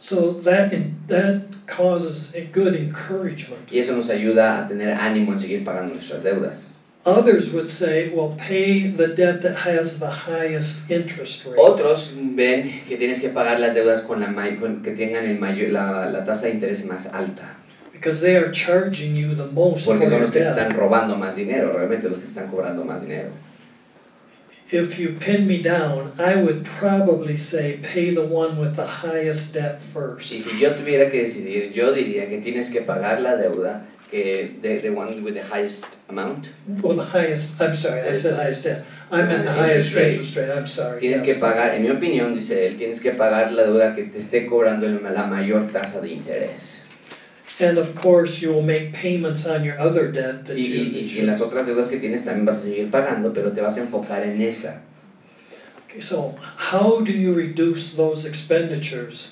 So 0.00 0.34
that, 0.44 0.70
that 1.08 1.40
causes 1.66 2.30
a 2.34 2.42
good 2.52 2.74
encouragement. 2.74 3.70
y 3.72 3.78
eso 3.78 3.94
nos 3.94 4.10
ayuda 4.10 4.58
a 4.58 4.66
tener 4.68 4.94
ánimo 4.96 5.32
en 5.32 5.40
seguir 5.40 5.64
pagando 5.64 5.94
nuestras 5.94 6.22
deudas. 6.22 6.66
Others 7.06 7.52
would 7.52 7.68
say, 7.68 8.08
well, 8.08 8.34
pay 8.38 8.88
the 8.88 9.08
debt 9.08 9.42
that 9.42 9.54
has 9.66 9.98
the 9.98 10.08
highest 10.26 10.78
interest 10.90 11.44
rate. 11.44 11.56
Otros 11.58 12.14
ven 12.16 12.80
que 12.88 12.96
tienes 12.96 13.20
que 13.20 13.28
pagar 13.28 13.60
las 13.60 13.74
deudas 13.74 14.00
con 14.00 14.20
la 14.20 14.32
con- 14.58 14.82
que 14.82 14.90
tengan 14.92 15.26
el 15.26 15.38
mayor, 15.38 15.68
la, 15.70 16.06
la 16.06 16.24
tasa 16.24 16.46
de 16.46 16.52
interés 16.52 16.82
más 16.86 17.06
alta, 17.12 17.56
Because 18.04 18.20
they 18.20 18.36
are 18.36 18.52
charging 18.52 19.16
you 19.16 19.34
the 19.34 19.46
most 19.46 19.86
for 19.86 19.94
porque 19.94 20.10
son 20.10 20.20
los 20.20 20.30
que 20.30 20.40
te 20.40 20.46
están 20.46 20.72
robando 20.76 21.16
más 21.16 21.36
dinero, 21.36 21.72
realmente 21.72 22.06
los 22.10 22.18
que 22.18 22.26
te 22.26 22.32
están 22.32 22.50
cobrando 22.50 22.84
más 22.84 23.00
dinero. 23.00 23.30
If 24.70 24.98
you 24.98 25.16
pin 25.18 25.46
me 25.46 25.62
down, 25.62 26.12
I 26.18 26.36
would 26.36 26.66
probably 26.66 27.38
say 27.38 27.78
pay 27.82 28.14
the 28.14 28.20
one 28.26 28.58
with 28.58 28.76
the 28.76 28.86
highest 28.86 29.54
debt 29.54 29.80
first. 29.80 30.32
Y 30.34 30.40
si 30.40 30.58
yo 30.60 30.74
tuviera 30.74 31.10
que 31.10 31.20
decidir, 31.20 31.72
yo 31.72 31.94
diría 31.94 32.28
que 32.28 32.42
tienes 32.42 32.70
que 32.70 32.82
pagar 32.82 33.22
la 33.22 33.38
deuda 33.38 33.86
que 34.10 34.52
the, 34.60 34.80
the 34.80 34.90
one 34.90 35.22
with 35.24 35.32
the 35.32 35.42
highest 35.42 35.86
amount. 36.10 36.50
Well, 36.82 36.96
the 36.96 37.06
highest, 37.06 37.58
I'm 37.58 37.72
sorry, 37.74 38.02
I 38.02 38.12
said 38.12 38.34
highest 38.34 38.64
debt. 38.64 38.84
I 39.10 39.22
meant 39.22 39.44
the 39.44 39.50
Uh, 39.50 39.54
highest 39.54 39.86
interest 39.86 39.96
rate. 39.96 40.12
interest 40.16 40.36
rate, 40.36 40.50
I'm 40.50 40.66
sorry. 40.66 41.00
Tienes 41.00 41.20
yes. 41.24 41.36
que 41.36 41.40
pagar, 41.40 41.74
en 41.74 41.82
mi 41.82 41.88
opinión, 41.88 42.34
dice 42.34 42.66
él, 42.66 42.76
tienes 42.76 43.00
que 43.00 43.12
pagar 43.12 43.50
la 43.52 43.62
deuda 43.62 43.94
que 43.94 44.02
te 44.04 44.18
esté 44.18 44.44
cobrando 44.44 44.86
la 44.88 45.26
mayor 45.26 45.72
tasa 45.72 46.02
de 46.02 46.10
interés. 46.10 46.83
And 47.60 47.78
of 47.78 47.94
course, 47.94 48.42
you 48.42 48.52
will 48.52 48.62
make 48.62 48.92
payments 48.92 49.46
on 49.46 49.64
your 49.64 49.78
other 49.78 50.10
debt 50.10 50.44
that 50.46 50.56
Y, 50.56 50.62
you. 50.62 50.84
y, 50.90 50.98
y 50.98 51.20
en 51.20 51.26
las 51.26 51.40
otras 51.40 51.66
deudas 51.66 51.86
que 51.88 51.98
tienes 51.98 52.24
también 52.24 52.44
vas 52.44 52.58
a 52.58 52.62
seguir 52.62 52.90
pagando, 52.90 53.32
pero 53.32 53.52
te 53.52 53.60
vas 53.60 53.76
a 53.76 53.82
enfocar 53.82 54.24
en 54.24 54.42
esa. 54.42 54.82
Okay, 55.88 56.00
So, 56.00 56.34
how 56.56 57.00
do 57.00 57.12
you 57.12 57.32
reduce 57.32 57.94
those 57.94 58.24
expenditures? 58.26 59.30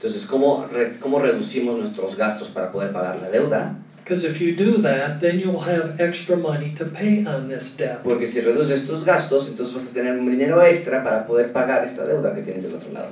Entonces, 0.00 0.24
¿cómo, 0.26 0.68
¿cómo 1.00 1.18
reducimos 1.20 1.76
nuestros 1.80 2.14
gastos 2.16 2.48
para 2.50 2.70
poder 2.70 2.92
pagar 2.92 3.20
la 3.20 3.30
deuda? 3.30 3.74
Because 4.04 4.24
if 4.24 4.40
you 4.40 4.54
do 4.54 4.80
that, 4.80 5.20
then 5.20 5.38
you'll 5.40 5.60
have 5.60 6.00
extra 6.00 6.36
money 6.36 6.70
to 6.76 6.84
pay 6.86 7.26
on 7.26 7.48
this 7.48 7.76
debt. 7.76 8.02
Porque 8.04 8.26
si 8.28 8.40
reduces 8.40 8.86
tus 8.86 9.04
gastos, 9.04 9.48
entonces 9.48 9.74
vas 9.74 9.90
a 9.90 9.92
tener 9.92 10.12
un 10.16 10.30
dinero 10.30 10.62
extra 10.64 11.02
para 11.02 11.26
poder 11.26 11.52
pagar 11.52 11.84
esta 11.84 12.06
deuda 12.06 12.32
que 12.34 12.42
tienes 12.42 12.62
del 12.62 12.74
otro 12.76 12.92
lado. 12.92 13.10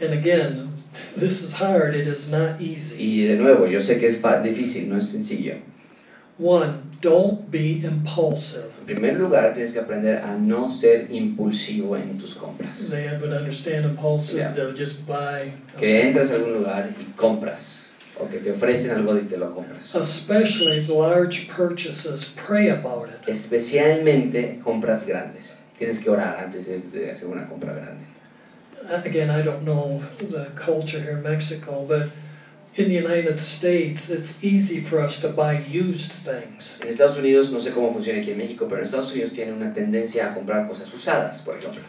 And 0.00 0.12
again, 0.12 0.72
this 1.16 1.42
is 1.42 1.52
hard, 1.52 1.94
it 1.94 2.06
is 2.06 2.28
not 2.30 2.60
easy. 2.60 2.96
Y 3.02 3.26
de 3.26 3.36
nuevo, 3.36 3.66
yo 3.66 3.80
sé 3.80 3.98
que 3.98 4.08
es 4.08 4.20
difícil, 4.42 4.88
no 4.88 4.96
es 4.96 5.08
sencillo. 5.08 5.54
One, 6.38 6.82
don't 7.00 7.48
be 7.48 7.80
impulsive. 7.84 8.64
En 8.80 8.86
primer 8.96 9.14
lugar, 9.20 9.54
tienes 9.54 9.72
que 9.72 9.78
aprender 9.78 10.18
a 10.18 10.36
no 10.36 10.68
ser 10.68 11.06
impulsivo 11.12 11.96
en 11.96 12.18
tus 12.18 12.34
compras. 12.34 12.90
They 12.90 13.08
would 13.20 13.32
understand 13.32 13.84
impulsive, 13.84 14.38
Yeah. 14.38 14.52
they'll 14.52 14.74
just 14.76 15.06
buy. 15.06 15.52
Que 15.78 16.02
entras 16.02 16.32
a 16.32 16.34
algún 16.34 16.54
lugar 16.54 16.90
y 17.00 17.04
compras, 17.16 17.84
o 18.18 18.28
que 18.28 18.38
te 18.38 18.50
ofrecen 18.50 18.90
algo 18.90 19.16
y 19.16 19.22
te 19.28 19.36
lo 19.36 19.54
compras. 19.54 19.94
Especially 19.94 20.84
large 20.88 21.46
purchases, 21.56 22.24
pray 22.46 22.68
about 22.68 23.08
it. 23.08 23.28
Especialmente 23.28 24.58
compras 24.62 25.06
grandes. 25.06 25.56
Tienes 25.78 26.00
que 26.00 26.10
orar 26.10 26.38
antes 26.40 26.66
de, 26.66 26.80
de 26.80 27.12
hacer 27.12 27.28
una 27.28 27.46
compra 27.48 27.72
grande. 27.74 28.04
Again, 28.88 29.30
I 29.30 29.42
don't 29.42 29.64
know 29.64 30.02
the 30.20 30.50
culture 30.56 31.00
here 31.00 31.16
in 31.16 31.22
Mexico, 31.22 31.84
but 31.86 32.10
in 32.76 32.88
the 32.88 32.94
United 32.94 33.38
States, 33.38 34.10
it's 34.10 34.42
easy 34.42 34.80
for 34.80 35.00
us 35.00 35.20
to 35.20 35.28
buy 35.28 35.60
used 35.60 36.12
things. 36.12 36.78
En 36.82 36.88
Estados 36.88 37.16
Unidos, 37.16 37.50
no 37.50 37.58
sé 37.58 37.72
cómo 37.72 37.92
funciona 37.92 38.20
aquí 38.20 38.32
en 38.32 38.38
México, 38.38 38.68
pero 38.68 38.78
en 38.78 38.84
Estados 38.84 39.12
Unidos 39.12 39.30
tienen 39.32 39.54
una 39.54 39.72
tendencia 39.72 40.30
a 40.30 40.34
comprar 40.34 40.68
cosas 40.68 40.92
usadas, 40.92 41.40
por 41.44 41.56
ejemplo. 41.56 41.82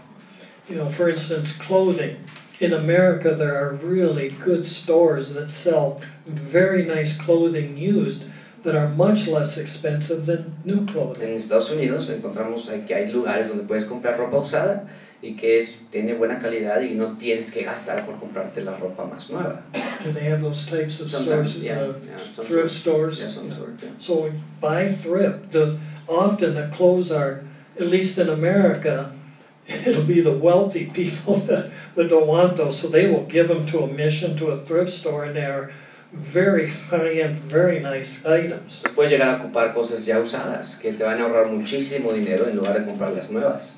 You 0.69 0.75
know, 0.75 0.87
for 0.87 1.09
instance, 1.09 1.51
clothing. 1.53 2.17
In 2.59 2.73
America, 2.73 3.35
there 3.35 3.55
are 3.55 3.73
really 3.83 4.29
good 4.29 4.63
stores 4.63 5.33
that 5.33 5.49
sell 5.49 6.01
very 6.25 6.85
nice 6.85 7.17
clothing 7.17 7.75
used 7.77 8.23
that 8.63 8.75
are 8.75 8.87
much 8.89 9.27
less 9.27 9.57
expensive 9.57 10.25
than 10.25 10.55
new 10.63 10.85
clothing. 10.85 11.29
En 11.29 11.35
Estados 11.35 11.69
Unidos 11.71 12.09
encontramos 12.09 12.67
que 12.87 12.95
hay 12.95 13.11
lugares 13.11 13.49
donde 13.49 13.67
puedes 13.67 13.85
comprar 13.85 14.17
ropa 14.17 14.37
usada 14.37 14.87
y 15.25 15.33
que 15.33 15.59
es, 15.59 15.79
tiene 15.89 16.13
buena 16.13 16.39
calidad 16.39 16.81
y 16.81 16.93
no 16.93 17.17
tienes 17.17 17.49
que 17.49 17.63
gastar 17.63 18.05
por 18.05 18.19
comprarte 18.19 18.61
la 18.61 18.77
ropa 18.77 19.05
más 19.05 19.29
nueva. 19.31 19.63
Do 20.03 20.11
they 20.11 20.29
have 20.29 20.41
those 20.41 20.65
types 20.65 21.01
of 21.01 21.09
Sometimes, 21.09 21.49
stores, 21.49 21.63
yeah, 21.63 21.79
uh, 21.79 21.93
yeah, 22.05 22.33
some 22.33 22.45
thrift 22.45 22.69
stores. 22.69 23.19
Yeah, 23.19 23.29
some 23.29 23.51
sort, 23.51 23.81
yeah. 23.81 23.89
So 23.97 24.31
buy 24.61 24.87
thrift. 24.87 25.51
The, 25.51 25.79
often 26.07 26.53
the 26.53 26.67
clothes 26.67 27.11
are, 27.11 27.41
at 27.79 27.87
least 27.87 28.19
in 28.19 28.29
America, 28.29 29.11
it'll 29.67 30.03
be 30.03 30.21
the 30.21 30.37
wealthy 30.37 30.85
people 30.85 31.35
that, 31.47 31.71
that 31.95 32.07
don't 32.07 32.27
want 32.27 32.57
those, 32.57 32.79
so 32.79 32.87
they 32.87 33.07
will 33.07 33.25
give 33.25 33.47
them 33.47 33.65
to 33.67 33.79
a 33.79 33.87
mission, 33.87 34.37
to 34.37 34.49
a 34.49 34.57
thrift 34.57 34.91
store, 34.91 35.25
and 35.25 35.35
they're 35.35 35.71
very 36.13 36.69
high-end, 36.69 37.35
very 37.37 37.79
nice 37.79 38.23
items. 38.25 38.83
Puedes 38.95 39.09
llegar 39.09 39.29
a 39.29 39.39
ocupar 39.39 39.73
cosas 39.73 40.05
ya 40.05 40.19
usadas 40.19 40.79
que 40.79 40.93
te 40.93 41.03
van 41.03 41.19
a 41.19 41.25
ahorrar 41.25 41.47
muchísimo 41.47 42.13
dinero 42.13 42.47
en 42.47 42.55
lugar 42.55 42.79
de 42.79 42.85
comprar 42.85 43.11
las 43.13 43.31
nuevas. 43.31 43.74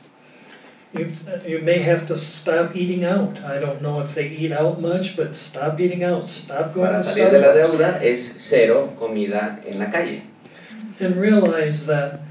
You, 0.94 1.12
you 1.46 1.60
may 1.60 1.80
have 1.80 2.08
to 2.08 2.16
stop 2.16 2.76
eating 2.76 3.04
out. 3.04 3.44
I 3.44 3.60
don't 3.60 3.82
know 3.82 4.00
if 4.00 4.16
they 4.16 4.30
eat 4.30 4.54
out 4.54 4.80
much, 4.80 5.18
but 5.18 5.36
stop 5.36 5.80
eating 5.80 6.04
out. 6.04 6.30
Stop 6.30 6.74
going 6.74 6.88
Para 6.88 7.04
to 7.04 7.10
salir 7.10 7.30
de 7.30 7.40
la 7.40 7.54
deuda 7.54 8.02
es 8.02 8.36
cero 8.38 8.96
comida 8.98 9.62
en 9.66 9.80
la 9.80 9.92
calle. 9.92 10.22
And 11.00 11.18
realize 11.18 11.86
that, 11.88 12.22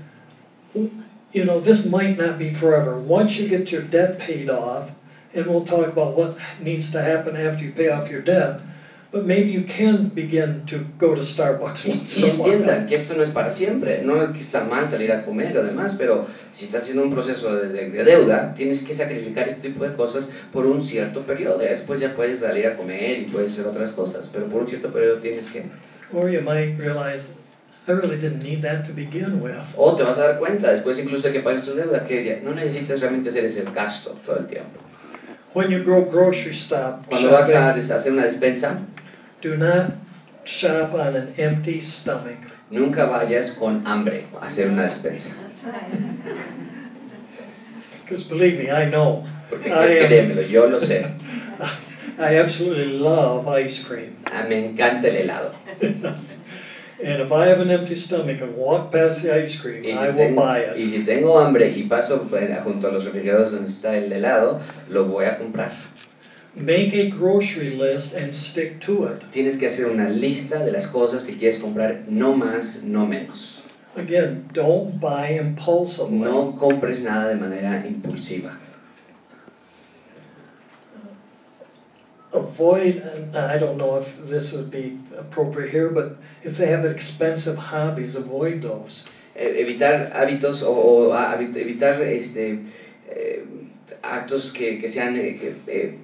you 0.75 1.45
know, 1.45 1.61
this 1.61 1.85
might 1.85 2.17
not 2.17 2.39
be 2.39 2.53
forever. 2.53 2.99
Once 2.99 3.37
you 3.37 3.47
get 3.47 3.71
your 3.71 3.83
debt 3.83 4.19
paid 4.19 4.49
off, 4.49 4.91
and 5.35 5.47
we'll 5.47 5.65
talk 5.65 5.87
about 5.87 6.17
what 6.17 6.39
needs 6.59 6.91
to 6.93 7.03
happen 7.03 7.37
after 7.37 7.63
you 7.63 7.73
pay 7.73 7.91
off 7.91 8.11
your 8.11 8.23
debt, 8.23 8.61
but 9.13 9.25
maybe 9.25 9.51
you 9.51 9.63
can 9.67 10.09
begin 10.15 10.63
to 10.67 10.79
go 10.99 11.15
to 11.15 11.23
Starbucks 11.23 11.87
once 11.87 12.21
y 12.21 12.25
entiendan 12.25 12.87
que 12.87 12.97
esto 12.97 13.15
no 13.15 13.23
es 13.23 13.31
para 13.31 13.51
siempre, 13.51 14.03
no 14.03 14.23
es 14.23 14.31
que 14.31 14.41
está 14.41 14.65
mal 14.65 14.89
salir 14.89 15.11
a 15.13 15.25
comer 15.25 15.57
además, 15.57 15.95
pero 15.97 16.27
si 16.53 16.65
estás 16.67 16.83
haciendo 16.83 17.03
un 17.05 17.11
proceso 17.13 17.55
de, 17.55 17.69
de- 17.69 17.91
de 17.91 18.05
deuda, 18.05 18.53
tienes 18.55 18.83
que 18.83 18.95
sacrificar 18.95 19.49
este 19.49 19.69
tipo 19.69 19.85
de 19.85 19.95
cosas 19.95 20.29
por 20.53 20.67
un 20.67 20.83
cierto 20.83 21.23
periodo. 21.23 21.59
Después 21.59 22.01
ya 22.01 22.15
puedes 22.15 22.41
salir 22.41 22.67
a 22.67 22.75
comer 22.77 23.21
y 23.21 23.25
puedes 23.25 23.53
hacer 23.53 23.67
otras 23.67 23.91
cosas, 23.93 24.29
pero 24.33 24.47
por 24.47 24.63
un 24.63 24.69
cierto 24.69 24.91
periodo 24.93 25.17
tienes 25.19 25.47
que... 25.49 25.65
Or 26.13 26.29
you 26.31 26.41
might 26.41 26.79
realize, 26.79 27.31
I 27.89 27.93
really 27.93 28.17
didn't 28.17 28.43
need 28.43 28.63
that 28.63 28.85
to 28.87 28.93
begin 28.93 29.41
with. 29.41 29.75
O 29.77 29.95
te 29.97 30.03
vas 30.03 30.19
a 30.19 30.23
dar 30.29 30.39
cuenta, 30.39 30.71
después 30.73 30.99
incluso 30.99 31.29
de 31.29 31.33
que 31.33 31.41
pagues 31.41 31.63
tu 31.63 31.75
deuda, 31.75 32.05
que 32.05 32.25
ya 32.25 32.41
no 32.43 32.53
necesitas 32.55 33.01
realmente 33.01 33.29
hacer 33.29 33.45
ese 33.45 33.63
gasto 33.75 34.19
todo 34.25 34.39
el 34.41 34.47
tiempo. 34.47 34.81
When 35.57 35.71
you 35.71 35.83
go 35.83 36.03
grocery 36.03 36.53
stop 36.53 37.07
Cuando 37.09 37.31
vas 37.31 37.49
a 37.49 37.53
shopping, 37.53 37.91
hacer 37.91 38.13
una 38.13 38.25
despensa, 38.25 38.77
do 39.41 39.57
not 39.57 39.93
shop 40.45 40.93
on 40.93 41.17
an 41.17 41.33
empty 41.39 41.81
stomach. 41.81 42.37
nunca 42.69 43.07
vayas 43.07 43.53
con 43.53 43.81
hambre 43.87 44.27
a 44.39 44.49
hacer 44.49 44.69
una 44.69 44.83
despensa. 44.83 45.31
Because 48.05 48.25
believe 48.25 48.59
me, 48.59 48.71
I 48.71 48.91
know. 48.91 49.25
Porque 49.49 49.71
I 49.71 50.01
am- 50.01 50.07
créemelo, 50.09 50.43
yo 50.43 50.67
lo 50.67 50.79
sé. 50.79 51.11
I 52.19 52.37
absolutely 52.37 52.99
love 52.99 53.49
ice 53.49 53.83
cream. 53.83 54.13
Ah, 54.31 54.45
Me 54.47 54.59
encanta 54.59 55.09
el 55.09 55.17
helado. 55.17 55.55
And 56.99 57.21
if 57.21 57.31
I 57.31 57.47
have 57.49 57.61
an 57.61 57.71
empty 57.71 57.95
stomach 57.95 58.41
and 58.41 58.57
walk 58.57 58.91
past 58.91 59.23
the 59.23 59.35
ice 59.35 59.61
cream, 59.61 59.85
Y 59.85 59.91
I 59.91 59.95
si, 59.95 60.07
will 60.07 60.15
tengo, 60.17 60.37
buy 60.41 60.61
y 60.77 60.83
it. 60.83 60.89
si 60.91 61.05
tengo 61.05 61.39
hambre 61.39 61.69
y 61.77 61.83
paso 61.89 62.27
eh, 62.33 62.57
junto 62.65 62.89
a 62.89 62.93
los 62.93 63.05
refrigeradores 63.05 63.51
donde 63.53 63.69
está 63.69 63.97
el 63.99 64.11
helado, 64.13 64.61
lo 64.89 65.05
voy 65.05 65.27
a 65.27 65.37
comprar. 65.39 65.73
Make 66.55 66.95
a 66.95 67.11
grocery 67.11 67.71
list 67.77 68.15
and 68.15 68.33
stick 68.33 68.81
to 68.87 69.09
it. 69.09 69.23
Tienes 69.31 69.59
que 69.59 69.67
hacer 69.67 69.87
una 69.87 70.09
lista 70.09 70.65
de 70.65 70.73
las 70.73 70.87
cosas 70.87 71.23
que 71.23 71.37
quieres 71.37 71.59
comprar, 71.59 72.05
no 72.09 72.35
más, 72.35 72.83
no 72.83 73.07
menos. 73.07 73.59
Again, 73.95 74.49
don't 74.55 74.99
buy 74.99 75.39
impulsively. 75.39 76.17
No 76.19 76.55
compres 76.57 77.03
nada 77.03 77.29
de 77.29 77.35
manera 77.37 77.87
impulsiva. 77.87 78.59
Avoid, 82.37 82.97
and 82.99 83.37
I 83.37 83.59
don't 83.59 83.77
know 83.79 83.97
if 83.97 84.17
this 84.29 84.53
would 84.53 84.71
be 84.71 84.99
appropriate 85.17 85.71
here, 85.71 85.89
but 85.89 86.17
if 86.43 86.57
they 86.59 86.67
have 86.67 86.85
expensive 86.85 87.57
hobbies, 87.57 88.15
avoid 88.17 88.61
those. 88.63 89.05
Eh, 89.35 89.61
evitar 89.61 90.11
hábitos 90.15 90.63
o, 90.63 90.71
o 90.71 91.15
evitar 91.15 92.01
este, 92.03 92.61
eh, 93.09 93.43
actos 94.03 94.51
que, 94.53 94.79
que 94.79 94.89
sean 94.89 95.17
eh, 95.17 95.55
eh, 95.67 95.95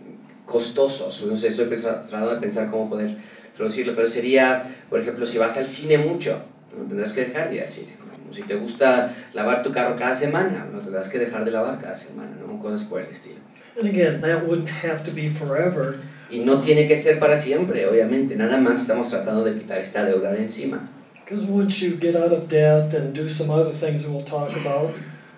costosos. 0.46 1.22
No 1.22 1.36
sé, 1.36 1.48
estoy 1.48 1.66
pensa- 1.66 2.02
tratando 2.02 2.34
de 2.34 2.40
pensar 2.40 2.70
cómo 2.70 2.88
poder 2.88 3.16
traducirlo, 3.56 3.94
pero 3.94 4.08
sería, 4.08 4.74
por 4.88 5.00
ejemplo, 5.00 5.26
si 5.26 5.38
vas 5.38 5.56
al 5.56 5.66
cine 5.66 5.98
mucho, 5.98 6.42
¿no? 6.76 6.84
tendrás 6.86 7.12
que 7.12 7.26
dejar 7.26 7.48
de 7.50 7.56
ir 7.56 7.62
al 7.62 7.68
cine. 7.68 7.92
¿no? 8.26 8.32
Si 8.32 8.42
te 8.42 8.54
gusta 8.56 9.14
lavar 9.34 9.62
tu 9.62 9.72
carro 9.72 9.96
cada 9.96 10.14
semana, 10.14 10.66
no 10.72 10.80
tendrás 10.80 11.08
que 11.08 11.18
dejar 11.18 11.44
de 11.44 11.50
lavar 11.50 11.78
cada 11.78 11.96
semana, 11.96 12.30
¿no? 12.46 12.58
cosas 12.58 12.84
por 12.86 13.00
el 13.00 13.08
estilo. 13.08 13.40
And 13.78 13.88
again, 13.88 14.20
that 14.20 14.46
wouldn't 14.46 14.68
have 14.68 15.02
to 15.04 15.10
be 15.10 15.30
forever. 15.30 15.96
Y 16.32 16.38
no 16.38 16.62
tiene 16.62 16.88
que 16.88 16.96
ser 16.96 17.18
para 17.18 17.36
siempre, 17.36 17.86
obviamente. 17.86 18.34
Nada 18.36 18.56
más 18.56 18.80
estamos 18.80 19.10
tratando 19.10 19.44
de 19.44 19.52
quitar 19.52 19.78
esta 19.80 20.02
deuda 20.06 20.32
de 20.32 20.44
encima. 20.44 20.88
Because 21.14 21.44
once 21.44 21.82
you 21.82 21.98
get 22.00 22.16
out 22.16 22.32
of 22.32 22.48
debt 22.48 22.94
and 22.94 23.14
do 23.14 23.28
some 23.28 23.50
other 23.50 23.70
things 23.70 24.02
that 24.02 24.10
we'll 24.10 24.24
talk 24.24 24.56
about, 24.56 24.94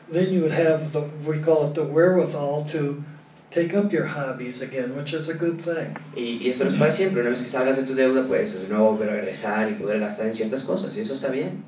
then 0.09 0.33
you 0.33 0.41
would 0.41 0.53
have 0.53 0.93
the, 0.93 1.01
we 1.27 1.41
call 1.41 1.67
it 1.67 1.75
the 1.75 1.83
wherewithal 1.83 2.65
to 2.67 3.03
take 3.51 3.75
up 3.75 3.93
your 3.93 4.07
hobbies 4.07 4.63
again, 4.63 4.95
which 4.97 5.13
is 5.13 5.29
a 5.29 5.35
good 5.35 5.61
thing. 5.61 5.97
Y, 6.17 6.39
y 6.41 6.51
esto 6.51 6.65
no 6.65 6.71
es 6.71 6.79
para 6.79 6.93
siempre. 6.93 7.23
Una 7.23 7.31
vez 7.31 7.43
que 7.43 7.49
salgas 7.49 7.77
de 7.77 7.83
tu 7.83 7.97
deuda, 7.97 8.23
puedes 8.29 8.53
de 8.53 8.69
nuevo 8.69 8.97
regresar 8.97 9.69
y 9.69 9.75
poder 9.75 9.99
gastar 9.99 10.29
en 10.29 10.37
ciertas 10.37 10.63
cosas. 10.63 10.97
Y 10.97 11.01
eso 11.01 11.15
está 11.15 11.29
bien. 11.29 11.65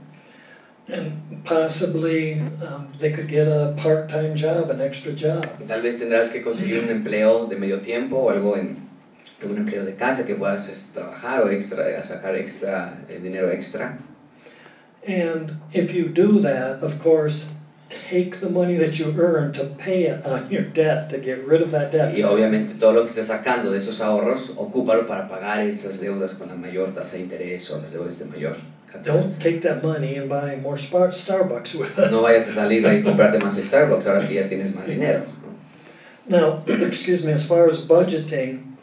And 0.89 1.45
possibly 1.45 2.41
um, 2.62 2.93
they 2.97 3.11
could 3.11 3.29
get 3.29 3.49
a 3.49 3.75
part 3.77 4.09
time 4.09 4.37
job, 4.37 4.71
an 4.71 4.81
extra 4.81 5.12
job. 5.12 5.45
Tal 5.67 5.83
vez 5.83 5.99
tendrás 5.99 6.31
que 6.31 6.43
conseguir 6.43 6.85
un 6.85 6.91
empleo 6.91 7.47
de 7.47 7.57
medio 7.57 7.81
tiempo 7.81 8.19
o 8.19 8.31
algo 8.31 8.57
en 8.57 8.86
algún 9.42 9.59
empleo 9.59 9.85
de 9.85 9.94
casa 9.94 10.25
que 10.25 10.35
puedas 10.35 10.68
es, 10.68 10.87
trabajar 10.92 11.42
o 11.42 11.51
extra, 11.51 11.99
a 11.99 12.03
sacar 12.03 12.35
extra 12.35 12.99
eh, 13.09 13.18
dinero 13.22 13.51
extra. 13.51 13.99
And 15.07 15.61
if 15.72 15.94
you 15.94 16.09
do 16.09 16.40
that, 16.40 16.83
of 16.83 17.01
course, 17.01 17.46
take 17.88 18.40
the 18.40 18.49
money 18.49 18.77
that 18.77 18.99
you 18.99 19.14
earn 19.18 19.53
to 19.53 19.64
pay 19.64 20.05
it 20.05 20.25
on 20.27 20.51
your 20.51 20.62
debt, 20.62 21.11
to 21.11 21.18
get 21.18 21.46
rid 21.46 21.62
of 21.62 21.70
that 21.70 21.92
debt. 21.92 22.14
Y 22.14 22.22
obviamente 22.22 22.79
todo 22.79 22.92
lo 22.92 23.03
que 23.03 23.11
estés 23.11 23.27
sacando 23.27 23.70
de 23.70 23.79
esos 23.79 24.01
ahorros, 24.01 24.55
ocúpalo 24.57 25.07
para 25.07 25.29
pagar 25.29 25.66
esas 25.66 26.01
deudas 26.01 26.35
con 26.35 26.49
la 26.49 26.55
mayor 26.55 26.94
tasa 26.94 27.16
de 27.16 27.22
interés 27.22 27.70
o 27.70 27.79
las 27.79 27.92
deudas 27.92 28.18
de 28.18 28.25
mayor. 28.27 28.57
Don't 29.03 29.38
take 29.38 29.61
that 29.61 29.83
money 29.83 30.16
and 30.16 30.29
buy 30.29 30.57
more 30.57 30.79
Starbucks 30.79 31.75
with 31.75 31.99
it. 31.99 32.11
No 32.11 32.22
vayas 32.22 32.49
a 32.49 32.53
salir 32.53 32.83
y 32.83 33.03
comprarte 33.05 33.38
más 33.38 33.57
Starbucks 33.57 34.07
ahora 34.07 34.27
que 34.27 34.35
ya 34.35 34.49
tienes 34.49 34.75
más 34.75 34.87
dinero. 34.87 35.20
¿no? 36.29 36.38
Now, 36.38 36.62
excuse 36.66 37.22
me, 37.22 37.33
as 37.33 37.46
far 37.46 37.68
as 37.68 37.79
budgeting, 37.87 38.76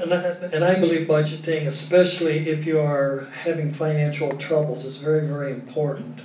and 0.00 0.14
I, 0.14 0.22
and 0.52 0.64
I 0.64 0.78
believe 0.78 1.06
budgeting, 1.06 1.66
especially 1.66 2.48
if 2.48 2.64
you 2.64 2.80
are 2.80 3.28
having 3.32 3.72
financial 3.72 4.32
troubles, 4.36 4.84
is 4.84 4.96
very, 4.96 5.26
very 5.26 5.52
important. 5.52 6.20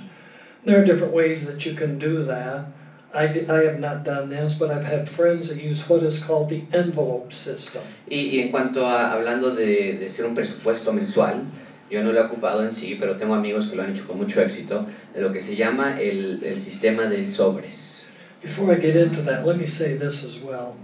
There 0.64 0.80
are 0.80 0.84
different 0.84 1.12
ways 1.12 1.46
that 1.46 1.64
you 1.66 1.74
can 1.74 1.98
do 1.98 2.22
that. 2.24 2.66
I, 3.14 3.24
I 3.48 3.64
have 3.64 3.78
not 3.78 4.04
done 4.04 4.28
this, 4.28 4.54
but 4.54 4.70
I've 4.70 4.84
had 4.84 5.08
friends 5.08 5.48
that 5.48 5.62
use 5.62 5.88
what 5.88 6.02
is 6.02 6.22
called 6.22 6.48
the 6.48 6.64
envelope 6.72 7.32
system. 7.32 7.82
Y, 8.10 8.30
y 8.32 8.40
en 8.40 8.50
cuanto 8.50 8.84
a 8.84 9.12
hablando 9.12 9.54
de, 9.54 9.98
de 9.98 10.06
hacer 10.06 10.26
un 10.26 10.34
presupuesto 10.34 10.92
mensual, 10.92 11.46
yo 11.90 12.02
no 12.02 12.12
lo 12.12 12.20
he 12.20 12.24
ocupado 12.24 12.62
en 12.64 12.72
sí, 12.72 12.98
pero 12.98 13.16
tengo 13.16 13.34
amigos 13.34 13.68
que 13.68 13.76
lo 13.76 13.82
han 13.82 13.90
hecho 13.90 14.06
con 14.06 14.18
mucho 14.18 14.40
éxito, 14.40 14.86
de 15.14 15.20
lo 15.20 15.32
que 15.32 15.40
se 15.40 15.54
llama 15.54 16.00
el, 16.00 16.42
el 16.44 16.60
sistema 16.60 17.06
de 17.06 17.24
sobres. 17.24 18.06
Before 18.42 18.72
I 18.72 18.78
get 18.78 18.96
into 18.96 19.22
that, 19.22 19.46
let 19.46 19.56
me 19.56 19.66
say 19.66 19.96
this 19.96 20.24
as 20.24 20.38
well. 20.38 20.76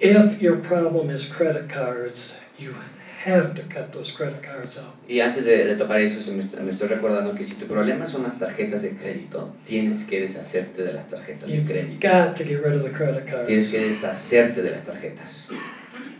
If 0.00 0.40
your 0.40 0.56
problem 0.56 1.10
is 1.10 1.26
credit 1.26 1.68
cards, 1.68 2.38
you 2.58 2.74
have 3.24 3.54
to 3.54 3.62
cut 3.64 3.92
those 3.92 4.10
credit 4.10 4.42
cards 4.42 4.78
out. 4.78 4.94
Y 5.06 5.20
antes 5.20 5.44
de, 5.44 5.64
de 5.66 5.76
tocar 5.76 6.00
eso, 6.00 6.30
me, 6.32 6.42
me 6.64 6.70
estoy 6.70 6.88
recordando 6.88 7.34
que 7.36 7.44
si 7.44 7.54
tu 7.54 7.66
problema 7.66 8.06
son 8.06 8.22
las 8.22 8.38
tarjetas 8.38 8.80
de 8.82 8.90
crédito, 8.96 9.52
tienes 9.66 10.04
que 10.04 10.20
deshacerte 10.20 10.82
de 10.82 10.92
las 10.94 11.08
tarjetas 11.08 11.50
de 11.50 11.56
You've 11.56 11.66
crédito. 11.68 12.00
got 12.00 12.34
to 12.36 12.44
get 12.44 12.62
rid 12.64 12.74
of 12.74 12.82
the 12.82 12.90
credit 12.90 13.26
Tienes 13.26 13.68
cards 13.68 13.70
que 13.70 13.80
deshacerte 13.88 14.62
de 14.62 14.70
las 14.70 14.84
tarjetas. 14.84 15.48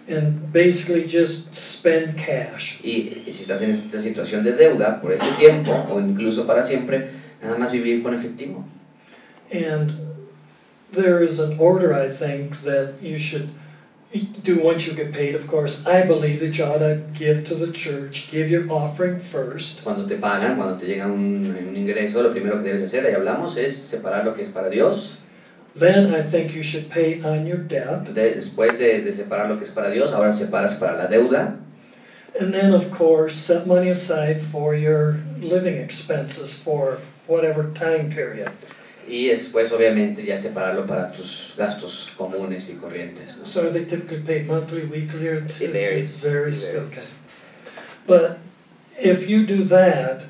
and 0.08 0.52
basically 0.52 1.06
just 1.06 1.54
spend 1.54 2.18
cash. 2.18 2.80
Y, 2.82 3.22
y 3.26 3.32
si 3.32 3.44
estás 3.44 3.62
en 3.62 3.70
esta 3.70 3.98
situación 4.00 4.42
de 4.44 4.52
deuda 4.52 5.00
por 5.00 5.12
ese 5.12 5.30
tiempo 5.38 5.70
o 5.88 6.00
incluso 6.00 6.46
para 6.46 6.66
siempre, 6.66 7.10
nada 7.42 7.56
más 7.56 7.70
vivir 7.72 8.02
con 8.02 8.12
efectivo. 8.12 8.64
And 9.52 9.92
there 10.92 11.22
is 11.22 11.38
an 11.38 11.56
order, 11.58 11.92
I 11.94 12.08
think, 12.10 12.56
that 12.64 12.94
you 13.00 13.18
should 13.18 13.48
do 14.42 14.60
once 14.60 14.86
you 14.86 14.92
get 14.92 15.12
paid, 15.12 15.34
of 15.34 15.46
course. 15.46 15.86
I 15.86 16.02
believe 16.06 16.40
that 16.40 16.58
you 16.58 16.64
ought 16.64 16.78
to 16.78 17.02
give 17.14 17.44
to 17.46 17.54
the 17.54 17.70
church, 17.72 18.28
give 18.30 18.50
your 18.50 18.70
offering 18.70 19.18
first. 19.18 19.82
Cuando 19.84 20.06
te 20.06 20.16
pagan, 20.16 20.56
cuando 20.56 20.78
te 20.78 20.86
llega 20.86 21.06
un, 21.06 21.46
un 21.46 21.76
ingreso, 21.76 22.22
lo 22.22 22.30
primero 22.32 22.56
que 22.62 22.64
debes 22.72 22.82
hacer, 22.82 23.06
ahí 23.06 23.14
hablamos, 23.14 23.56
es 23.56 23.76
separar 23.76 24.24
lo 24.24 24.34
que 24.34 24.42
es 24.42 24.48
para 24.48 24.68
Dios. 24.70 25.14
Then 25.76 26.12
I 26.12 26.22
think 26.22 26.52
you 26.52 26.62
should 26.64 26.90
pay 26.90 27.22
on 27.22 27.46
your 27.46 27.58
debt. 27.58 28.06
De- 28.12 28.34
después 28.34 28.78
de, 28.78 29.02
de 29.02 29.12
separar 29.12 29.48
lo 29.48 29.56
que 29.56 29.64
es 29.64 29.70
para 29.70 29.90
Dios, 29.90 30.12
ahora 30.12 30.32
separas 30.32 30.74
para 30.78 30.96
la 30.96 31.06
deuda. 31.06 31.56
And 32.40 32.52
then, 32.52 32.72
of 32.72 32.90
course, 32.90 33.34
set 33.34 33.66
money 33.66 33.90
aside 33.90 34.40
for 34.40 34.74
your 34.74 35.18
living 35.40 35.76
expenses 35.76 36.52
for 36.54 36.98
whatever 37.26 37.70
time 37.74 38.10
period. 38.10 38.50
Y 39.10 39.26
después, 39.26 39.72
obviamente, 39.72 40.24
ya 40.24 40.38
separarlo 40.38 40.86
para 40.86 41.10
tus 41.12 41.54
gastos 41.58 42.12
comunes 42.16 42.68
y 42.70 42.74
corrientes. 42.76 43.36
¿no? 43.38 43.44
So 43.44 43.68
they 43.70 43.84
typically 43.84 44.20
paid 44.20 44.46
monthly, 44.46 44.82
weekly, 44.84 45.26
or? 45.26 45.38
It 45.38 45.72
varies. 45.72 46.22
Varies, 46.22 46.62
It 46.62 46.72
varies. 46.74 46.88
okay. 46.92 47.02
But 48.06 48.38
if 49.00 49.28
you 49.28 49.44
do 49.46 49.64
that 49.64 50.22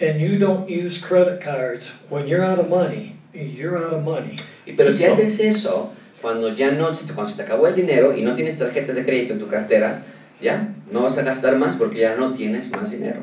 and 0.00 0.20
you 0.20 0.38
don't 0.38 0.68
use 0.68 0.98
credit 0.98 1.40
cards, 1.40 1.92
when 2.10 2.26
you're 2.26 2.44
out 2.44 2.58
of 2.58 2.68
money, 2.68 3.16
you're 3.32 3.78
out 3.78 3.94
of 3.94 4.04
money. 4.04 4.36
Y, 4.66 4.72
pero 4.76 4.92
si 4.92 5.04
haces 5.04 5.40
eso, 5.40 5.92
cuando 6.20 6.52
ya 6.54 6.70
no, 6.72 6.90
si 6.90 7.06
te- 7.06 7.14
cuando 7.14 7.30
se 7.30 7.36
te 7.36 7.42
acabó 7.44 7.66
el 7.68 7.74
dinero 7.74 8.14
y 8.14 8.22
no 8.22 8.34
tienes 8.34 8.58
tarjetas 8.58 8.96
de 8.96 9.04
crédito 9.04 9.32
en 9.32 9.38
tu 9.38 9.48
cartera, 9.48 10.02
ya 10.42 10.74
no 10.90 11.02
vas 11.02 11.16
a 11.16 11.22
gastar 11.22 11.56
más 11.56 11.76
porque 11.76 12.00
ya 12.00 12.16
no 12.16 12.32
tienes 12.34 12.70
más 12.70 12.90
dinero. 12.90 13.22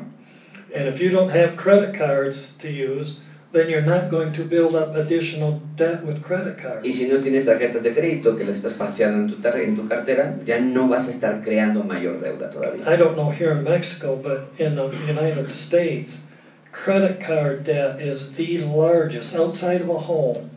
And 0.74 0.88
if 0.88 1.00
you 1.00 1.10
don't 1.10 1.30
have 1.30 1.56
credit 1.56 1.94
cards 1.94 2.56
to 2.58 2.68
use, 2.68 3.20
then 3.54 3.70
you're 3.70 3.80
not 3.80 4.10
going 4.10 4.32
to 4.32 4.44
build 4.44 4.74
up 4.74 4.96
additional 4.96 5.60
debt 5.76 6.04
with 6.04 6.22
credit 6.22 6.56
Y 6.56 6.62
cards. 6.62 6.96
si 6.96 7.08
no 7.08 7.20
tienes 7.20 7.44
tarjetas 7.44 7.82
de 7.82 7.94
crédito 7.94 8.36
que 8.36 8.44
las 8.44 8.56
estás 8.56 8.74
paseando 8.74 9.18
en 9.18 9.28
tu, 9.28 9.48
en 9.48 9.76
tu 9.76 9.88
cartera, 9.88 10.34
ya 10.44 10.58
no 10.58 10.88
vas 10.88 11.06
a 11.06 11.12
estar 11.12 11.42
creando 11.42 11.84
mayor 11.84 12.20
deuda 12.20 12.50
todavía. 12.50 12.86
I 12.86 12.96
don't 12.96 13.16
know 13.16 13.30
here 13.30 13.52
in 13.52 13.62
Mexico, 13.62 14.16
but 14.16 14.48
in 14.58 14.74
the 14.74 14.90
United 15.06 15.48
States, 15.48 16.24
credit 16.72 17.20
card 17.20 17.64
debt 17.64 18.00
is 18.00 18.32
the 18.34 18.58
largest 18.58 19.34
outside 19.36 19.80
of 19.80 19.88
a 19.88 19.98
home. 19.98 20.50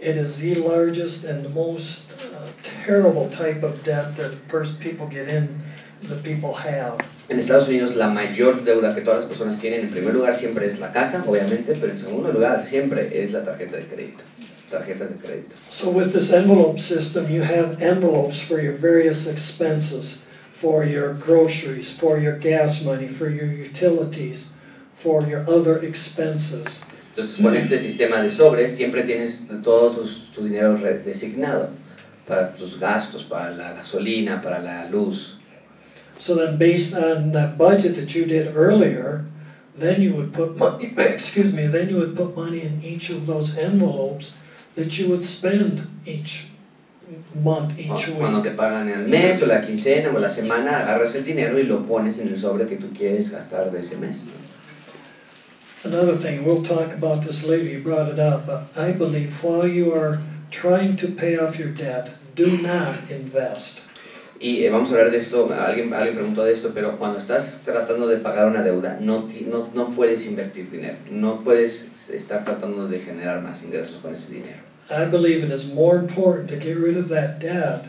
It 0.00 0.16
is 0.16 0.38
the 0.38 0.56
largest 0.56 1.24
and 1.24 1.44
the 1.44 1.48
most 1.48 2.00
uh, 2.34 2.48
terrible 2.84 3.30
type 3.30 3.62
of 3.62 3.84
debt 3.84 4.16
that 4.16 4.34
first 4.48 4.80
people 4.80 5.06
get 5.06 5.28
in, 5.28 5.62
that 6.08 6.22
people 6.22 6.52
have. 6.54 6.98
En 7.28 7.38
Estados 7.38 7.68
Unidos 7.68 7.94
la 7.96 8.08
mayor 8.08 8.64
deuda 8.64 8.94
que 8.94 9.00
todas 9.00 9.20
las 9.24 9.26
personas 9.26 9.58
tienen, 9.60 9.80
en 9.82 9.90
primer 9.90 10.12
lugar 10.14 10.34
siempre 10.34 10.66
es 10.66 10.78
la 10.78 10.92
casa, 10.92 11.24
obviamente, 11.26 11.74
pero 11.80 11.92
en 11.92 11.98
segundo 11.98 12.32
lugar 12.32 12.66
siempre 12.68 13.22
es 13.22 13.30
la 13.32 13.44
tarjeta 13.44 13.76
de 13.76 13.86
crédito. 13.86 14.22
Tarjetas 14.70 15.10
de 15.10 15.16
crédito. 15.16 15.54
So 15.68 15.90
with 15.90 16.12
this 16.12 16.32
envelope 16.32 16.78
system, 16.78 17.30
you 17.30 17.42
have 17.42 17.76
envelopes 17.82 18.40
for 18.40 18.60
your 18.60 18.72
various 18.74 19.26
expenses, 19.26 20.24
for 20.52 20.84
your 20.84 21.14
groceries, 21.14 21.90
for 21.92 22.18
your 22.18 22.38
gas 22.38 22.82
money, 22.82 23.06
for 23.08 23.28
your 23.28 23.46
utilities, 23.46 24.50
for 24.96 25.22
your 25.26 25.44
other 25.48 25.84
expenses. 25.84 26.80
Entonces 27.14 27.36
con 27.42 27.54
este 27.54 27.78
sistema 27.78 28.22
de 28.22 28.30
sobres 28.30 28.72
siempre 28.74 29.02
tienes 29.02 29.42
todo 29.62 29.90
tus- 29.90 30.30
tu 30.34 30.44
dinero 30.44 30.78
designado 31.04 31.68
para 32.26 32.54
tus 32.54 32.80
gastos, 32.80 33.24
para 33.24 33.50
la 33.50 33.72
gasolina, 33.74 34.40
para 34.40 34.58
la 34.60 34.86
luz. 34.88 35.34
So 36.22 36.36
then 36.36 36.56
based 36.56 36.94
on 36.94 37.32
that 37.32 37.58
budget 37.58 37.96
that 37.96 38.14
you 38.14 38.26
did 38.26 38.54
earlier, 38.54 39.24
then 39.74 40.00
you 40.00 40.14
would 40.14 40.32
put 40.32 40.56
money, 40.56 40.94
excuse 40.96 41.52
me, 41.52 41.66
then 41.66 41.88
you 41.88 41.96
would 41.96 42.14
put 42.14 42.36
money 42.36 42.60
in 42.60 42.80
each 42.80 43.10
of 43.10 43.26
those 43.26 43.58
envelopes 43.58 44.36
that 44.76 44.96
you 44.98 45.08
would 45.08 45.24
spend 45.24 45.90
each 46.06 46.46
month, 47.34 47.76
each 47.76 48.06
week. 48.06 48.18
Cuando 48.18 48.40
te 48.40 48.50
pagan 48.50 48.88
el 48.88 49.08
mes 49.08 49.42
o 49.42 49.46
la 49.46 49.62
quincena 49.62 50.14
o 50.14 50.18
la 50.20 50.28
semana, 50.28 50.78
agarras 50.78 51.16
el 51.16 51.24
dinero 51.24 51.58
y 51.58 51.64
lo 51.64 51.80
pones 51.82 52.20
en 52.20 52.28
el 52.28 52.38
sobre 52.38 52.66
que 52.66 52.76
tú 52.76 52.94
quieres 52.94 53.28
gastar 53.28 53.72
de 53.72 53.80
ese 53.80 53.96
mes. 53.96 54.18
Another 55.82 56.14
thing, 56.14 56.44
we'll 56.44 56.62
talk 56.62 56.92
about 56.92 57.22
this 57.22 57.42
later, 57.42 57.68
you 57.68 57.80
brought 57.80 58.06
it 58.06 58.20
up, 58.20 58.46
but 58.46 58.68
I 58.76 58.92
believe 58.92 59.42
while 59.42 59.66
you 59.66 59.92
are 59.92 60.20
trying 60.52 60.94
to 60.98 61.08
pay 61.08 61.36
off 61.36 61.58
your 61.58 61.70
debt, 61.70 62.10
do 62.36 62.58
not 62.58 63.10
invest. 63.10 63.82
Y 64.42 64.64
eh, 64.64 64.70
vamos 64.70 64.90
a 64.90 64.94
hablar 64.94 65.12
de 65.12 65.18
esto, 65.18 65.48
alguien, 65.56 65.94
alguien 65.94 66.16
preguntó 66.16 66.42
de 66.42 66.52
esto, 66.52 66.72
pero 66.74 66.98
cuando 66.98 67.20
estás 67.20 67.62
tratando 67.64 68.08
de 68.08 68.16
pagar 68.16 68.48
una 68.48 68.64
deuda, 68.64 68.98
no, 69.00 69.28
no, 69.46 69.70
no 69.72 69.90
puedes 69.90 70.26
invertir 70.26 70.68
dinero, 70.68 70.96
no 71.12 71.38
puedes 71.44 72.10
estar 72.10 72.44
tratando 72.44 72.88
de 72.88 72.98
generar 72.98 73.40
más 73.40 73.62
ingresos 73.62 73.98
con 74.02 74.12
ese 74.12 74.32
dinero. 74.32 74.58
I 74.90 75.08
believe 75.08 75.44
it 75.44 75.52
is 75.52 75.72
more 75.72 75.96
important 75.96 76.48
to 76.50 76.56
get 76.56 76.76
rid 76.76 76.96
of 76.96 77.08
that 77.08 77.38
debt 77.38 77.84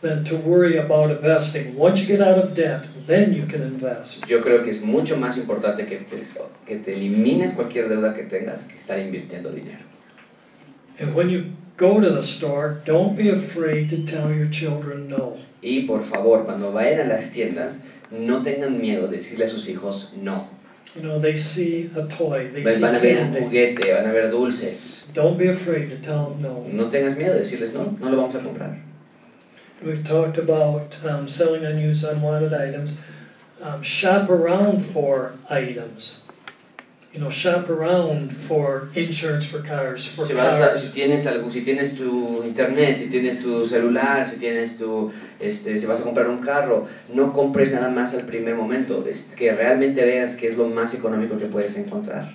than 0.00 0.24
to 0.24 0.36
worry 0.36 0.78
about 0.78 1.12
investing. 1.12 1.76
Once 1.78 2.00
you 2.00 2.08
get 2.08 2.20
out 2.20 2.38
of 2.38 2.54
debt, 2.54 2.88
then 3.06 3.32
you 3.32 3.46
can 3.46 3.62
invest. 3.62 4.26
Yo 4.26 4.40
creo 4.40 4.64
que 4.64 4.72
es 4.72 4.82
mucho 4.82 5.16
más 5.16 5.38
importante 5.38 5.86
que 5.86 5.98
te, 5.98 6.20
que 6.66 6.76
te 6.76 6.94
elimines 6.94 7.52
cualquier 7.52 7.88
deuda 7.88 8.14
que 8.14 8.24
tengas 8.24 8.64
que 8.64 8.76
estar 8.76 8.98
invirtiendo 8.98 9.52
dinero. 9.52 9.84
And 10.98 11.14
when 11.14 11.30
you 11.30 11.52
go 11.76 12.00
to 12.00 12.10
the 12.10 12.22
store, 12.22 12.80
don't 12.84 13.16
be 13.16 13.28
afraid 13.30 13.88
to 13.90 14.04
tell 14.06 14.32
your 14.32 14.46
children 14.48 15.08
no. 15.08 15.38
Y 15.62 15.84
por 15.86 16.02
favor, 16.02 16.44
cuando 16.44 16.72
vayan 16.72 17.00
a 17.00 17.08
las 17.08 17.30
tiendas, 17.30 17.78
no 18.10 18.42
tengan 18.42 18.80
miedo 18.80 19.08
de 19.08 19.16
decirle 19.18 19.44
a 19.44 19.48
sus 19.48 19.66
hijos 19.66 20.14
no. 20.16 20.48
You 20.94 21.02
know, 21.02 21.18
they 21.18 21.36
see 21.36 21.90
a 21.96 22.06
toy, 22.06 22.50
they 22.52 22.64
see 22.64 22.80
Van 22.80 22.94
a 22.94 23.00
ver 23.00 23.18
un 23.18 23.32
candy. 23.32 23.40
juguete, 23.40 23.92
van 23.92 24.06
a 24.08 24.12
ver 24.12 24.30
dulces. 24.30 25.06
Don't 25.12 25.36
be 25.36 25.48
afraid 25.48 25.88
to 25.90 25.98
tell 25.98 26.30
them 26.30 26.42
no. 26.42 26.62
No 26.70 26.90
tengas 26.90 27.16
miedo 27.16 27.34
de 27.34 27.40
decirles 27.40 27.72
no, 27.72 27.96
no 27.98 28.10
lo 28.10 28.16
vamos 28.16 28.34
a 28.36 28.38
comprar. 28.38 28.80
We've 29.82 30.04
talked 30.04 30.38
about 30.38 30.96
um, 31.04 31.26
selling 31.26 31.64
unused, 31.64 32.04
unwanted 32.04 32.54
items. 32.54 32.96
Um, 33.60 33.82
shop 33.82 34.28
around 34.30 34.80
for 34.84 35.34
items. 35.50 36.22
You 37.14 37.20
know, 37.20 37.30
shop 37.30 37.70
around 37.70 38.32
for 38.36 38.88
insurance 38.96 39.46
for 39.46 39.62
cars, 39.62 40.04
for 40.04 40.26
Si, 40.26 40.32
vas 40.32 40.58
a- 40.60 40.76
si 40.76 40.88
tienes 40.90 41.24
algo, 41.26 41.48
si 41.48 41.60
tienes 41.60 41.94
tu 41.94 42.42
internet, 42.42 42.98
si 42.98 43.06
tienes 43.06 43.40
tu 43.40 43.68
celular, 43.68 44.26
si 44.26 44.36
tienes 44.36 44.76
tu, 44.76 45.12
este, 45.38 45.78
si 45.78 45.86
vas 45.86 46.00
a 46.00 46.02
comprar 46.02 46.26
un 46.26 46.40
carro, 46.40 46.88
no 47.08 47.32
compres 47.32 47.70
nada 47.70 47.88
más 47.88 48.14
al 48.14 48.26
primer 48.26 48.56
momento, 48.56 49.04
es 49.08 49.32
que 49.36 49.52
realmente 49.52 50.04
veas 50.04 50.34
qué 50.34 50.48
es 50.48 50.56
lo 50.56 50.66
más 50.66 50.92
económico 50.92 51.38
que 51.38 51.46
puedes 51.46 51.76
encontrar. 51.76 52.34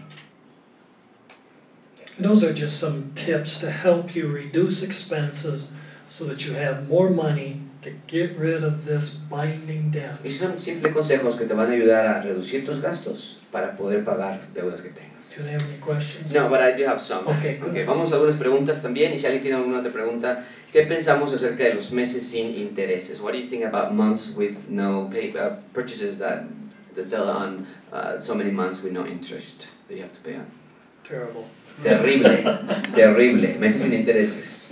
Those 2.17 2.45
are 2.45 2.53
just 2.53 2.79
some 2.79 3.11
tips 3.15 3.59
to 3.59 3.67
help 3.69 4.15
you 4.15 4.29
reduce 4.31 4.81
expenses 4.81 5.71
so 6.07 6.25
that 6.25 6.45
you 6.45 6.53
have 6.53 6.87
more 6.87 7.09
money 7.09 7.59
to 7.81 7.89
get 8.07 8.37
rid 8.37 8.63
of 8.63 8.85
this 8.85 9.19
binding 9.29 9.91
debt. 9.91 10.21
Y 10.23 10.31
son 10.31 10.57
simples 10.57 10.93
consejos 10.93 11.35
que 11.35 11.45
te 11.45 11.53
van 11.53 11.69
a 11.69 11.73
ayudar 11.73 12.05
a 12.05 12.21
reducir 12.21 12.63
tus 12.63 12.79
gastos 12.79 13.38
para 13.51 13.75
poder 13.75 14.03
pagar 14.03 14.39
deudas 14.53 14.81
que 14.81 14.89
tengas. 14.89 15.09
Do 15.35 15.43
they 15.43 15.51
have 15.51 15.63
any 15.63 15.77
questions? 15.79 16.33
No, 16.33 16.49
but 16.49 16.61
I 16.61 16.71
do 16.75 16.85
have 16.85 16.99
some. 16.99 17.27
Okay, 17.27 17.57
good. 17.57 17.69
Ok, 17.69 17.85
vamos 17.85 18.11
a 18.11 18.15
algunas 18.15 18.35
preguntas 18.35 18.81
también. 18.81 19.13
Y 19.13 19.17
si 19.17 19.27
alguien 19.27 19.43
tiene 19.43 19.57
alguna 19.57 19.79
otra 19.79 19.91
pregunta, 19.91 20.43
¿qué 20.73 20.85
pensamos 20.87 21.33
acerca 21.33 21.63
de 21.63 21.75
los 21.75 21.91
meses 21.91 22.27
sin 22.27 22.55
intereses? 22.55 23.21
What 23.21 23.33
do 23.33 23.39
you 23.39 23.47
think 23.47 23.63
about 23.63 23.93
months 23.93 24.33
with 24.35 24.69
no 24.69 25.09
pay, 25.11 25.33
uh, 25.37 25.55
purchases 25.73 26.17
that, 26.19 26.45
that 26.95 27.05
sell 27.05 27.29
on 27.29 27.67
uh, 27.93 28.19
so 28.19 28.33
many 28.33 28.51
months 28.51 28.81
with 28.81 28.91
no 28.91 29.05
interest 29.05 29.67
that 29.87 29.95
you 29.95 30.01
have 30.01 30.13
to 30.13 30.21
pay 30.21 30.35
on? 30.35 30.47
Terrible. 31.03 31.47
Terrible, 31.83 32.23
terrible. 32.95 33.59
Meses 33.59 33.81
sin 33.81 33.93
intereses. 33.93 34.65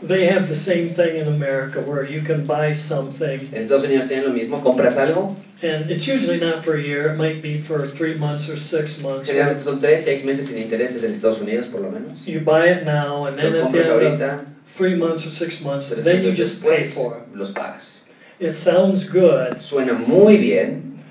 They 0.00 0.26
have 0.26 0.48
the 0.48 0.54
same 0.54 0.90
thing 0.90 1.16
in 1.16 1.26
America 1.26 1.80
where 1.80 2.04
you 2.04 2.20
can 2.20 2.46
buy 2.46 2.72
something 2.72 3.40
En 3.52 3.62
Estados 3.62 3.84
Unidos 3.84 4.08
tienen 4.08 4.26
lo 4.26 4.32
mismo. 4.32 4.62
Compras 4.62 4.96
algo, 4.96 5.34
and 5.62 5.90
it's 5.90 6.06
usually 6.06 6.38
not 6.38 6.62
for 6.64 6.76
a 6.76 6.82
year, 6.82 7.10
it 7.12 7.16
might 7.16 7.42
be 7.42 7.60
for 7.60 7.86
three 7.88 8.14
months 8.14 8.48
or 8.48 8.56
six 8.56 9.00
months. 9.02 9.28
generalmente 9.28 9.62
son 9.62 9.80
tres, 9.80 10.04
seis 10.04 10.24
meses 10.24 10.48
sin 10.48 10.56
intereses 10.58 11.02
en 11.04 11.12
Estados 11.12 11.40
Unidos 11.40 11.70
por 11.70 11.80
lo 11.80 11.90
menos. 11.90 12.26
You 12.26 12.40
buy 12.40 12.68
it 12.68 12.84
now 12.84 13.24
and 13.24 13.38
then 13.38 13.52
Lo 13.54 13.64
at 13.64 13.70
the 13.72 13.82
compras 13.82 13.86
end 13.86 14.22
of 14.22 14.30
ahorita, 14.30 14.46
three 14.64 14.94
months 14.94 15.26
or 15.26 15.30
six 15.30 15.62
months, 15.64 15.88
tres 15.88 16.04
then 16.04 16.22
you 16.22 16.30
meses 16.30 16.36
just 16.36 16.62
pay 16.62 16.80
después 16.82 16.94
for 16.94 17.16
it. 17.18 17.34
los 17.36 17.50
pagas. 17.50 17.98
It 18.38 18.52
sounds 18.52 19.04
good, 19.04 19.54
Suena 19.60 19.98
muy 20.06 20.36
bien, 20.36 21.02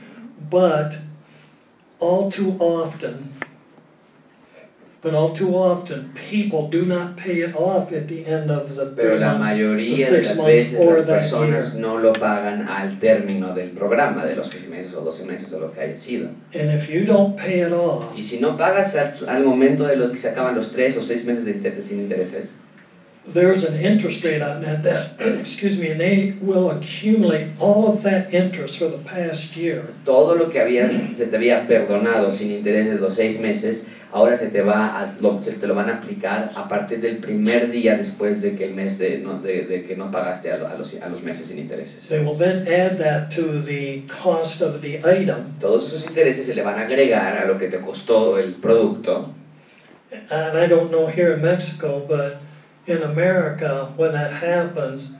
but 0.50 0.96
all 2.00 2.32
too 2.32 2.56
often, 2.60 3.34
But 5.00 5.14
all 5.14 5.32
too 5.32 5.56
often, 5.56 6.12
people 6.16 6.70
do 6.70 6.84
not 6.84 7.18
pay 7.18 7.42
it 7.42 7.56
off 7.56 7.92
at 7.92 8.08
the 8.08 8.26
end 8.26 8.50
of 8.50 8.76
the 8.76 8.88
Pero 8.88 9.12
three 9.12 9.20
la 9.20 9.34
months. 9.34 9.48
mayoría 9.48 10.08
the 10.10 10.12
de 10.12 10.24
las 10.24 10.38
veces 10.44 10.80
las 10.80 11.06
personas 11.06 11.76
no 11.76 12.00
lo 12.00 12.14
pagan 12.14 12.68
al 12.68 13.00
término 13.00 13.54
del 13.54 13.70
programa, 13.70 14.26
de 14.26 14.36
los 14.36 14.48
6 14.50 14.68
meses 14.68 14.94
o 14.96 15.02
12 15.02 15.26
meses 15.26 15.54
o 15.54 15.60
lo 15.60 15.72
que 15.72 15.82
haya 15.82 15.96
sido. 15.96 16.30
And 16.54 16.72
if 16.72 16.90
you 16.90 17.06
don't 17.06 17.38
pay 17.38 17.62
it 17.62 17.72
off, 17.72 18.18
Y 18.18 18.24
si 18.24 18.40
no 18.40 18.58
pagas 18.58 18.96
al, 18.96 19.14
al 19.28 19.44
momento 19.44 19.86
de 19.86 19.98
los 19.98 20.10
que 20.10 20.18
se 20.18 20.30
acaban 20.30 20.56
los 20.56 20.72
3 20.72 20.98
o 20.98 21.02
6 21.02 21.26
meses 21.26 21.46
de 21.46 21.82
sin 21.82 22.00
intereses, 22.00 22.50
there's 23.34 23.64
an 23.64 23.76
interest 23.76 24.24
rate 24.24 24.42
on 24.42 24.62
that 24.62 24.84
excuse 25.40 25.78
me, 25.78 25.92
and 25.92 26.00
they 26.00 26.34
will 26.42 26.72
accumulate 26.72 27.50
all 27.60 27.88
of 27.88 28.02
that 28.02 28.34
interest 28.34 28.80
for 28.80 28.90
the 28.90 28.98
past 29.00 29.56
year. 29.56 29.84
todo 30.06 30.36
lo 30.36 30.50
que 30.50 30.60
habías, 30.60 30.92
se 31.16 31.28
te 31.28 31.36
había 31.36 31.68
perdonado 31.68 32.32
sin 32.32 32.52
intereses 32.52 33.00
los 33.00 33.16
6 33.16 33.40
meses, 33.40 33.84
ahora 34.12 34.38
se 34.38 34.48
te, 34.48 34.62
va 34.62 35.00
a, 35.00 35.14
lo, 35.20 35.42
se 35.42 35.52
te 35.54 35.68
lo 35.68 35.76
van 35.76 35.90
a 35.90 35.96
aplicar 35.98 36.52
a 36.56 36.68
partir 36.68 37.02
del 37.02 37.18
primer 37.18 37.70
día 37.72 37.96
después 37.98 38.42
de 38.42 38.56
que 38.56 38.66
el 38.66 38.74
mes 38.74 38.98
de, 38.98 39.20
no, 39.20 39.40
de, 39.40 39.66
de 39.66 39.86
que 39.86 39.96
no 39.96 40.10
pagaste 40.12 40.52
a, 40.52 40.58
lo- 40.58 40.68
a 40.68 40.76
los, 40.76 40.94
a 41.02 41.10
los 41.10 41.22
meses 41.22 41.48
sin 41.48 41.60
intereses. 41.60 42.08
They 42.08 42.20
will 42.24 42.38
then 42.38 42.68
add 42.68 42.98
that 42.98 43.30
to 43.36 43.62
the 43.62 44.04
cost 44.08 44.62
of 44.62 44.82
the 44.82 45.00
item. 45.06 45.54
Todos 45.60 45.88
esos 45.88 46.06
intereses 46.08 46.46
se 46.46 46.54
le 46.56 46.62
van 46.64 46.78
a 46.80 46.84
agregar 46.84 47.38
a 47.38 47.46
lo 47.46 47.58
que 47.58 47.68
te 47.70 47.80
costó 47.80 48.38
el 48.38 48.54
producto. 48.54 49.32
And 50.30 50.58
I 50.58 50.68
don't 50.68 50.90
know 50.90 51.08
here 51.08 51.34
in 51.34 51.42
Mexico, 51.42 52.00
but 52.08 52.38
in 52.88 53.04
America, 53.04 53.92
when 53.98 54.12
that 54.14 54.32
happens, 54.32 55.14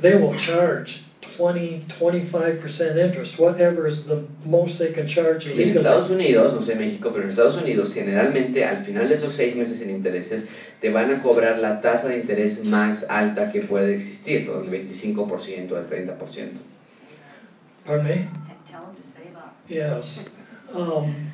they 0.00 0.14
will 0.14 0.34
charge 0.36 1.02
20, 1.40 1.86
25% 1.88 2.98
interest, 2.98 3.38
whatever 3.38 3.86
is 3.86 4.04
the 4.04 4.22
most 4.44 4.78
they 4.78 4.92
can 4.92 5.06
charge 5.06 5.46
Y 5.46 5.62
en 5.62 5.70
Estados. 5.70 6.10
Unidos, 6.10 6.52
no 6.52 6.60
sé 6.60 6.76
México, 6.76 7.10
pero 7.12 7.24
en 7.24 7.30
Estados 7.30 7.56
Unidos 7.56 7.94
generalmente 7.94 8.62
al 8.62 8.84
final 8.84 9.08
de 9.08 9.14
esos 9.14 9.32
seis 9.32 9.56
meses 9.56 9.78
sin 9.78 9.88
intereses 9.88 10.48
te 10.82 10.90
van 10.90 11.10
a 11.10 11.22
cobrar 11.22 11.58
la 11.58 11.80
tasa 11.80 12.08
de 12.08 12.18
interés 12.18 12.66
más 12.66 13.06
alta 13.08 13.50
que 13.50 13.62
puede 13.62 13.94
existir, 13.94 14.46
¿no? 14.46 14.60
el 14.60 14.70
25% 14.70 15.74
al 15.76 15.88
30%. 15.88 16.50
Pardon 17.86 18.04
me? 18.04 18.28
Tell 18.70 18.82
them 18.82 18.94
to 18.94 19.02
save 19.02 19.34
up. 19.34 19.56
Yes. 19.66 20.26
Um, 20.74 21.32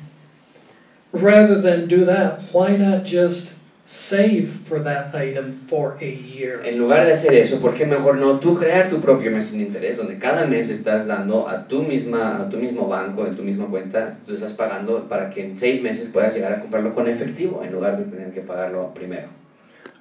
rather 1.11 1.59
than 1.59 1.89
do 1.89 2.05
that, 2.05 2.43
why 2.53 2.77
not 2.77 3.03
just 3.03 3.56
save 3.87 4.49
for 4.67 4.83
that 4.83 5.15
item 5.15 5.53
for 5.69 5.97
a 6.01 6.05
year? 6.05 6.61
En 6.65 6.77
lugar 6.77 7.05
de 7.05 7.13
hacer 7.13 7.33
eso, 7.33 7.59
¿por 7.59 7.73
qué 7.73 7.85
mejor 7.85 8.17
no 8.17 8.39
tú 8.39 8.55
crear 8.55 8.89
tu 8.89 8.99
propio 8.99 9.31
mes 9.31 9.45
sin 9.45 9.61
interés, 9.61 9.95
donde 9.95 10.19
cada 10.19 10.45
mes 10.45 10.69
estás 10.69 11.07
dando 11.07 11.47
a 11.47 11.67
tu, 11.67 11.81
misma, 11.83 12.41
a 12.41 12.49
tu 12.49 12.57
mismo 12.57 12.87
banco, 12.87 13.25
en 13.25 13.35
tu 13.35 13.43
misma 13.43 13.67
cuenta, 13.67 14.17
tú 14.25 14.33
estás 14.33 14.53
pagando 14.53 15.07
para 15.07 15.29
que 15.29 15.45
en 15.45 15.57
seis 15.57 15.81
meses 15.81 16.09
puedas 16.09 16.35
llegar 16.35 16.51
a 16.51 16.59
comprarlo 16.59 16.91
con 16.91 17.07
efectivo, 17.07 17.63
en 17.63 17.71
lugar 17.71 17.97
de 17.97 18.03
tener 18.03 18.33
que 18.33 18.41
pagarlo 18.41 18.93
primero. 18.93 19.29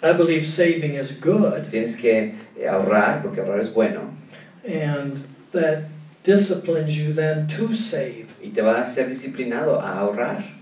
I 0.03 0.13
believe 0.13 0.45
saving 0.45 0.95
is 0.95 1.19
good, 1.21 1.71
Tienes 1.71 1.97
que 1.97 2.35
eh, 2.59 2.69
ahorrar, 2.69 3.23
porque 3.23 3.41
ahorrar 3.41 3.61
es 3.61 3.73
bueno, 3.73 4.01
and 4.67 5.25
that 5.53 5.85
disciplines 6.25 6.97
you 6.97 7.13
then 7.13 7.47
to 7.47 7.73
save. 7.73 8.27
y 8.43 8.49
te 8.51 8.63
va 8.63 8.79
a 8.79 8.81
hacer 8.83 9.09
disciplinado 9.09 9.81
a 9.81 9.99
ahorrar. 10.01 10.56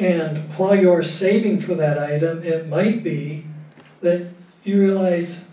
And 0.00 0.38
while 0.56 0.74
you're 0.74 1.02
saving 1.02 1.60
for 1.60 1.74
that 1.74 1.98
item, 1.98 2.42
it 2.42 2.68
might 2.68 3.04
be 3.04 3.44
that 4.00 4.22
you 4.64 4.80
realize, 4.80 5.44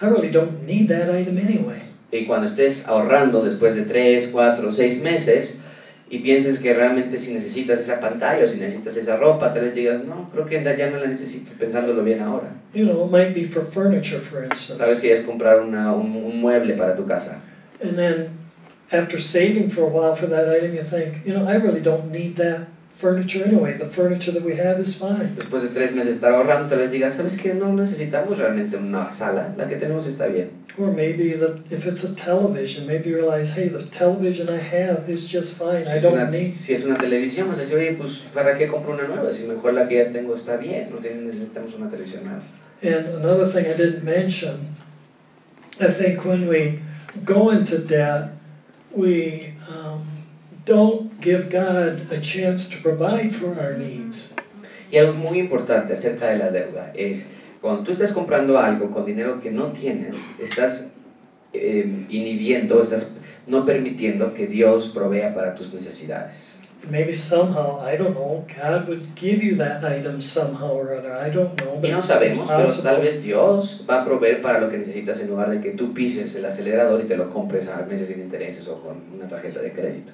I 0.00 0.06
really 0.06 0.30
don't 0.30 0.64
need 0.64 0.88
that 0.88 1.10
item 1.10 1.36
anyway. 1.36 1.82
Y 2.10 2.26
cuando 2.26 2.46
estés 2.46 2.86
ahorrando 2.88 3.42
después 3.44 3.74
de 3.74 3.84
3, 3.84 4.28
4, 4.32 4.72
6 4.72 5.02
meses 5.02 5.58
y 6.10 6.18
pienses 6.18 6.58
que 6.58 6.74
realmente 6.74 7.18
si 7.18 7.32
necesitas 7.34 7.80
esa 7.80 8.00
pantalla 8.00 8.44
o 8.44 8.46
si 8.46 8.58
necesitas 8.58 8.96
esa 8.96 9.16
ropa, 9.16 9.52
tal 9.52 9.64
vez 9.64 9.74
digas, 9.74 10.04
no, 10.04 10.30
creo 10.30 10.46
que 10.46 10.62
ya 10.62 10.90
no 10.90 10.98
la 10.98 11.06
necesito, 11.06 11.52
pensándolo 11.58 12.02
bien 12.02 12.20
ahora. 12.20 12.48
You 12.74 12.86
know, 12.86 13.04
it 13.06 13.10
might 13.10 13.34
be 13.34 13.46
for 13.46 13.64
furniture, 13.64 14.20
for 14.20 14.40
Tal 14.40 14.48
vez 14.48 14.68
instance. 14.68 15.00
querías 15.00 15.20
comprar 15.20 15.60
una, 15.60 15.92
un, 15.94 16.14
un 16.16 16.40
mueble 16.40 16.76
para 16.76 16.96
tu 16.96 17.06
casa. 17.06 17.42
And 17.82 17.96
then 17.96 18.30
after 18.90 19.18
saving 19.18 19.70
for 19.70 19.82
a 19.84 19.88
while 19.88 20.14
for 20.14 20.26
that 20.28 20.48
item, 20.48 20.74
you 20.74 20.82
think, 20.82 21.26
you 21.26 21.34
know, 21.34 21.46
I 21.46 21.56
really 21.56 21.80
don't 21.80 22.10
need 22.10 22.36
that 22.36 22.68
furniture 23.02 23.44
anyway. 23.44 23.76
The 23.76 23.88
furniture 23.88 24.32
that 24.32 24.44
we 24.44 24.54
have 24.54 24.78
is 24.80 24.94
fine. 24.94 25.34
Después 25.34 25.62
de 25.62 25.68
3 25.68 25.92
meses 25.92 26.16
estar 26.16 26.32
ahorrando, 26.32 26.68
tal 26.68 26.78
vez 26.78 26.90
digas, 26.92 27.14
¿sabes 27.14 27.36
qué? 27.36 27.52
No 27.52 27.72
necesitamos 27.72 28.38
realmente 28.38 28.76
una 28.76 29.10
sala, 29.10 29.54
la 29.56 29.66
que 29.66 29.76
tenemos 29.76 30.06
está 30.06 30.28
bien. 30.28 30.50
Or 30.78 30.92
maybe 30.92 31.34
that 31.34 31.60
if 31.70 31.84
it's 31.86 32.04
a 32.04 32.14
television, 32.14 32.86
maybe 32.86 33.10
you 33.10 33.16
realize, 33.16 33.50
hey, 33.50 33.68
the 33.68 33.82
television 33.86 34.48
I 34.48 34.58
have 34.58 35.10
is 35.10 35.26
just 35.26 35.58
fine. 35.58 35.84
Si 35.84 35.92
I 35.92 35.96
es, 35.96 36.04
una, 36.04 36.20
don't 36.22 36.30
need. 36.30 36.52
si 36.52 36.72
es 36.72 36.84
una 36.84 36.96
televisión, 36.96 37.48
vas 37.48 37.58
a 37.58 37.62
decir, 37.62 37.76
oye, 37.76 37.92
pues 37.98 38.22
¿para 38.32 38.56
qué 38.56 38.68
compro 38.68 38.94
una 38.94 39.06
nueva? 39.08 39.32
Si 39.34 39.42
mejor 39.42 39.74
la 39.74 39.88
que 39.88 39.96
ya 39.96 40.12
tengo 40.12 40.34
está 40.36 40.56
bien, 40.56 40.90
no 40.90 41.00
necesitamos 41.00 41.74
una 41.74 41.90
televisión 41.90 42.24
nueva. 42.24 42.40
And 42.82 43.08
another 43.14 43.46
thing 43.46 43.66
I 43.66 43.74
didn't 43.74 44.04
mention, 44.04 44.74
I 45.80 45.88
think 45.88 46.24
when 46.24 46.48
we 46.48 46.80
go 47.24 47.50
into 47.50 47.78
debt, 47.78 48.30
we 48.94 49.54
um, 49.68 50.06
don't 50.64 51.11
give 51.22 51.48
God 51.50 52.12
a 52.12 52.20
chance 52.20 52.68
to 52.68 52.76
provide 52.82 53.32
for 53.32 53.58
our 53.58 53.76
needs. 53.78 54.30
Y 54.90 54.98
algo 54.98 55.14
muy 55.14 55.38
importante 55.38 55.94
acerca 55.94 56.28
de 56.28 56.38
la 56.38 56.50
deuda 56.50 56.92
es, 56.94 57.26
cuando 57.60 57.82
tú 57.82 57.92
estás 57.92 58.12
comprando 58.12 58.58
algo 58.58 58.90
con 58.90 59.06
dinero 59.06 59.40
que 59.40 59.50
no 59.50 59.72
tienes, 59.72 60.16
estás 60.38 60.90
eh, 61.52 62.06
inhibiendo, 62.10 62.82
estás 62.82 63.10
no 63.46 63.64
permitiendo 63.64 64.34
que 64.34 64.46
Dios 64.46 64.88
provea 64.88 65.34
para 65.34 65.54
tus 65.54 65.72
necesidades. 65.72 66.58
Maybe 66.90 67.14
somehow, 67.14 67.78
I 67.80 67.96
don't 67.96 68.14
know, 68.14 68.44
God 68.60 68.88
would 68.88 69.14
give 69.14 69.40
you 69.40 69.54
that 69.56 69.84
item 69.84 70.20
somehow 70.20 70.72
or 70.72 70.92
other. 70.92 71.12
I 71.14 71.30
don't 71.30 71.54
know, 71.62 71.80
Y 71.80 71.92
no 71.92 72.02
sabemos, 72.02 72.44
pero 72.48 72.64
possible. 72.64 72.90
tal 72.90 73.00
vez 73.00 73.22
Dios 73.22 73.84
va 73.88 74.02
a 74.02 74.04
proveer 74.04 74.42
para 74.42 74.58
lo 74.58 74.68
que 74.68 74.78
necesitas 74.78 75.20
en 75.20 75.28
lugar 75.28 75.50
de 75.50 75.60
que 75.60 75.70
tú 75.70 75.94
pises 75.94 76.34
el 76.34 76.44
acelerador 76.44 77.00
y 77.00 77.04
te 77.04 77.16
lo 77.16 77.30
compres 77.30 77.68
a 77.68 77.86
meses 77.86 78.08
sin 78.08 78.20
intereses 78.20 78.66
o 78.66 78.82
con 78.82 78.96
una 79.14 79.28
tarjeta 79.28 79.60
de 79.60 79.72
crédito. 79.72 80.12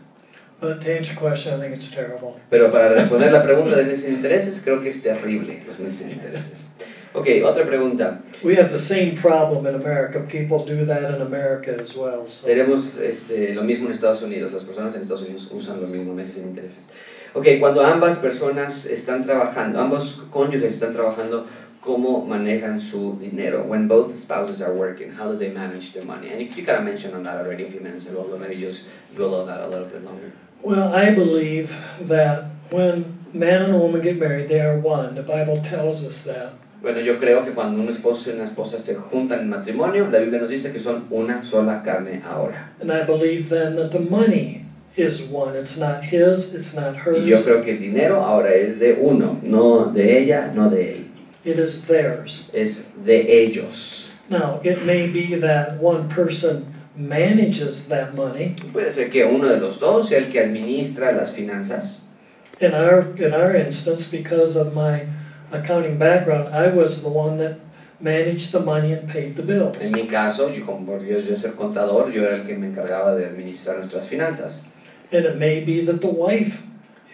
But 0.60 0.80
to 0.82 0.96
answer 0.96 1.12
your 1.12 1.20
question, 1.20 1.54
I 1.54 1.62
think 1.62 1.76
it's 1.76 1.88
terrible. 1.88 2.40
Pero 2.50 2.72
para 2.72 2.88
responder 2.88 3.30
la 3.30 3.44
pregunta 3.44 3.76
de 3.76 3.96
sin 3.96 4.14
intereses, 4.14 4.60
creo 4.60 4.82
que 4.82 4.90
es 4.90 5.00
terrible 5.00 5.62
los 5.66 5.76
sin 5.76 6.10
intereses. 6.10 6.66
Ok, 7.14 7.26
otra 7.44 7.64
pregunta. 7.64 8.22
We 8.42 8.56
have 8.56 8.70
the 8.70 8.78
same 8.78 9.14
problem 9.14 9.66
in 9.66 9.74
America. 9.74 10.20
People 10.28 10.64
do 10.64 10.84
that 10.84 11.14
in 11.14 11.22
America 11.22 11.76
as 11.80 11.94
well. 11.94 12.26
So. 12.26 12.46
Tenemos 12.46 12.96
este, 12.98 13.54
lo 13.54 13.62
mismo 13.62 13.86
en 13.86 13.92
Estados 13.92 14.22
Unidos, 14.22 14.52
las 14.52 14.64
personas 14.64 14.94
en 14.94 15.02
Estados 15.02 15.22
Unidos 15.22 15.48
usan 15.50 15.80
lo 15.80 15.86
mismo 15.86 16.12
meses 16.12 16.34
sin 16.34 16.48
intereses. 16.48 16.86
Ok, 17.34 17.46
cuando 17.60 17.84
ambas 17.84 18.18
personas 18.18 18.84
están 18.84 19.24
trabajando, 19.24 19.80
ambos 19.80 20.20
cónyuges 20.30 20.74
están 20.74 20.92
trabajando, 20.92 21.46
¿cómo 21.80 22.24
manejan 22.24 22.80
su 22.80 23.16
dinero? 23.18 23.64
When 23.64 23.86
both 23.86 24.14
spouses 24.14 24.60
are 24.60 24.72
working, 24.72 25.10
how 25.10 25.30
do 25.30 25.38
they 25.38 25.50
manage 25.50 25.92
their 25.92 26.04
money? 26.04 26.30
And 26.30 26.40
you, 26.40 26.48
you 26.48 26.64
kind 26.64 26.78
of 26.78 26.84
mentioned 26.84 27.14
on 27.14 27.22
that 27.22 27.36
already 27.36 27.64
a 27.64 27.70
few 27.70 27.80
minutes 27.80 28.06
ago, 28.06 28.26
but 28.30 28.40
maybe 28.40 28.56
just 28.60 28.86
dwell 29.14 29.34
on 29.36 29.46
that 29.46 29.60
a 29.60 29.68
little 29.68 29.86
bit 29.86 30.04
longer. 30.04 30.32
Well, 30.62 30.92
I 30.94 31.10
believe 31.14 31.74
that 32.00 32.44
when 32.70 33.18
man 33.32 33.62
and 33.70 33.80
woman 33.80 34.00
get 34.00 34.18
married, 34.18 34.48
they 34.48 34.60
are 34.60 34.78
one. 34.78 35.14
The 35.14 35.22
Bible 35.22 35.56
tells 35.62 36.04
us 36.04 36.22
that. 36.24 36.52
Bueno, 36.82 37.00
yo 37.00 37.18
creo 37.18 37.44
que 37.44 37.52
cuando 37.54 37.80
un 37.80 37.88
esposo 37.88 38.30
y 38.30 38.34
una 38.34 38.44
esposa 38.44 38.78
se 38.78 38.94
juntan 38.94 39.40
en 39.40 39.48
matrimonio, 39.50 40.08
la 40.10 40.20
Biblia 40.20 40.40
nos 40.40 40.48
dice 40.50 40.72
que 40.72 40.78
son 40.80 41.06
una 41.10 41.42
sola 41.42 41.82
carne 41.84 42.22
ahora. 42.24 42.70
And 42.80 42.92
I 42.92 43.04
believe 43.04 43.48
then 43.48 43.74
that 43.76 43.90
the 43.90 43.98
money 44.00 44.64
is 44.96 45.22
one. 45.22 45.56
It's 45.56 45.76
not 45.76 46.04
his, 46.04 46.54
it's 46.54 46.74
not 46.74 46.94
Y 46.94 47.24
yo 47.26 47.36
hers, 47.36 47.44
creo 47.44 47.64
que 47.64 47.72
el 47.72 47.80
dinero 47.80 48.22
ahora 48.24 48.52
es 48.54 48.78
de 48.78 48.94
uno, 49.00 49.40
no 49.42 49.86
de 49.92 50.18
ella, 50.22 50.52
no 50.54 50.70
de 50.70 50.94
él. 50.98 51.04
it 51.44 51.58
is 51.58 51.82
theirs. 51.86 52.48
Es 52.52 52.84
de 53.04 53.26
ellos. 53.42 54.06
Now, 54.28 54.60
it 54.62 54.84
may 54.84 55.06
be 55.08 55.34
that 55.36 55.78
one 55.80 56.08
person 56.08 56.74
manages 56.98 57.88
that 57.88 58.14
money. 58.14 58.56
Puede 58.72 58.92
ser 58.92 59.10
que 59.10 59.24
uno 59.24 59.48
de 59.48 59.58
los 59.58 59.78
dos 59.78 60.08
sea 60.08 60.18
el 60.18 60.30
que 60.30 60.40
administra 60.40 61.12
las 61.12 61.32
finanzas. 61.32 62.00
In 62.60 62.74
our, 62.74 63.14
in 63.16 63.32
our 63.32 63.54
instance, 63.54 64.10
because 64.10 64.56
of 64.56 64.74
my 64.74 65.06
accounting 65.52 65.96
background, 65.96 66.48
I 66.48 66.68
was 66.68 67.02
the 67.02 67.08
one 67.08 67.38
that 67.38 67.60
managed 68.00 68.50
the 68.52 68.60
money 68.60 68.92
and 68.92 69.08
paid 69.08 69.36
the 69.36 69.42
bills. 69.42 69.80
En 69.80 69.92
mi 69.92 70.08
caso, 70.08 70.52
yo 70.52 70.64
como 70.64 70.84
por 70.84 71.04
yo, 71.04 71.20
yo 71.20 71.36
ser 71.36 71.52
contador, 71.52 72.12
yo 72.12 72.24
era 72.24 72.36
el 72.36 72.46
que 72.46 72.56
me 72.56 72.66
encargaba 72.66 73.14
de 73.14 73.26
administrar 73.26 73.78
nuestras 73.78 74.08
finanzas. 74.08 74.64
And 75.12 75.24
it 75.24 75.36
may 75.36 75.60
be 75.64 75.84
that 75.86 76.00
the 76.00 76.08
wife 76.08 76.62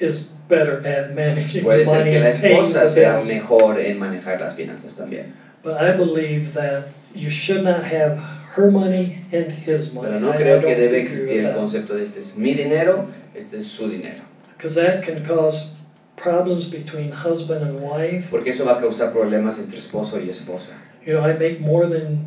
is 0.01 0.31
better 0.49 0.85
at 0.87 1.15
managing 1.15 1.63
Puede 1.63 1.85
the 1.85 1.91
ser 1.91 2.05
que 2.05 2.21
la 2.21 2.29
esposa 2.29 2.89
sea 2.89 3.21
mejor 3.23 3.79
en 3.79 3.99
manejar 3.99 4.41
las 4.41 4.55
finanzas 4.55 4.95
también. 4.95 5.33
But 5.63 5.81
I 5.81 5.97
believe 5.97 6.55
that 6.55 6.89
you 7.15 7.31
should 7.31 7.65
not 7.65 7.85
have 7.85 8.19
her 8.57 8.71
money 8.71 9.19
and 9.33 9.51
his 9.53 9.93
money. 9.93 10.09
Pero 10.09 10.21
no 10.21 10.29
I- 10.33 10.37
I 10.37 10.39
creo 10.39 10.61
que 10.61 10.67
don't 10.69 10.79
debe 10.79 11.01
existir 11.01 11.45
el 11.45 11.55
concepto 11.55 11.95
de 11.95 12.03
este 12.05 12.21
es 12.21 12.37
mi 12.37 12.55
dinero, 12.55 13.07
este 13.35 13.59
es 13.59 13.67
su 13.67 13.89
dinero. 13.89 14.23
Because 14.57 14.75
that 14.81 15.03
can 15.03 15.25
cause 15.25 15.73
problems 16.17 16.71
between 16.71 17.11
husband 17.13 17.63
and 17.63 17.81
wife. 17.81 18.29
Porque 18.31 18.51
eso 18.51 18.65
va 18.65 18.79
a 18.79 18.81
causar 18.81 19.13
problemas 19.13 19.59
entre 19.59 19.79
esposo 19.79 20.21
y 20.21 20.29
esposa. 20.29 20.71
You 21.05 21.15
know, 21.15 21.25
I 21.29 21.35
make 21.35 21.61
more 21.61 21.87
than 21.89 22.27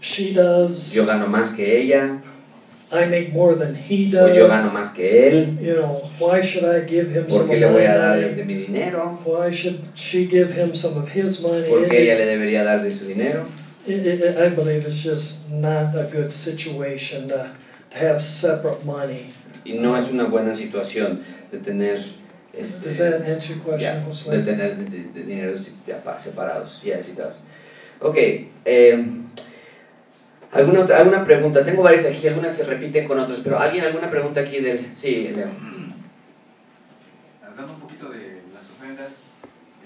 she 0.00 0.32
does. 0.32 0.92
Yo 0.92 1.06
gano 1.06 1.26
más 1.26 1.50
que 1.56 1.80
ella, 1.80 2.20
I 2.92 3.06
make 3.06 3.30
more 3.32 3.54
than 3.56 3.74
he 3.74 4.08
o 4.14 4.28
yo 4.32 4.46
gano 4.48 4.64
does. 4.64 4.72
más 4.74 4.90
que 4.90 5.26
él, 5.28 5.58
You 5.60 5.76
know, 5.76 6.02
why 6.20 6.42
should 6.42 6.64
I 6.64 6.84
give 6.86 7.10
him 7.10 7.24
¿por 7.26 7.38
some 7.38 7.48
qué 7.48 7.54
of 7.54 7.60
le 7.60 7.66
voy 7.68 7.80
my 7.80 7.86
a 7.86 7.96
dar 7.96 8.16
de, 8.20 8.26
money? 8.28 8.44
mi 8.44 8.54
dinero? 8.66 9.18
Why 9.24 9.50
should 9.50 9.80
she 9.94 10.26
give 10.26 10.52
him 10.52 10.74
some 10.74 10.98
of 11.00 11.08
his 11.08 11.40
money? 11.40 11.68
¿Por 11.70 11.88
qué 11.88 12.02
ella 12.02 12.16
le 12.16 12.26
debería 12.26 12.62
dar 12.64 12.82
de 12.82 12.90
su 12.90 13.06
dinero? 13.06 13.46
It- 13.86 14.06
it- 14.06 14.38
I 14.38 14.48
believe 14.50 14.86
it's 14.86 15.02
just 15.02 15.48
not 15.50 15.94
a 15.96 16.04
good 16.12 16.30
situation 16.30 17.28
to, 17.28 17.50
to 17.90 17.96
have 17.98 18.20
separate 18.20 18.84
money. 18.84 19.32
Y 19.64 19.74
no 19.74 19.96
es 19.96 20.10
una 20.10 20.24
buena 20.24 20.54
situación 20.54 21.22
de 21.50 21.58
tener 21.58 21.98
este, 22.52 22.88
Does 22.88 22.98
that 22.98 23.22
answer 23.28 23.56
your 23.56 23.64
question, 23.64 24.00
de 24.00 24.04
Josue? 24.06 24.42
tener 24.44 24.76
de, 24.76 24.84
de- 24.84 25.12
de 25.12 25.22
dineros 25.24 25.68
separados. 26.18 26.80
Yes, 26.82 27.08
it 27.08 27.16
does. 27.16 27.38
Ok. 28.00 28.16
eh, 28.64 29.06
¿alguna, 30.52 30.80
otra- 30.80 30.98
¿Alguna 30.98 31.24
pregunta? 31.24 31.64
Tengo 31.64 31.82
varias 31.82 32.04
aquí, 32.06 32.26
algunas 32.28 32.54
se 32.54 32.64
repiten 32.64 33.06
con 33.08 33.18
otras, 33.18 33.40
pero 33.42 33.58
¿alguien 33.58 33.84
alguna 33.84 34.10
pregunta 34.10 34.40
aquí 34.40 34.60
del... 34.60 34.94
Sí, 34.94 35.30
Leo. 35.34 35.48
Hablando 37.46 37.72
un 37.74 37.80
poquito 37.80 38.10
de 38.10 38.42
las 38.54 38.68
ofrendas, 38.70 39.26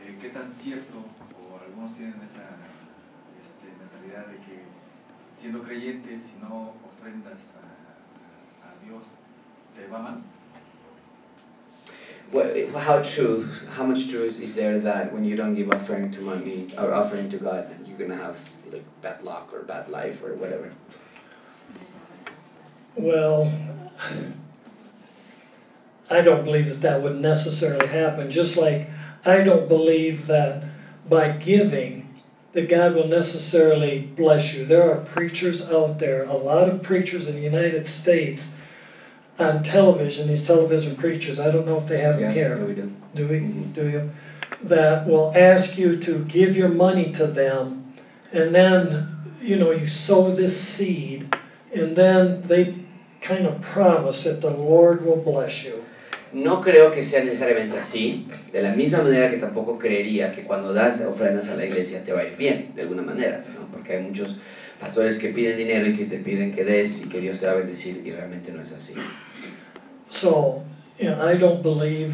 eh, 0.04 0.14
¿qué 0.20 0.28
tan 0.30 0.50
cierto, 0.52 1.04
o 1.40 1.58
algunos 1.62 1.94
tienen 1.96 2.14
esa 2.26 2.55
siendo 5.36 5.62
creyentes, 5.62 6.22
si 6.22 6.34
no 6.40 6.74
ofrendas 6.84 7.52
a, 7.54 8.66
a 8.66 8.84
Dios, 8.84 9.14
te 9.74 9.86
va 9.90 9.98
mal? 9.98 10.22
What, 12.32 12.56
how 12.82 13.02
true, 13.02 13.48
how 13.70 13.84
much 13.84 14.08
truth 14.08 14.40
is 14.40 14.56
there 14.56 14.80
that 14.80 15.12
when 15.12 15.24
you 15.24 15.36
don't 15.36 15.54
give 15.54 15.70
offering 15.70 16.10
to 16.10 16.20
money 16.22 16.72
or 16.76 16.92
offering 16.92 17.28
to 17.28 17.36
God, 17.36 17.68
you're 17.86 17.98
gonna 17.98 18.16
have 18.16 18.36
like 18.72 18.84
bad 19.00 19.22
luck 19.22 19.52
or 19.52 19.62
bad 19.62 19.88
life 19.88 20.22
or 20.24 20.34
whatever? 20.34 20.72
Well, 22.96 23.52
I 26.10 26.20
don't 26.20 26.44
believe 26.44 26.68
that 26.68 26.80
that 26.80 27.02
would 27.02 27.20
necessarily 27.20 27.86
happen, 27.86 28.30
just 28.30 28.56
like 28.56 28.88
I 29.24 29.42
don't 29.42 29.68
believe 29.68 30.26
that 30.26 30.64
by 31.08 31.30
giving, 31.30 32.05
that 32.56 32.70
God 32.70 32.94
will 32.94 33.06
necessarily 33.06 33.98
bless 33.98 34.54
you. 34.54 34.64
There 34.64 34.90
are 34.90 34.96
preachers 34.96 35.70
out 35.70 35.98
there, 35.98 36.24
a 36.24 36.32
lot 36.32 36.70
of 36.70 36.82
preachers 36.82 37.26
in 37.26 37.34
the 37.34 37.42
United 37.42 37.86
States 37.86 38.48
on 39.38 39.62
television, 39.62 40.26
these 40.26 40.46
television 40.46 40.96
preachers, 40.96 41.38
I 41.38 41.50
don't 41.50 41.66
know 41.66 41.76
if 41.76 41.86
they 41.86 41.98
have 41.98 42.18
them 42.18 42.32
here. 42.32 42.56
yeah, 42.58 42.64
we 42.64 42.74
do. 42.74 42.90
Do 43.14 43.28
we, 43.28 43.40
Mhm. 43.40 43.74
do 43.74 43.90
you? 43.90 44.10
That 44.62 45.06
will 45.06 45.34
ask 45.36 45.76
you 45.76 45.98
to 45.98 46.24
give 46.24 46.56
your 46.56 46.70
money 46.70 47.12
to 47.12 47.26
them, 47.26 47.92
and 48.32 48.54
then, 48.54 49.06
you 49.42 49.56
know, 49.56 49.70
you 49.70 49.86
sow 49.86 50.30
this 50.30 50.58
seed, 50.58 51.36
and 51.74 51.94
then 51.94 52.42
they 52.46 52.74
kind 53.20 53.46
of 53.46 53.60
promise 53.60 54.24
that 54.24 54.40
the 54.40 54.50
Lord 54.50 55.04
will 55.04 55.16
bless 55.18 55.62
you. 55.62 55.84
No 56.36 56.60
creo 56.60 56.92
que 56.92 57.02
sea 57.02 57.24
necesariamente 57.24 57.78
así, 57.78 58.28
de 58.52 58.60
la 58.60 58.74
misma 58.74 59.02
manera 59.02 59.30
que 59.30 59.38
tampoco 59.38 59.78
creería 59.78 60.32
que 60.32 60.42
cuando 60.42 60.74
das 60.74 61.00
ofrendas 61.00 61.48
a 61.48 61.56
la 61.56 61.64
iglesia 61.64 62.04
te 62.04 62.12
va 62.12 62.20
a 62.20 62.24
ir 62.26 62.36
bien, 62.36 62.72
de 62.74 62.82
alguna 62.82 63.00
manera, 63.00 63.42
¿no? 63.58 63.66
porque 63.72 63.94
hay 63.94 64.02
muchos 64.02 64.36
pastores 64.78 65.18
que 65.18 65.30
piden 65.30 65.56
dinero 65.56 65.86
y 65.86 65.96
que 65.96 66.04
te 66.04 66.18
piden 66.18 66.54
que 66.54 66.62
des 66.62 67.00
y 67.00 67.08
que 67.08 67.22
Dios 67.22 67.38
te 67.38 67.46
va 67.46 67.52
a 67.52 67.54
bendecir 67.54 68.02
y 68.04 68.12
realmente 68.12 68.52
no 68.52 68.60
es 68.60 68.70
así. 68.72 68.92
So, 70.10 70.62
you 70.98 71.06
know, 71.06 71.26
I 71.26 71.38
don't 71.38 71.62
believe 71.62 72.12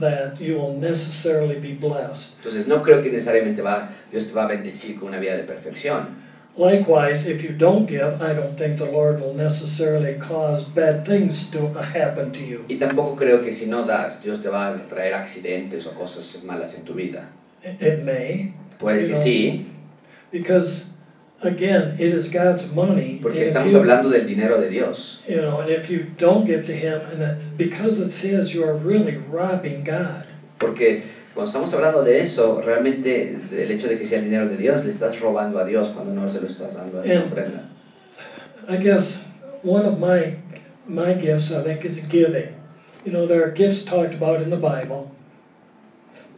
that 0.00 0.40
you 0.40 0.56
will 0.56 0.80
necessarily 0.80 1.56
be 1.56 1.74
blessed. 1.74 2.36
Entonces 2.38 2.66
no 2.66 2.80
creo 2.80 3.02
que 3.02 3.10
necesariamente 3.10 3.60
va, 3.60 3.90
Dios 4.10 4.28
te 4.28 4.32
va 4.32 4.44
a 4.44 4.46
bendecir 4.46 4.98
con 4.98 5.08
una 5.08 5.18
vida 5.18 5.36
de 5.36 5.42
perfección. 5.42 6.22
Likewise, 6.56 7.26
if 7.26 7.42
you 7.42 7.50
don't 7.50 7.86
give, 7.86 8.20
I 8.20 8.34
don't 8.34 8.56
think 8.58 8.76
the 8.76 8.84
Lord 8.84 9.20
will 9.20 9.32
necessarily 9.32 10.14
cause 10.18 10.62
bad 10.64 11.06
things 11.06 11.50
to 11.52 11.68
happen 11.72 12.30
to 12.32 12.44
you. 12.44 12.64
Y 12.68 12.76
tampoco 12.76 13.16
creo 13.16 13.42
que 13.42 13.54
si 13.54 13.64
no 13.66 13.84
das, 13.86 14.22
Dios 14.22 14.42
te 14.42 14.48
va 14.50 14.68
a 14.68 14.86
traer 14.88 15.14
accidentes 15.14 15.86
o 15.86 15.92
cosas 15.94 16.42
malas 16.44 16.74
en 16.74 16.84
tu 16.84 16.92
vida. 16.92 17.28
It 17.64 18.04
may, 18.04 18.52
Puede 18.78 19.06
que 19.06 19.16
sí, 19.16 19.64
because 20.30 20.90
again, 21.42 21.94
it 21.98 22.12
is 22.12 22.28
God's 22.30 22.70
money. 22.74 23.20
porque 23.22 23.44
estamos 23.46 23.72
you- 23.72 23.78
hablando 23.78 24.10
del 24.10 24.26
dinero 24.26 24.60
de 24.60 24.68
Dios. 24.68 25.22
You 25.26 25.40
know, 25.40 25.60
and 25.60 25.70
if 25.70 25.88
you 25.88 26.04
don't 26.18 26.44
give 26.44 26.66
to 26.66 26.72
Him, 26.74 27.00
and 27.12 27.38
because 27.56 27.98
it's 27.98 28.20
His, 28.20 28.52
you 28.52 28.62
are 28.62 28.74
really 28.74 29.16
robbing 29.30 29.84
God. 29.84 30.26
Porque 30.58 31.02
cuando 31.34 31.48
estamos 31.48 31.72
hablando 31.74 32.02
de 32.02 32.20
eso, 32.20 32.60
realmente 32.62 33.38
el 33.52 33.70
hecho 33.70 33.88
de 33.88 33.98
que 33.98 34.06
sea 34.06 34.18
el 34.18 34.24
dinero 34.24 34.48
de 34.48 34.56
Dios, 34.56 34.84
le 34.84 34.90
estás 34.90 35.18
robando 35.20 35.58
a 35.58 35.64
Dios 35.64 35.88
cuando 35.88 36.12
no 36.12 36.28
se 36.28 36.40
lo 36.40 36.46
estás 36.46 36.74
dando 36.74 37.02
en 37.02 37.10
And- 37.10 37.32
ofrenda. 37.32 37.68
I 38.68 38.76
guess 38.76 39.22
one 39.62 39.84
of 39.86 39.98
my 39.98 40.36
my 40.86 41.14
gifts, 41.14 41.50
I 41.50 41.62
think, 41.62 41.84
is 41.84 41.98
giving. 42.08 42.52
You 43.04 43.12
know, 43.12 43.26
there 43.26 43.42
are 43.44 43.50
gifts 43.50 43.84
talked 43.84 44.14
about 44.14 44.40
in 44.42 44.50
the 44.50 44.56
Bible. 44.56 45.10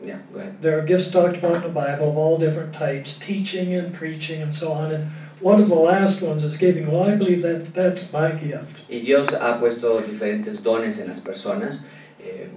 Yeah, 0.03 0.19
go 0.33 0.39
ahead. 0.41 0.61
There 0.61 0.79
are 0.79 0.83
gifts 0.85 1.11
talked 1.11 1.37
about 1.39 1.57
in 1.57 1.63
the 1.63 1.69
Bible 1.69 2.11
of 2.11 2.17
all 2.17 2.39
different 2.39 2.73
types, 2.75 3.19
teaching 3.19 3.75
and 3.75 3.93
preaching 3.93 4.43
and 4.43 4.53
so 4.53 4.73
on. 4.73 4.93
And 4.93 5.11
one 5.41 5.61
of 5.63 5.69
the 5.69 5.75
last 5.75 6.23
ones 6.23 6.43
is 6.45 6.57
giving. 6.57 6.91
Well, 6.91 7.03
I 7.03 7.17
believe 7.17 7.43
that 7.43 7.73
that's 7.75 8.13
my 8.13 8.33
gift. 8.33 8.83
Y 8.91 9.01
Dios 9.01 9.29
ha 9.33 9.59
puesto 9.59 10.01
diferentes 10.01 10.63
dones 10.63 10.99
en 11.01 11.09
las 11.09 11.21
personas. 11.21 11.81
eh, 12.23 12.49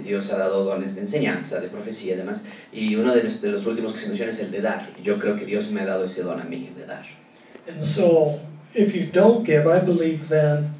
Dios 0.00 0.30
ha 0.30 0.38
dado 0.38 0.64
dones 0.64 0.94
de 0.94 1.02
enseñanza, 1.02 1.60
de 1.60 1.68
profecía 1.68 2.14
y 2.14 2.16
demás. 2.16 2.42
Y 2.72 2.94
uno 2.96 3.14
de 3.14 3.22
los, 3.24 3.40
de 3.40 3.48
los 3.50 3.66
últimos 3.66 3.92
que 3.92 3.98
se 3.98 4.08
menciona 4.08 4.30
es 4.32 4.40
el 4.40 4.50
de 4.50 4.60
dar. 4.60 4.90
Yo 5.02 5.18
creo 5.18 5.36
que 5.36 5.44
Dios 5.46 5.70
me 5.70 5.80
ha 5.82 5.86
dado 5.86 6.04
ese 6.04 6.22
don 6.22 6.40
a 6.40 6.44
mí, 6.44 6.68
el 6.68 6.74
de 6.80 6.86
dar. 6.86 7.04
And 7.68 7.82
so, 7.84 8.38
if 8.74 8.94
you 8.94 9.06
don't 9.06 9.44
give, 9.44 9.66
I 9.66 9.80
believe 9.80 10.28
then 10.28 10.70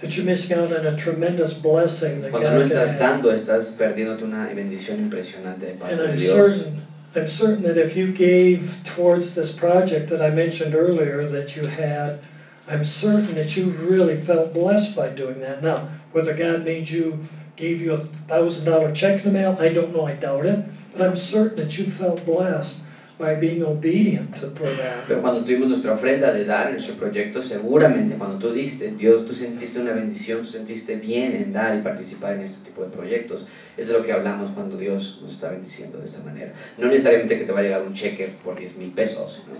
that 0.00 0.16
you're 0.16 0.24
missing 0.24 0.56
out 0.56 0.72
on 0.72 0.86
a 0.86 0.96
tremendous 0.96 1.52
blessing 1.52 2.22
that 2.22 2.30
Cuando 2.30 2.50
no 2.50 2.60
estás 2.64 2.98
dando, 2.98 3.30
estás 3.32 3.74
perdiéndote 3.76 4.24
una 4.24 4.46
bendición 4.54 4.98
impresionante 4.98 5.66
de 5.66 5.74
parte 5.74 5.92
And 5.92 6.00
de 6.00 6.08
I'm 6.08 6.16
Dios. 6.16 6.32
certain, 6.34 6.86
I'm 7.14 7.26
certain 7.26 7.62
that 7.64 7.76
if 7.76 7.96
you 7.96 8.12
gave 8.12 8.76
towards 8.84 9.34
this 9.34 9.52
project 9.52 10.08
that 10.10 10.22
I 10.22 10.30
mentioned 10.30 10.74
earlier 10.74 11.26
that 11.26 11.54
you 11.54 11.66
had, 11.66 12.20
I'm 12.68 12.84
certain 12.84 13.34
that 13.34 13.56
you 13.56 13.70
really 13.88 14.16
felt 14.16 14.54
blessed 14.54 14.94
by 14.96 15.08
doing 15.08 15.40
that. 15.40 15.62
Now, 15.62 15.88
whether 16.12 16.32
God 16.34 16.64
made 16.64 16.88
you, 16.88 17.18
gave 17.60 17.80
you 17.80 17.92
a 17.92 17.98
thousand 18.26 18.64
dollar 18.64 18.92
check 18.92 19.24
in 19.24 19.32
the 19.32 19.38
mail, 19.38 19.56
I 19.60 19.68
don't 19.72 19.92
know, 19.92 20.06
I 20.06 20.14
doubt 20.14 20.46
it. 20.46 20.64
But 20.92 21.02
I'm 21.02 21.14
certain 21.14 21.56
that 21.58 21.78
you 21.78 21.84
felt 21.84 22.24
blessed 22.24 22.82
by 23.18 23.34
being 23.34 23.62
obedient 23.62 24.34
to, 24.36 24.50
for 24.50 24.70
that. 24.76 25.06
Pero 25.06 25.20
cuando 25.20 25.44
tuvimos 25.44 25.68
nuestra 25.68 25.92
ofrenda 25.92 26.32
de 26.32 26.44
dar 26.44 26.68
en 26.68 26.72
nuestro 26.72 26.94
proyecto, 26.96 27.42
seguramente 27.42 28.16
cuando 28.16 28.38
tú 28.38 28.52
diste, 28.52 28.90
Dios, 28.92 29.26
tú 29.26 29.34
sentiste 29.34 29.78
una 29.78 29.92
bendición, 29.92 30.38
tú 30.38 30.46
sentiste 30.46 30.96
bien 30.96 31.36
en 31.36 31.52
dar 31.52 31.78
y 31.78 31.82
participar 31.82 32.34
en 32.34 32.40
este 32.40 32.64
tipo 32.64 32.82
de 32.82 32.88
proyectos. 32.88 33.46
Es 33.76 33.88
de 33.88 33.92
lo 33.92 34.02
que 34.02 34.12
hablamos 34.12 34.50
cuando 34.52 34.76
Dios 34.76 35.20
nos 35.22 35.34
está 35.34 35.50
bendiciendo 35.50 35.98
de 35.98 36.06
esa 36.06 36.22
manera. 36.22 36.52
No 36.78 36.88
necesariamente 36.88 37.38
que 37.38 37.44
te 37.44 37.52
va 37.52 37.60
a 37.60 37.62
llegar 37.62 37.82
un 37.82 37.92
cheque 37.92 38.32
por 38.42 38.58
10 38.58 38.76
mil 38.78 38.90
pesos, 38.90 39.42
¿no? 39.46 39.54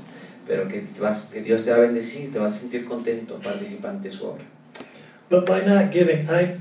pero 0.46 0.66
que, 0.66 0.82
vas, 1.00 1.30
que 1.32 1.42
Dios 1.42 1.62
te 1.62 1.70
va 1.70 1.76
a 1.76 1.80
bendecir, 1.80 2.32
te 2.32 2.38
vas 2.38 2.54
a 2.54 2.58
sentir 2.58 2.84
contento 2.84 3.36
participante 3.36 4.08
de 4.08 4.14
su 4.14 4.26
obra. 4.26 4.44
But 5.28 5.46
by 5.46 5.64
not 5.64 5.92
giving, 5.92 6.28
I 6.28 6.58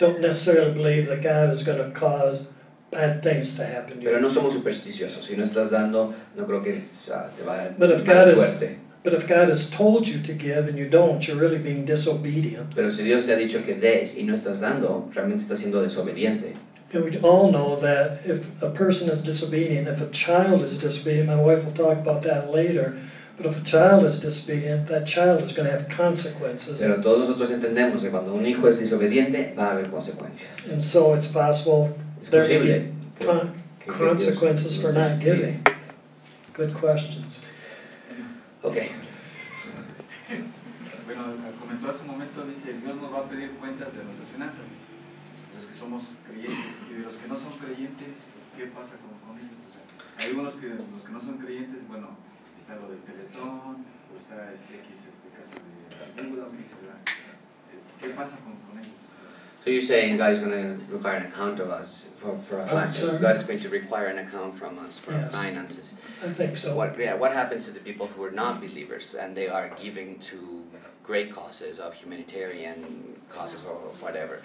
don't 0.00 0.20
necessarily 0.20 0.72
believe 0.72 1.06
that 1.06 1.22
God 1.22 1.50
is 1.52 1.62
going 1.62 1.78
to 1.78 1.90
cause 1.92 2.50
bad 2.90 3.22
things 3.22 3.54
to 3.56 3.64
happen 3.64 3.98
to 3.98 4.02
you. 4.02 4.08
Pero 4.08 4.20
no 4.20 4.28
somos 4.28 4.54
supersticiosos. 4.54 5.22
Si 5.24 5.36
no 5.36 5.44
estás 5.44 5.70
dando, 5.70 6.12
no 6.36 6.44
creo 6.46 6.64
que 6.64 6.80
ah, 7.12 7.28
te 7.36 7.44
va 7.44 7.66
a 7.66 7.70
But 7.78 7.90
if 7.92 8.04
God 8.04 8.28
is- 8.28 8.34
suerte. 8.34 8.76
But 9.02 9.14
if 9.14 9.26
God 9.26 9.48
has 9.48 9.70
told 9.70 10.06
you 10.06 10.20
to 10.20 10.34
give 10.34 10.68
and 10.68 10.76
you 10.76 10.86
don't, 10.86 11.26
you're 11.26 11.38
really 11.38 11.56
being 11.58 11.86
disobedient. 11.86 12.74
Pero 12.74 12.90
si 12.90 13.02
Dios 13.04 13.24
te 13.24 13.32
ha 13.32 13.36
dicho 13.36 13.64
que 13.64 13.74
des 13.74 14.14
y 14.18 14.24
no 14.24 14.34
estás 14.34 14.60
dando, 14.60 15.08
realmente 15.14 15.42
estás 15.42 15.60
siendo 15.60 15.80
desobediente. 15.82 16.54
And 16.92 17.04
we 17.04 17.16
all 17.20 17.50
know 17.52 17.76
that 17.76 18.26
if 18.26 18.44
a 18.62 18.68
person 18.70 19.08
is 19.08 19.22
disobedient, 19.22 19.86
if 19.88 20.00
a 20.02 20.08
child 20.10 20.62
is 20.62 20.76
disobedient, 20.76 21.28
my 21.28 21.36
wife 21.36 21.64
will 21.64 21.72
talk 21.72 21.98
about 21.98 22.22
that 22.22 22.50
later, 22.50 22.94
but 23.42 23.52
if 23.52 23.60
a 23.60 23.64
child 23.64 24.04
is 24.04 24.18
disobedient, 24.20 24.86
that 24.88 25.06
child 25.06 25.42
is 25.42 25.52
going 25.52 25.66
to 25.68 25.72
have 25.72 25.88
consequences. 25.88 26.78
Pero 26.78 27.00
todos 27.00 27.20
nosotros 27.28 27.50
entendemos 27.50 28.02
que 28.02 28.10
cuando 28.10 28.34
un 28.34 28.44
hijo 28.46 28.68
es 28.68 28.78
desobediente 28.80 29.54
va 29.58 29.68
a 29.68 29.72
haber 29.72 29.90
consecuencias. 29.90 30.50
And 30.70 30.80
so 30.82 31.14
it's 31.14 31.26
possible 31.28 31.96
Es 32.20 32.30
there 32.30 32.46
may 32.46 32.58
be 32.58 32.92
que, 33.18 33.24
con- 33.26 33.52
que- 33.80 33.86
que 33.86 33.92
consequences 33.92 34.78
Dios 34.78 34.82
for 34.82 34.92
not 34.92 35.18
giving. 35.20 35.62
Good 36.56 36.74
questions. 36.74 37.38
Ok, 38.62 38.76
Bueno, 41.06 41.22
comentó 41.60 41.90
hace 41.90 42.02
un 42.02 42.08
momento, 42.12 42.44
dice, 42.46 42.74
Dios 42.74 42.96
nos 42.96 43.12
va 43.12 43.18
a 43.20 43.28
pedir 43.28 43.50
cuentas 43.52 43.96
de 43.96 44.04
nuestras 44.04 44.28
finanzas, 44.28 44.84
de 45.50 45.54
los 45.56 45.64
que 45.64 45.74
somos 45.74 46.02
creyentes 46.28 46.80
y 46.90 46.94
de 46.94 47.00
los 47.04 47.14
que 47.16 47.26
no 47.28 47.36
son 47.36 47.52
creyentes, 47.58 48.46
¿qué 48.56 48.66
pasa 48.66 48.96
con, 49.02 49.16
con 49.26 49.38
ellos? 49.40 49.58
O 49.66 49.70
sea, 49.72 49.82
hay 50.26 50.32
unos 50.38 50.54
que, 50.54 50.68
los 50.68 51.02
que 51.02 51.12
no 51.12 51.20
son 51.20 51.38
creyentes, 51.38 51.86
bueno, 51.88 52.14
está 52.70 52.80
lo 52.80 52.88
del 52.88 53.00
Teletón, 53.02 53.84
o 54.12 54.16
está 54.16 54.52
este 54.52 54.74
X, 54.76 55.06
este 55.08 55.28
caso 55.36 55.54
de 55.56 56.22
ayuda, 56.22 56.46
o 56.46 56.50
qué 56.50 56.64
se 56.64 56.76
da. 56.86 56.96
Este, 57.76 57.90
¿Qué 58.00 58.14
pasa 58.14 58.36
con, 58.38 58.54
con 58.68 58.78
ellos? 58.78 58.90
So 59.64 59.70
you're 59.70 59.82
saying 59.82 60.16
God 60.16 60.32
is 60.32 60.38
going 60.38 60.52
to 60.52 60.78
require 60.90 61.16
an 61.16 61.26
account 61.26 61.60
of 61.60 61.68
us 61.70 62.06
for, 62.16 62.38
for 62.38 62.60
our 62.60 62.66
finances. 62.66 63.20
God 63.20 63.36
is 63.36 63.44
going 63.44 63.60
to 63.60 63.68
require 63.68 64.06
an 64.06 64.18
account 64.18 64.56
from 64.58 64.78
us 64.78 64.98
for 64.98 65.12
our 65.12 65.20
Yes. 65.20 65.34
finances. 65.34 65.94
I 66.22 66.28
think 66.28 66.56
so. 66.56 66.74
What, 66.74 66.98
yeah, 66.98 67.14
what 67.14 67.32
happens 67.32 67.66
to 67.66 67.72
the 67.72 67.80
people 67.80 68.06
who 68.06 68.24
are 68.24 68.30
not 68.30 68.60
believers 68.60 69.14
and 69.14 69.36
they 69.36 69.48
are 69.48 69.70
giving 69.82 70.18
to 70.30 70.64
great 71.04 71.34
causes, 71.34 71.78
of 71.78 71.92
humanitarian 71.92 73.20
causes 73.30 73.64
or 73.64 73.74
whatever. 74.00 74.40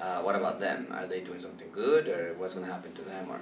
Uh, 0.00 0.20
what 0.20 0.34
about 0.34 0.60
them? 0.60 0.86
Are 0.92 1.06
they 1.06 1.20
doing 1.20 1.40
something 1.40 1.68
good, 1.72 2.06
or 2.08 2.34
what's 2.38 2.54
going 2.54 2.66
to 2.66 2.72
happen 2.72 2.92
to 2.92 3.02
them? 3.02 3.30
Or 3.30 3.40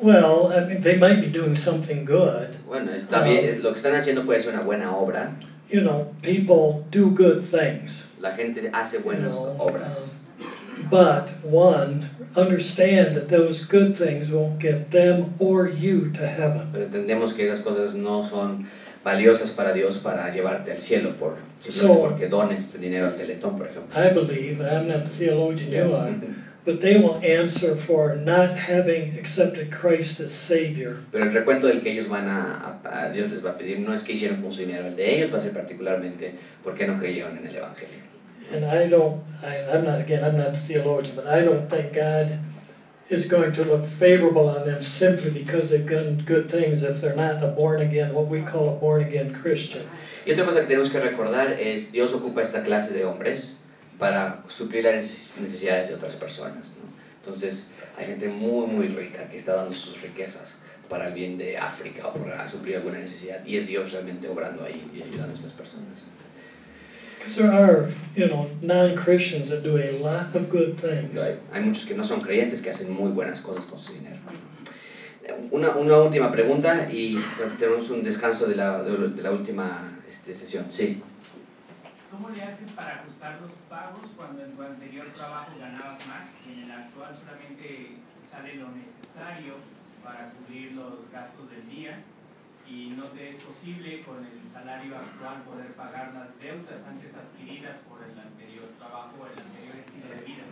Well, 0.00 0.52
I 0.52 0.66
mean, 0.66 0.80
they 0.82 0.96
might 0.96 1.20
be 1.20 1.28
doing 1.28 1.54
something 1.54 2.04
good. 2.04 2.48
bueno, 2.66 2.90
está 2.92 3.22
bien. 3.22 3.62
Lo 3.62 3.70
que 3.72 3.80
están 3.80 3.94
haciendo 3.94 4.24
puede 4.24 4.40
ser 4.42 4.52
una 4.54 4.62
buena 4.62 4.94
obra. 4.94 5.34
You 5.70 5.80
know, 5.80 6.14
people 6.22 6.84
do 6.90 7.10
good 7.10 7.42
things. 7.44 8.10
La 8.20 8.32
gente 8.34 8.70
hace 8.72 8.98
You 8.98 9.04
buenas 9.04 9.32
know, 9.34 9.56
obras. 9.58 9.96
um, 10.38 10.88
but 10.90 11.30
one, 11.44 12.10
understand 12.36 13.14
that 13.14 13.28
those 13.28 13.64
good 13.64 13.96
things 13.96 14.30
won't 14.30 14.58
get 14.58 14.90
them 14.90 15.34
or 15.38 15.68
you 15.68 16.10
to 16.12 16.26
heaven. 16.26 16.68
Pero 16.72 16.84
entendemos 16.86 17.32
que 17.34 17.46
esas 17.48 17.60
cosas 17.60 17.94
no 17.94 18.28
son 18.28 18.66
valiosas 19.04 19.50
para 19.52 19.72
Dios 19.72 19.98
para 19.98 20.32
llevarte 20.34 20.72
al 20.72 20.80
cielo 20.80 21.12
por 21.18 21.36
So- 21.60 22.00
porque 22.00 22.28
dones 22.28 22.72
dinero 22.78 23.06
al 23.06 23.16
Teletón, 23.16 23.56
por 23.56 23.66
ejemplo. 23.68 23.94
I 23.98 24.10
believe, 24.12 24.60
I'm 24.60 24.88
not 24.88 25.04
the 25.04 25.10
theologian 25.10 25.70
you 25.70 25.76
Yeah. 25.76 25.96
are, 25.96 26.14
but 26.64 26.80
they 26.80 26.96
will 26.96 27.16
answer 27.16 27.76
for 27.76 28.16
not 28.16 28.56
having 28.56 29.18
accepted 29.18 29.70
Christ 29.70 30.20
as 30.20 30.34
Savior. 30.34 30.96
Pero 31.12 31.24
el 31.24 31.32
recuento 31.32 31.68
del 31.68 31.82
que 31.82 31.92
ellos 31.92 32.08
van 32.08 32.26
a, 32.26 32.80
a, 32.84 33.06
a 33.06 33.12
Dios 33.12 33.30
les 33.30 33.42
va 33.42 33.50
a 33.50 33.58
pedir 33.58 33.78
no 33.78 33.92
es 33.92 34.02
que 34.02 34.14
hicieron 34.14 34.40
con 34.40 34.52
su 34.52 34.60
dinero, 34.60 34.86
el 34.86 34.96
de 34.96 35.16
ellos 35.16 35.32
va 35.32 35.38
a 35.38 35.40
ser 35.40 35.52
particularmente 35.52 36.34
porque 36.62 36.86
no 36.86 36.98
creyeron 36.98 37.38
en 37.38 37.46
el 37.46 37.56
Evangelio. 37.56 38.02
And 38.52 38.64
I 38.64 38.88
don't, 38.88 39.22
I, 39.42 39.56
I'm 39.72 39.84
not, 39.84 40.00
again, 40.00 40.22
I'm 40.22 40.36
not 40.36 40.52
the 40.52 40.60
theologian, 40.60 41.16
but 41.16 41.26
I 41.26 41.42
don't 41.42 41.68
think 41.68 41.94
God 41.94 42.38
is 43.08 43.26
going 43.26 43.52
to 43.52 43.64
look 43.64 43.84
favorable 43.84 44.48
on 44.48 44.66
them 44.66 44.82
simply 44.82 45.30
because 45.30 45.70
they've 45.70 45.88
done 45.88 46.22
good 46.24 46.50
things 46.50 46.82
if 46.82 47.00
they're 47.00 47.16
not 47.16 47.42
a 47.42 47.48
born 47.48 47.80
again, 47.80 48.14
what 48.14 48.28
we 48.28 48.42
call 48.42 48.68
a 48.68 48.72
born 48.72 49.02
again 49.02 49.34
Christian. 49.34 49.82
Y 50.26 50.32
otra 50.32 50.46
cosa 50.46 50.60
que 50.60 50.66
tenemos 50.66 50.90
que 50.90 51.00
recordar 51.00 51.58
es 51.60 51.92
Dios 51.92 52.14
ocupa 52.14 52.40
esta 52.40 52.62
clase 52.62 52.92
de 52.92 53.04
hombres 53.04 53.53
para 53.98 54.42
suplir 54.48 54.84
las 54.84 54.94
neces- 54.94 55.40
necesidades 55.40 55.88
de 55.88 55.94
otras 55.94 56.14
personas. 56.16 56.74
¿no? 56.76 56.84
Entonces 57.24 57.68
hay 57.96 58.06
gente 58.06 58.28
muy, 58.28 58.66
muy 58.66 58.88
rica 58.88 59.28
que 59.28 59.36
está 59.36 59.54
dando 59.54 59.72
sus 59.72 60.00
riquezas 60.02 60.58
para 60.88 61.08
el 61.08 61.14
bien 61.14 61.38
de 61.38 61.56
África 61.56 62.08
o 62.08 62.12
para 62.12 62.48
suplir 62.48 62.76
alguna 62.76 62.98
necesidad. 62.98 63.44
Y 63.46 63.56
es 63.56 63.66
Dios 63.66 63.92
realmente 63.92 64.28
obrando 64.28 64.64
ahí 64.64 64.76
y 64.94 65.02
ayudando 65.02 65.32
a 65.32 65.34
estas 65.34 65.52
personas. 65.52 66.00
Because 67.18 67.36
there 67.40 67.50
are, 67.50 67.88
you 68.14 68.26
know, 68.26 68.50
non-Christians 68.60 69.48
that 69.48 69.62
do 69.62 69.78
a 69.78 69.92
lot 70.02 70.34
of 70.36 70.50
good 70.50 70.76
things. 70.76 71.22
Hay, 71.22 71.38
hay 71.52 71.62
muchos 71.62 71.86
que 71.86 71.94
no 71.94 72.04
son 72.04 72.20
creyentes 72.20 72.60
que 72.60 72.68
hacen 72.68 72.92
muy 72.92 73.12
buenas 73.12 73.40
cosas 73.40 73.64
con 73.64 73.80
su 73.80 73.94
dinero. 73.94 74.18
Una, 75.50 75.70
una 75.70 76.02
última 76.02 76.30
pregunta 76.30 76.86
y 76.92 77.18
tenemos 77.58 77.88
un 77.88 78.04
descanso 78.04 78.46
de 78.46 78.56
la, 78.56 78.82
de, 78.82 79.08
de 79.08 79.22
la 79.22 79.30
última 79.30 79.98
este, 80.06 80.34
sesión. 80.34 80.66
Sí. 80.68 81.00
¿Cómo 82.14 82.28
le 82.30 82.42
haces 82.42 82.70
para 82.70 83.00
ajustar 83.00 83.40
los 83.42 83.50
pagos 83.68 84.06
cuando 84.16 84.44
en 84.44 84.52
tu 84.54 84.62
anterior 84.62 85.08
trabajo 85.16 85.50
ganabas 85.58 85.98
más 86.06 86.30
y 86.46 86.52
en 86.52 86.64
el 86.64 86.70
actual 86.70 87.10
solamente 87.10 87.96
sale 88.30 88.54
lo 88.54 88.70
necesario 88.70 89.54
para 90.04 90.30
cubrir 90.30 90.72
los 90.78 91.10
gastos 91.10 91.50
del 91.50 91.68
día 91.68 91.98
y 92.70 92.94
no 92.96 93.06
te 93.06 93.30
es 93.30 93.42
posible 93.42 94.02
con 94.02 94.18
el 94.24 94.48
salario 94.48 94.94
actual 94.94 95.42
poder 95.42 95.72
pagar 95.74 96.14
las 96.14 96.30
deudas 96.38 96.86
antes 96.86 97.16
adquiridas 97.16 97.78
por 97.88 97.98
el 98.06 98.16
anterior 98.16 98.70
trabajo 98.78 99.10
o 99.18 99.26
el 99.26 99.34
anterior 99.34 99.74
estilo 99.74 100.08
de 100.14 100.24
vida? 100.24 100.44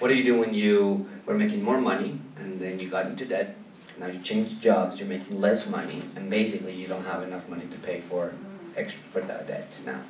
What 0.00 0.08
do 0.08 0.14
you 0.16 0.34
do 0.34 0.38
when 0.38 0.52
you 0.52 1.08
were 1.24 1.38
making 1.38 1.64
more 1.64 1.80
money 1.80 2.20
and 2.36 2.60
then 2.60 2.78
you 2.78 2.90
got 2.90 3.06
into 3.06 3.24
debt? 3.24 3.56
Now 3.98 4.08
you 4.08 4.20
change 4.20 4.60
jobs, 4.60 5.00
you're 5.00 5.08
making 5.08 5.40
less 5.40 5.66
money, 5.66 6.02
and 6.14 6.28
basically 6.28 6.74
you 6.74 6.86
don't 6.86 7.06
have 7.06 7.22
enough 7.22 7.48
money 7.48 7.64
to 7.70 7.78
pay 7.78 8.02
for 8.02 8.34
extra 8.76 9.02
for 9.10 9.22
that 9.22 9.48
debt. 9.48 9.80
Now, 9.86 10.02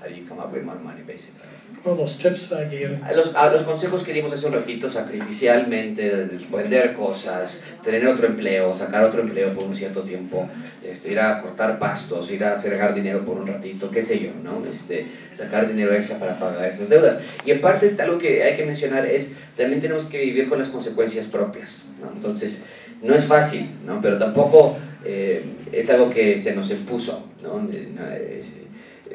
how 0.00 0.08
do 0.08 0.14
you 0.14 0.24
come 0.26 0.40
up 0.40 0.52
with 0.52 0.64
more 0.64 0.78
money, 0.78 1.02
basically? 1.06 1.46
All 1.84 1.94
those 1.94 2.16
tips 2.18 2.48
that 2.50 2.60
I 2.60 2.68
gave. 2.68 2.98
A 3.06 3.12
Los, 3.14 3.34
a 3.34 3.50
los 3.52 3.62
consejos 3.62 4.02
que 4.02 4.12
dimos 4.12 4.32
hace 4.32 4.46
un 4.46 4.52
ratito, 4.52 4.90
sacrificialmente, 4.90 6.28
vender 6.50 6.94
cosas, 6.94 7.62
tener 7.82 8.06
otro 8.06 8.26
empleo, 8.26 8.74
sacar 8.74 9.04
otro 9.04 9.20
empleo 9.22 9.54
por 9.54 9.64
un 9.64 9.76
cierto 9.76 10.02
tiempo, 10.02 10.48
este, 10.84 11.12
ir 11.12 11.20
a 11.20 11.40
cortar 11.40 11.78
pastos, 11.78 12.30
ir 12.30 12.44
a 12.44 12.54
hacer 12.54 12.94
dinero 12.94 13.24
por 13.24 13.38
un 13.38 13.46
ratito, 13.46 13.90
qué 13.90 14.02
sé 14.02 14.18
yo, 14.18 14.30
¿no? 14.42 14.62
Este, 14.70 15.06
sacar 15.36 15.68
dinero 15.68 15.92
extra 15.94 16.18
para 16.18 16.38
pagar 16.38 16.68
esas 16.68 16.88
deudas. 16.88 17.20
Y 17.44 17.50
en 17.52 17.60
parte, 17.60 17.94
algo 17.98 18.18
que 18.18 18.42
hay 18.42 18.56
que 18.56 18.66
mencionar 18.66 19.06
es, 19.06 19.32
también 19.56 19.80
tenemos 19.80 20.04
que 20.06 20.18
vivir 20.20 20.48
con 20.48 20.58
las 20.58 20.68
consecuencias 20.68 21.26
propias, 21.26 21.84
¿no? 22.00 22.10
Entonces, 22.14 22.64
no 23.02 23.14
es 23.14 23.24
fácil, 23.24 23.70
¿no? 23.86 24.00
Pero 24.02 24.18
tampoco 24.18 24.76
eh, 25.04 25.44
es 25.72 25.88
algo 25.88 26.10
que 26.10 26.36
se 26.36 26.54
nos 26.54 26.70
impuso, 26.70 27.26
¿no? 27.42 27.66
Es- 27.70 28.59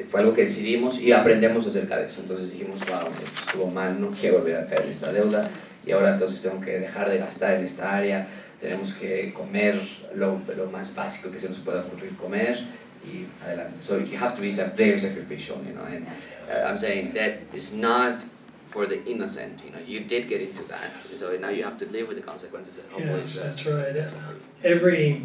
fue 0.04 0.20
algo 0.20 0.34
que 0.34 0.42
decidimos 0.44 1.00
y 1.00 1.12
aprendemos 1.12 1.66
acerca 1.66 1.96
de 1.96 2.06
eso. 2.06 2.20
Entonces 2.20 2.52
dijimos, 2.52 2.80
wow, 2.80 3.08
esto 3.22 3.40
estuvo 3.46 3.70
mal, 3.70 4.00
no 4.00 4.10
quiero 4.10 4.38
volver 4.38 4.56
a 4.56 4.66
caer 4.66 4.82
en 4.82 4.90
esta 4.90 5.12
deuda 5.12 5.50
y 5.86 5.92
ahora 5.92 6.14
entonces 6.14 6.42
tengo 6.42 6.60
que 6.60 6.78
dejar 6.78 7.08
de 7.08 7.18
gastar 7.18 7.54
en 7.54 7.64
esta 7.64 7.96
área, 7.96 8.26
tenemos 8.60 8.92
que 8.94 9.32
comer 9.32 9.80
lo, 10.14 10.40
lo 10.56 10.66
más 10.66 10.94
básico 10.94 11.30
que 11.30 11.38
se 11.38 11.48
nos 11.48 11.58
pueda 11.58 11.80
ocurrir 11.82 12.16
comer 12.16 12.58
y 13.04 13.26
adelante. 13.44 13.76
So 13.80 13.98
you 13.98 14.18
have 14.18 14.34
to 14.34 14.42
be 14.42 14.50
very 14.50 14.98
sacrificial, 14.98 15.58
you 15.64 15.74
know, 15.74 15.84
and 15.84 16.06
uh, 16.50 16.66
I'm 16.66 16.78
saying 16.78 17.12
that 17.14 17.54
is 17.54 17.72
not 17.72 18.24
for 18.70 18.86
the 18.86 19.04
innocent, 19.06 19.64
you 19.64 19.70
know, 19.70 19.78
you 19.86 20.00
did 20.00 20.28
get 20.28 20.40
into 20.40 20.62
that, 20.64 21.00
so 21.00 21.36
now 21.38 21.50
you 21.50 21.62
have 21.62 21.78
to 21.78 21.86
live 21.86 22.08
with 22.08 22.16
the 22.16 22.22
consequences 22.22 22.78
and 22.78 22.90
hopefully 22.90 23.20
Yes, 23.20 23.36
that's 23.36 23.66
right. 23.66 23.96
Every, 24.64 25.22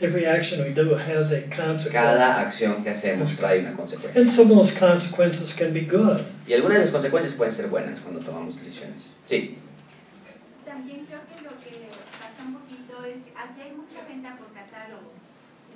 every 0.00 0.26
action 0.26 0.62
we 0.64 0.70
do 0.70 0.94
has 0.94 1.32
a 1.32 1.42
consequence. 1.48 1.92
Cada 1.92 2.40
acción 2.40 2.82
que 2.82 2.90
hacemos 2.90 3.34
trae 3.36 3.60
una 3.60 3.74
consecuencia. 3.76 4.20
And 4.20 4.28
some 4.30 4.50
of 4.50 4.58
those 4.58 4.72
consequences 4.72 5.52
can 5.54 5.72
be 5.72 5.80
good. 5.80 6.20
Y 6.46 6.52
algunas 6.54 6.78
de 6.78 6.84
esas 6.84 6.92
consecuencias 6.92 7.34
pueden 7.34 7.52
ser 7.52 7.68
buenas 7.68 8.00
cuando 8.00 8.20
tomamos 8.20 8.56
decisiones. 8.56 9.14
Sí. 9.26 9.58
También 10.64 11.06
creo 11.06 11.20
que 11.26 11.42
lo 11.42 11.50
que 11.58 11.88
pasa 12.18 12.46
un 12.46 12.54
poquito 12.54 13.04
es, 13.04 13.28
aquí 13.36 13.60
hay 13.60 13.72
mucha 13.72 14.06
venta 14.08 14.36
por 14.36 14.52
catálogo. 14.52 15.12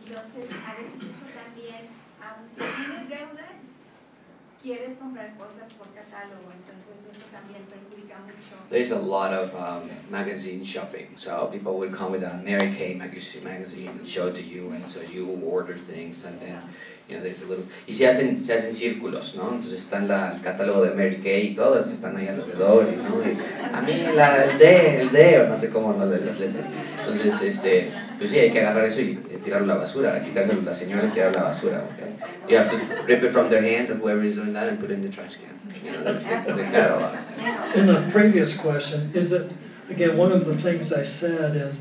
Entonces, 0.06 0.50
a 0.66 0.74
veces 0.78 1.02
eso 1.02 1.26
también, 1.32 1.88
aunque 2.20 2.64
tienes 2.76 3.08
deudas, 3.08 3.71
quieres 4.62 4.96
comprar 4.96 5.34
cosas 5.36 5.72
por 5.74 5.88
catálogo. 5.92 6.52
Entonces, 6.54 7.08
eso 7.10 7.26
también 7.32 7.62
perjudica 7.68 8.18
mucho. 8.20 8.56
There's 8.70 8.92
a 8.92 8.98
lot 8.98 9.34
of 9.34 9.54
um, 9.54 9.90
magazine 10.10 10.64
shopping. 10.64 11.08
So 11.16 11.48
people 11.52 11.74
would 11.74 11.92
come 11.92 12.12
with 12.12 12.22
a 12.22 12.40
Mary 12.42 12.72
Kay 12.74 12.94
magazine, 12.94 13.88
and 13.88 14.08
show 14.08 14.28
it 14.28 14.34
to 14.36 14.42
you, 14.42 14.70
and 14.72 14.90
so 14.90 15.00
you 15.00 15.26
order 15.44 15.76
things, 15.76 16.24
and 16.24 16.40
then 16.40 16.62
you 17.08 17.16
know 17.16 17.22
there's 17.22 17.42
a 17.42 17.46
little. 17.46 17.66
Y 17.86 17.92
se 17.92 18.06
hacen 18.06 18.40
se 18.40 18.54
hacen 18.54 18.72
círculos, 18.72 19.34
¿no? 19.36 19.50
Entonces 19.52 19.80
está 19.80 19.98
en 19.98 20.08
la, 20.08 20.32
el 20.32 20.40
catálogo 20.40 20.82
de 20.82 20.94
Mary 20.94 21.20
Kay 21.20 21.48
y 21.48 21.54
todos 21.54 21.86
están 21.88 22.16
ahí 22.16 22.28
alrededor, 22.28 22.86
¿no? 22.96 23.20
Y 23.22 23.36
a 23.74 23.80
mí 23.82 24.14
la, 24.14 24.44
el 24.44 24.58
D, 24.58 25.00
el 25.02 25.12
D, 25.12 25.40
o 25.40 25.48
no 25.48 25.58
sé 25.58 25.68
cómo 25.68 25.92
no 25.92 26.06
las 26.06 26.38
letras. 26.38 26.66
Entonces 26.98 27.42
este, 27.42 27.90
pues 28.18 28.30
sí 28.30 28.38
hay 28.38 28.52
que 28.52 28.60
agarrar 28.60 28.86
eso 28.86 29.00
y 29.00 29.18
tirarlo 29.42 29.72
a 29.72 29.74
la 29.74 29.80
basura, 29.84 30.14
a 30.14 30.20
la 30.20 30.74
señora 30.74 31.04
y 31.04 31.10
tirarlo 31.12 31.38
la 31.38 31.50
basura. 31.50 31.84
Okay? 31.92 32.12
You 32.48 32.56
have 32.56 32.70
to 32.70 32.76
rip 33.04 33.22
it 33.22 33.30
from 33.32 33.50
their 33.50 33.62
hand 33.62 33.90
of 33.90 33.98
whoever 33.98 34.22
is 34.22 34.36
doing 34.36 34.52
that 34.54 34.68
and 34.68 34.78
put 34.80 34.90
it 34.90 34.94
in 34.94 35.02
the 35.02 35.08
trash 35.08 35.36
can. 35.36 35.58
You 35.84 35.92
know, 35.92 36.04
that's, 36.04 36.24
that's, 36.24 36.46
that's 36.46 36.70
that 36.72 36.90
a 36.90 36.96
lot. 36.96 37.76
In 37.76 37.86
the 37.86 38.08
previous 38.12 38.56
question, 38.56 39.10
is 39.14 39.32
it, 39.32 39.50
again, 39.88 40.16
one 40.16 40.32
of 40.32 40.44
the 40.44 40.56
things 40.56 40.92
I 40.92 41.02
said 41.02 41.56
is, 41.56 41.80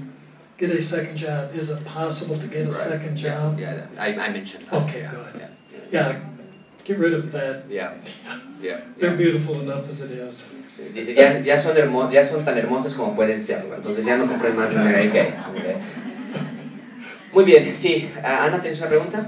get 0.57 0.70
a 0.70 0.82
second 0.82 1.18
job. 1.18 1.55
Is 1.55 1.70
it 1.70 1.84
possible 1.86 2.38
to 2.38 2.47
get 2.47 2.62
a 2.62 2.66
Right. 2.66 2.74
second 2.74 3.16
job? 3.16 3.59
Yeah, 3.59 3.88
I, 3.97 4.14
I 4.16 4.30
mentioned 4.30 4.66
that. 4.70 4.84
Okay, 4.84 5.01
yeah, 5.01 5.12
good. 5.12 5.41
Yeah, 5.41 5.47
Yeah, 5.91 6.20
get 6.84 6.97
rid 6.99 7.14
of 7.14 7.32
that. 7.32 7.64
yeah, 7.70 7.93
yeah. 8.62 8.82
They're 8.97 9.09
yeah. 9.12 9.16
beautiful 9.16 9.59
enough 9.62 9.89
as 9.89 10.01
it 10.01 10.12
is. 10.12 10.43
Dice, 10.93 11.14
ya, 11.16 11.38
ya, 11.43 11.57
son 11.59 11.76
hermo 11.76 12.09
ya 12.12 12.24
son 12.24 12.43
tan 12.43 12.55
hermosas 12.57 12.95
como 12.95 13.16
pueden 13.16 13.41
serlo, 13.41 13.76
entonces 13.76 14.03
ya 14.05 14.18
no 14.18 14.26
compren 14.26 14.55
más 14.55 14.70
de 14.70 14.76
Mary 14.78 15.09
Kay. 15.09 15.34
Muy 17.34 17.45
bien, 17.45 17.75
sí. 17.75 18.09
Ah, 18.23 18.45
Ana, 18.45 18.61
¿tienes 18.61 18.79
una 18.79 18.89
pregunta? 18.89 19.27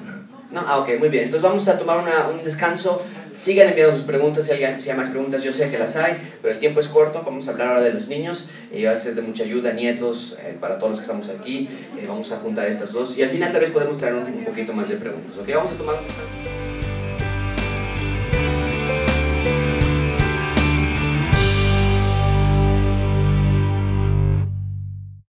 No, 0.51 0.63
ah, 0.65 0.79
ok, 0.79 0.99
muy 0.99 1.09
bien. 1.09 1.25
Entonces 1.25 1.41
vamos 1.41 1.67
a 1.67 1.77
tomar 1.77 1.99
una, 1.99 2.27
un 2.27 2.43
descanso. 2.43 3.01
Sigan 3.35 3.69
enviando 3.69 3.95
sus 3.95 4.05
preguntas 4.05 4.45
si, 4.45 4.51
alguien, 4.51 4.79
si 4.81 4.89
hay 4.89 4.97
más 4.97 5.09
preguntas. 5.09 5.41
Yo 5.41 5.51
sé 5.51 5.71
que 5.71 5.79
las 5.79 5.95
hay, 5.95 6.35
pero 6.41 6.53
el 6.53 6.59
tiempo 6.59 6.79
es 6.79 6.87
corto. 6.87 7.23
Vamos 7.25 7.47
a 7.47 7.51
hablar 7.51 7.69
ahora 7.69 7.81
de 7.81 7.93
los 7.93 8.07
niños 8.07 8.45
y 8.71 8.83
va 8.83 8.91
a 8.91 8.97
ser 8.97 9.15
de 9.15 9.21
mucha 9.21 9.43
ayuda, 9.43 9.73
nietos, 9.73 10.37
eh, 10.43 10.55
para 10.59 10.77
todos 10.77 10.91
los 10.91 10.99
que 10.99 11.05
estamos 11.05 11.29
aquí. 11.29 11.69
Eh, 11.97 12.05
vamos 12.07 12.31
a 12.31 12.37
juntar 12.37 12.67
estas 12.67 12.91
dos 12.91 13.17
y 13.17 13.23
al 13.23 13.29
final 13.29 13.51
tal 13.51 13.61
vez 13.61 13.71
podemos 13.71 13.97
traer 13.97 14.15
un, 14.15 14.43
poquito 14.45 14.73
más 14.73 14.89
de 14.89 14.97
preguntas. 14.97 15.35
Ok, 15.37 15.49
vamos 15.55 15.71
a 15.71 15.75
tomar 15.75 15.95
un. 15.95 16.62